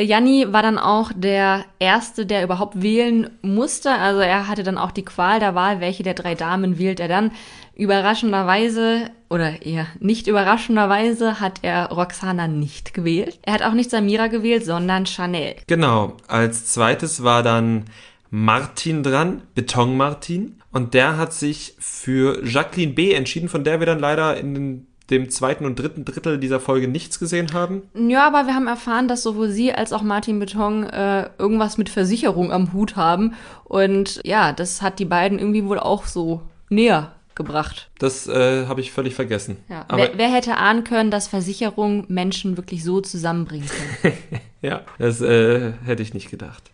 Janni 0.00 0.46
war 0.52 0.62
dann 0.62 0.78
auch 0.78 1.10
der 1.12 1.64
Erste, 1.80 2.24
der 2.24 2.44
überhaupt 2.44 2.80
wählen 2.80 3.30
musste. 3.42 3.90
Also 3.90 4.20
er 4.20 4.46
hatte 4.46 4.62
dann 4.62 4.78
auch 4.78 4.92
die 4.92 5.04
Qual 5.04 5.40
der 5.40 5.56
Wahl, 5.56 5.80
welche 5.80 6.04
der 6.04 6.14
drei 6.14 6.36
Damen 6.36 6.78
wählt 6.78 7.00
er 7.00 7.08
dann. 7.08 7.32
Überraschenderweise 7.78 9.10
oder 9.30 9.62
eher 9.64 9.86
nicht 10.00 10.26
überraschenderweise 10.26 11.40
hat 11.40 11.60
er 11.62 11.86
Roxana 11.90 12.48
nicht 12.48 12.92
gewählt. 12.92 13.38
Er 13.42 13.54
hat 13.54 13.62
auch 13.62 13.72
nicht 13.72 13.90
Samira 13.90 14.26
gewählt, 14.26 14.64
sondern 14.64 15.06
Chanel. 15.06 15.54
Genau. 15.68 16.16
Als 16.26 16.66
zweites 16.66 17.22
war 17.22 17.44
dann 17.44 17.84
Martin 18.30 19.02
dran, 19.02 19.42
Beton 19.54 19.96
Martin. 19.96 20.56
Und 20.72 20.92
der 20.92 21.16
hat 21.16 21.32
sich 21.32 21.76
für 21.78 22.44
Jacqueline 22.44 22.92
B. 22.92 23.12
entschieden, 23.12 23.48
von 23.48 23.62
der 23.62 23.78
wir 23.78 23.86
dann 23.86 24.00
leider 24.00 24.36
in 24.36 24.86
dem 25.10 25.30
zweiten 25.30 25.64
und 25.64 25.78
dritten 25.78 26.04
Drittel 26.04 26.38
dieser 26.38 26.60
Folge 26.60 26.88
nichts 26.88 27.18
gesehen 27.18 27.52
haben. 27.52 27.82
Ja, 27.94 28.26
aber 28.26 28.46
wir 28.46 28.54
haben 28.54 28.66
erfahren, 28.66 29.08
dass 29.08 29.22
sowohl 29.22 29.50
sie 29.50 29.72
als 29.72 29.92
auch 29.92 30.02
Martin 30.02 30.38
Beton 30.38 30.84
äh, 30.84 31.30
irgendwas 31.38 31.78
mit 31.78 31.88
Versicherung 31.88 32.52
am 32.52 32.72
Hut 32.72 32.96
haben. 32.96 33.34
Und 33.64 34.20
ja, 34.24 34.52
das 34.52 34.82
hat 34.82 34.98
die 34.98 35.06
beiden 35.06 35.38
irgendwie 35.38 35.64
wohl 35.64 35.78
auch 35.78 36.06
so 36.06 36.42
näher 36.68 37.12
gebracht. 37.38 37.88
Das 37.98 38.28
äh, 38.28 38.66
habe 38.66 38.82
ich 38.82 38.92
völlig 38.92 39.14
vergessen. 39.14 39.56
Ja. 39.70 39.86
Wer, 39.90 40.10
wer, 40.16 40.30
hätte 40.30 40.58
ahnen 40.58 40.84
können, 40.84 41.10
dass 41.10 41.26
Versicherung 41.26 42.04
Menschen 42.08 42.58
wirklich 42.58 42.84
so 42.84 43.00
zusammenbringen 43.00 43.68
können? 44.02 44.14
ja, 44.62 44.82
das 44.98 45.22
äh, 45.22 45.72
hätte 45.86 46.02
ich 46.02 46.12
nicht 46.12 46.30
gedacht. 46.30 46.64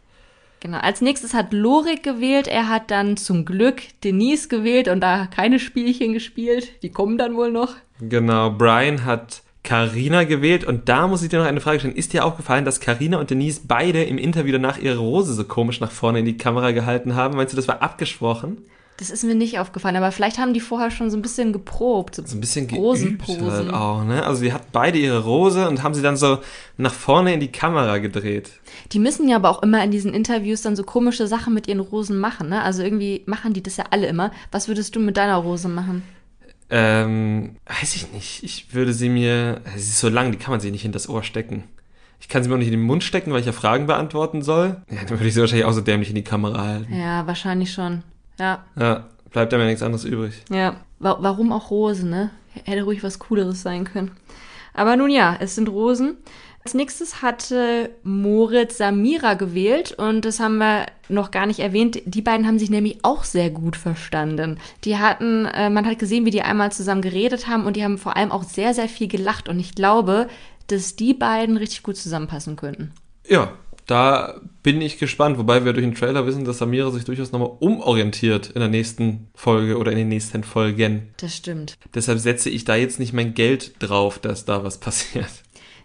Genau. 0.58 0.78
Als 0.78 1.00
nächstes 1.00 1.34
hat 1.34 1.52
Lorik 1.52 2.02
gewählt. 2.02 2.48
Er 2.48 2.68
hat 2.68 2.90
dann 2.90 3.16
zum 3.16 3.44
Glück 3.44 3.82
Denise 4.02 4.48
gewählt 4.48 4.88
und 4.88 5.00
da 5.00 5.26
keine 5.26 5.60
Spielchen 5.60 6.14
gespielt. 6.14 6.82
Die 6.82 6.88
kommen 6.88 7.18
dann 7.18 7.36
wohl 7.36 7.52
noch. 7.52 7.74
Genau. 8.00 8.50
Brian 8.50 9.04
hat 9.04 9.42
Carina 9.62 10.24
gewählt 10.24 10.64
und 10.64 10.88
da 10.88 11.06
muss 11.06 11.22
ich 11.22 11.30
dir 11.30 11.38
noch 11.38 11.46
eine 11.46 11.60
Frage 11.60 11.80
stellen. 11.80 11.96
Ist 11.96 12.12
dir 12.12 12.24
aufgefallen, 12.24 12.64
dass 12.64 12.80
Carina 12.80 13.18
und 13.18 13.30
Denise 13.30 13.62
beide 13.66 14.04
im 14.04 14.18
Interview 14.18 14.52
danach 14.52 14.78
ihre 14.78 14.98
Rose 14.98 15.34
so 15.34 15.44
komisch 15.44 15.80
nach 15.80 15.90
vorne 15.90 16.20
in 16.20 16.24
die 16.26 16.36
Kamera 16.36 16.70
gehalten 16.70 17.14
haben? 17.14 17.36
Meinst 17.36 17.52
du, 17.52 17.56
das 17.56 17.68
war 17.68 17.82
abgesprochen? 17.82 18.58
Das 18.96 19.10
ist 19.10 19.24
mir 19.24 19.34
nicht 19.34 19.58
aufgefallen, 19.58 19.96
aber 19.96 20.12
vielleicht 20.12 20.38
haben 20.38 20.54
die 20.54 20.60
vorher 20.60 20.92
schon 20.92 21.10
so 21.10 21.16
ein 21.16 21.22
bisschen 21.22 21.52
geprobt. 21.52 22.14
So, 22.14 22.24
so 22.24 22.36
ein 22.36 22.40
bisschen 22.40 22.68
geübt 22.68 23.26
halt 23.26 23.72
auch, 23.72 24.04
ne? 24.04 24.24
Also 24.24 24.40
sie 24.42 24.52
hatten 24.52 24.68
beide 24.70 24.98
ihre 24.98 25.24
Rose 25.24 25.68
und 25.68 25.82
haben 25.82 25.94
sie 25.94 26.02
dann 26.02 26.16
so 26.16 26.38
nach 26.76 26.92
vorne 26.92 27.34
in 27.34 27.40
die 27.40 27.50
Kamera 27.50 27.98
gedreht. 27.98 28.52
Die 28.92 29.00
müssen 29.00 29.28
ja 29.28 29.36
aber 29.36 29.50
auch 29.50 29.62
immer 29.62 29.82
in 29.82 29.90
diesen 29.90 30.14
Interviews 30.14 30.62
dann 30.62 30.76
so 30.76 30.84
komische 30.84 31.26
Sachen 31.26 31.54
mit 31.54 31.66
ihren 31.66 31.80
Rosen 31.80 32.18
machen, 32.18 32.48
ne? 32.48 32.62
Also 32.62 32.84
irgendwie 32.84 33.24
machen 33.26 33.52
die 33.52 33.64
das 33.64 33.76
ja 33.76 33.86
alle 33.90 34.06
immer. 34.06 34.30
Was 34.52 34.68
würdest 34.68 34.94
du 34.94 35.00
mit 35.00 35.16
deiner 35.16 35.36
Rose 35.36 35.68
machen? 35.68 36.04
Ähm, 36.70 37.56
weiß 37.66 37.96
ich 37.96 38.12
nicht. 38.12 38.44
Ich 38.44 38.74
würde 38.74 38.92
sie 38.92 39.08
mir, 39.08 39.60
sie 39.74 39.90
ist 39.90 40.00
so 40.00 40.08
lang, 40.08 40.30
die 40.30 40.38
kann 40.38 40.52
man 40.52 40.60
sich 40.60 40.70
nicht 40.70 40.84
in 40.84 40.92
das 40.92 41.08
Ohr 41.08 41.24
stecken. 41.24 41.64
Ich 42.20 42.28
kann 42.28 42.42
sie 42.42 42.48
mir 42.48 42.54
auch 42.54 42.58
nicht 42.58 42.68
in 42.68 42.74
den 42.74 42.86
Mund 42.86 43.02
stecken, 43.02 43.32
weil 43.32 43.40
ich 43.40 43.46
ja 43.46 43.52
Fragen 43.52 43.86
beantworten 43.86 44.40
soll. 44.40 44.82
Ja, 44.88 45.00
dann 45.00 45.10
würde 45.18 45.26
ich 45.26 45.34
sie 45.34 45.40
wahrscheinlich 45.40 45.66
auch 45.66 45.72
so 45.72 45.80
dämlich 45.80 46.08
in 46.08 46.14
die 46.14 46.24
Kamera 46.24 46.64
halten. 46.64 46.94
Ja, 46.96 47.26
wahrscheinlich 47.26 47.72
schon. 47.72 48.02
Ja. 48.38 48.64
Ja, 48.78 49.08
bleibt 49.30 49.52
ja 49.52 49.58
mir 49.58 49.66
nichts 49.66 49.82
anderes 49.82 50.04
übrig. 50.04 50.42
Ja, 50.50 50.76
Wa 50.98 51.18
warum 51.20 51.52
auch 51.52 51.70
Rosen, 51.70 52.10
ne? 52.10 52.30
Hätte 52.64 52.84
ruhig 52.84 53.02
was 53.02 53.18
Cooleres 53.18 53.62
sein 53.62 53.84
können. 53.84 54.12
Aber 54.72 54.96
nun 54.96 55.10
ja, 55.10 55.36
es 55.38 55.54
sind 55.54 55.68
Rosen. 55.68 56.16
Als 56.64 56.72
nächstes 56.72 57.20
hatte 57.20 57.90
Moritz 58.04 58.78
Samira 58.78 59.34
gewählt 59.34 59.92
und 59.92 60.24
das 60.24 60.40
haben 60.40 60.56
wir 60.56 60.86
noch 61.10 61.30
gar 61.30 61.44
nicht 61.44 61.60
erwähnt. 61.60 62.00
Die 62.06 62.22
beiden 62.22 62.46
haben 62.46 62.58
sich 62.58 62.70
nämlich 62.70 63.00
auch 63.02 63.24
sehr 63.24 63.50
gut 63.50 63.76
verstanden. 63.76 64.58
Die 64.84 64.96
hatten, 64.96 65.44
äh, 65.44 65.68
man 65.68 65.84
hat 65.84 65.98
gesehen, 65.98 66.24
wie 66.24 66.30
die 66.30 66.40
einmal 66.40 66.72
zusammen 66.72 67.02
geredet 67.02 67.48
haben 67.48 67.66
und 67.66 67.76
die 67.76 67.84
haben 67.84 67.98
vor 67.98 68.16
allem 68.16 68.32
auch 68.32 68.44
sehr, 68.44 68.72
sehr 68.72 68.88
viel 68.88 69.08
gelacht 69.08 69.50
und 69.50 69.60
ich 69.60 69.74
glaube, 69.74 70.28
dass 70.68 70.96
die 70.96 71.12
beiden 71.12 71.58
richtig 71.58 71.82
gut 71.82 71.98
zusammenpassen 71.98 72.56
könnten. 72.56 72.92
Ja, 73.26 73.52
da 73.86 74.40
bin 74.62 74.80
ich 74.80 74.98
gespannt, 74.98 75.38
wobei 75.38 75.64
wir 75.64 75.72
durch 75.72 75.84
den 75.84 75.94
Trailer 75.94 76.26
wissen, 76.26 76.44
dass 76.44 76.58
Samira 76.58 76.90
sich 76.90 77.04
durchaus 77.04 77.32
nochmal 77.32 77.52
umorientiert 77.60 78.50
in 78.50 78.60
der 78.60 78.68
nächsten 78.68 79.28
Folge 79.34 79.78
oder 79.78 79.92
in 79.92 79.98
den 79.98 80.08
nächsten 80.08 80.42
Folgen. 80.42 81.08
Das 81.18 81.36
stimmt. 81.36 81.76
Deshalb 81.94 82.18
setze 82.18 82.48
ich 82.50 82.64
da 82.64 82.76
jetzt 82.76 82.98
nicht 82.98 83.12
mein 83.12 83.34
Geld 83.34 83.74
drauf, 83.78 84.18
dass 84.18 84.44
da 84.44 84.64
was 84.64 84.78
passiert. 84.78 85.30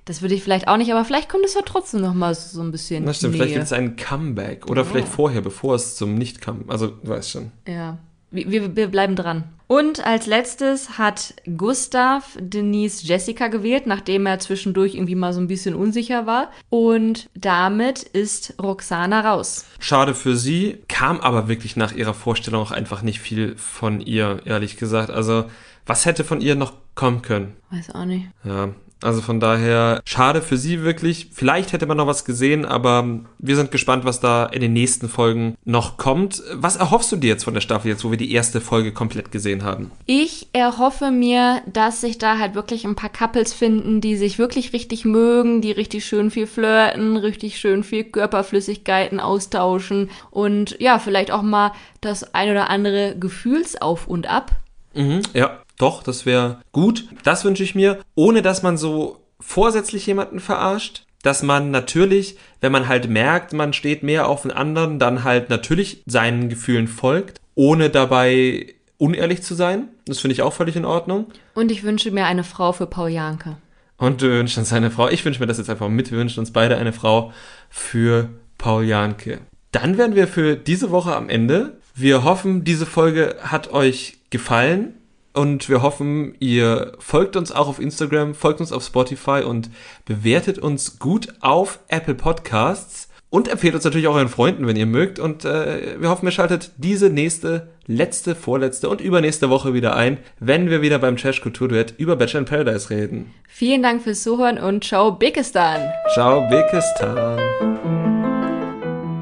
Das 0.06 0.22
würde 0.24 0.34
ich 0.34 0.42
vielleicht 0.42 0.68
auch 0.68 0.78
nicht, 0.78 0.92
aber 0.92 1.06
vielleicht 1.06 1.30
kommt 1.30 1.46
es 1.46 1.54
ja 1.54 1.62
trotzdem 1.64 2.02
nochmal 2.02 2.34
so 2.34 2.62
ein 2.62 2.72
bisschen. 2.72 3.06
Das 3.06 3.18
stimmt, 3.18 3.34
Nähe. 3.34 3.44
vielleicht 3.44 3.54
gibt 3.54 3.66
es 3.66 3.74
einen 3.74 3.96
Comeback. 3.96 4.68
Oder 4.68 4.82
oh. 4.82 4.86
vielleicht 4.86 5.08
vorher, 5.08 5.42
bevor 5.42 5.76
es 5.76 5.98
zum 5.98 6.16
Nicht-Come. 6.16 6.66
Also, 6.68 6.88
du 6.88 7.10
weißt 7.10 7.30
schon. 7.30 7.52
Ja. 7.68 8.00
Wir, 8.32 8.76
wir 8.76 8.88
bleiben 8.88 9.16
dran. 9.16 9.46
Und 9.72 10.04
als 10.04 10.26
letztes 10.26 10.98
hat 10.98 11.36
Gustav 11.58 12.36
Denise 12.40 13.04
Jessica 13.06 13.50
gewählt, 13.50 13.86
nachdem 13.86 14.26
er 14.26 14.40
zwischendurch 14.40 14.96
irgendwie 14.96 15.14
mal 15.14 15.32
so 15.32 15.40
ein 15.40 15.48
bisschen 15.48 15.76
unsicher 15.76 16.26
war. 16.26 16.50
Und 16.70 17.30
damit 17.36 18.02
ist 18.02 18.56
Roxana 18.60 19.22
raus. 19.22 19.66
Schade 19.80 20.16
für 20.16 20.36
sie, 20.36 20.80
kam 20.88 21.20
aber 21.20 21.48
wirklich 21.48 21.76
nach 21.76 21.92
ihrer 21.92 22.16
Vorstellung 22.16 22.64
auch 22.64 22.72
einfach 22.72 23.04
nicht 23.04 23.20
viel 23.20 23.56
von 23.58 24.02
ihr, 24.02 24.42
ehrlich 24.46 24.78
gesagt. 24.78 25.12
Also, 25.12 25.46
was 25.86 26.08
hätte 26.08 26.24
von 26.24 26.42
ihr 26.42 26.56
noch 26.56 26.74
kommen 26.96 27.22
können? 27.22 27.56
Weiß 27.70 27.94
auch 27.94 28.06
nicht. 28.06 28.28
Ja, 28.44 28.70
also 29.02 29.22
von 29.22 29.40
daher 29.40 30.02
schade 30.06 30.42
für 30.42 30.58
sie 30.58 30.84
wirklich. 30.84 31.30
Vielleicht 31.32 31.72
hätte 31.72 31.86
man 31.86 31.98
noch 31.98 32.08
was 32.08 32.26
gesehen, 32.26 32.66
aber 32.66 33.20
wir 33.38 33.56
sind 33.56 33.72
gespannt, 33.72 34.06
was 34.06 34.20
da 34.20 34.46
in 34.46 34.62
den 34.62 34.74
nächsten 34.74 35.08
Folgen 35.08 35.56
noch 35.64 35.98
kommt. 35.98 36.44
Was 36.54 36.76
erhoffst 36.76 37.12
du 37.12 37.16
dir 37.16 37.30
jetzt 37.30 37.46
von 37.46 37.54
der 37.54 37.62
Staffel, 37.62 37.90
jetzt 37.90 38.04
wo 38.04 38.12
wir 38.12 38.18
die 38.18 38.32
erste 38.32 38.60
Folge 38.60 38.92
komplett 38.92 39.32
gesehen 39.32 39.64
haben? 39.64 39.92
Ich 40.06 40.48
erhoffe 40.54 41.12
mir, 41.12 41.62
dass 41.72 42.02
sich 42.02 42.18
da 42.18 42.38
halt 42.38 42.56
wirklich 42.56 42.86
ein 42.86 42.96
paar 42.96 43.12
Couples 43.12 43.54
finden, 43.54 44.02
die 44.02 44.18
sich 44.18 44.38
wirklich 44.38 44.74
richtig 44.74 45.06
mögen, 45.06 45.62
die 45.62 45.72
richtig 45.72 46.06
schön 46.06 46.32
viel 46.32 46.48
flirten, 46.48 47.16
richtig 47.18 47.58
schön 47.58 47.84
viel 47.84 48.04
Körperflüssigkeiten 48.04 49.20
austauschen 49.20 50.10
und 50.32 50.76
ja, 50.80 51.00
vielleicht 51.00 51.32
auch 51.32 51.42
mal 51.42 51.72
das 52.02 52.34
ein 52.34 52.50
oder 52.52 52.70
andere 52.70 53.16
Gefühlsauf 53.18 54.08
und 54.08 54.30
ab. 54.30 54.52
Mhm, 54.94 55.22
ja. 55.34 55.60
Doch, 55.78 56.04
das 56.04 56.26
wäre 56.26 56.60
gut. 56.74 57.06
Das 57.24 57.46
wünsche 57.46 57.64
ich 57.64 57.74
mir, 57.74 58.00
ohne 58.14 58.42
dass 58.42 58.64
man 58.64 58.78
so 58.78 59.24
vorsätzlich 59.40 60.06
jemanden 60.06 60.40
verarscht. 60.42 61.06
Dass 61.24 61.42
man 61.42 61.72
natürlich, 61.72 62.38
wenn 62.62 62.72
man 62.72 62.88
halt 62.88 63.10
merkt, 63.10 63.54
man 63.54 63.74
steht 63.74 64.04
mehr 64.04 64.28
auf 64.28 64.44
den 64.44 64.52
anderen, 64.52 65.00
dann 65.00 65.24
halt 65.24 65.50
natürlich 65.50 66.04
seinen 66.06 66.50
Gefühlen 66.50 66.88
folgt, 66.88 67.40
ohne 67.56 67.90
dabei 67.90 68.74
unehrlich 68.98 69.42
zu 69.42 69.56
sein. 69.56 69.88
Das 70.06 70.20
finde 70.20 70.34
ich 70.34 70.42
auch 70.42 70.54
völlig 70.54 70.76
in 70.76 70.86
Ordnung. 70.86 71.28
Und 71.56 71.72
ich 71.72 71.84
wünsche 71.84 72.12
mir 72.12 72.26
eine 72.26 72.44
Frau 72.44 72.72
für 72.74 72.86
Paul 72.86 73.10
Janke. 73.10 73.58
Und 73.98 74.22
du 74.22 74.30
wünschst 74.30 74.58
uns 74.58 74.72
eine 74.72 74.92
Frau. 74.92 75.10
Ich 75.10 75.26
wünsche 75.26 75.40
mir 75.40 75.48
das 75.48 75.58
jetzt 75.58 75.70
einfach 75.70 75.90
mit. 75.90 76.12
Wir 76.12 76.18
wünschen 76.18 76.40
uns 76.40 76.52
beide 76.52 76.78
eine 76.78 76.94
Frau 76.94 77.34
für 77.70 78.30
Paul 78.58 78.86
Janke. 78.86 79.40
Dann 79.72 79.98
wären 79.98 80.16
wir 80.16 80.28
für 80.28 80.56
diese 80.56 80.92
Woche 80.92 81.16
am 81.16 81.30
Ende. 81.30 81.80
Wir 81.96 82.24
hoffen, 82.24 82.64
diese 82.64 82.86
Folge 82.86 83.36
hat 83.44 83.72
euch 83.72 84.19
gefallen. 84.30 84.96
Und 85.34 85.70
wir 85.70 85.82
hoffen, 85.82 86.36
ihr 86.40 86.94
folgt 87.00 87.36
uns 87.36 87.52
auch 87.52 87.68
auf 87.68 87.80
Instagram, 87.80 88.34
folgt 88.34 88.62
uns 88.62 88.72
auf 88.72 88.84
Spotify 88.84 89.44
und 89.46 89.70
bewertet 90.06 90.58
uns 90.60 91.00
gut 91.00 91.34
auf 91.40 91.80
Apple 91.88 92.16
Podcasts. 92.16 93.10
Und 93.32 93.48
empfehlt 93.48 93.76
uns 93.76 93.84
natürlich 93.84 94.08
auch 94.08 94.16
euren 94.16 94.28
Freunden, 94.28 94.66
wenn 94.66 94.76
ihr 94.76 94.88
mögt. 94.88 95.20
Und 95.20 95.46
äh, 95.46 96.02
wir 96.02 96.10
hoffen, 96.10 96.26
ihr 96.26 96.32
schaltet 96.32 96.72
diese 96.78 97.12
nächste, 97.12 97.70
letzte, 97.86 98.34
vorletzte 98.34 98.90
und 98.90 99.02
übernächste 99.02 99.52
Woche 99.52 99.74
wieder 99.74 99.96
ein, 99.96 100.18
wenn 100.40 100.72
wir 100.72 100.82
wieder 100.82 100.98
beim 100.98 101.16
Trash 101.16 101.42
Kultur 101.42 101.68
Duett 101.68 101.94
über 101.98 102.16
Bachelor 102.16 102.40
in 102.40 102.46
Paradise 102.46 102.90
reden. 102.90 103.32
Vielen 103.48 103.84
Dank 103.84 104.02
fürs 104.02 104.24
Zuhören 104.24 104.58
und 104.58 104.84
ciao 104.84 105.12
Bikistan. 105.12 105.92
Ciao 106.16 106.50
Bikistan. 106.50 108.09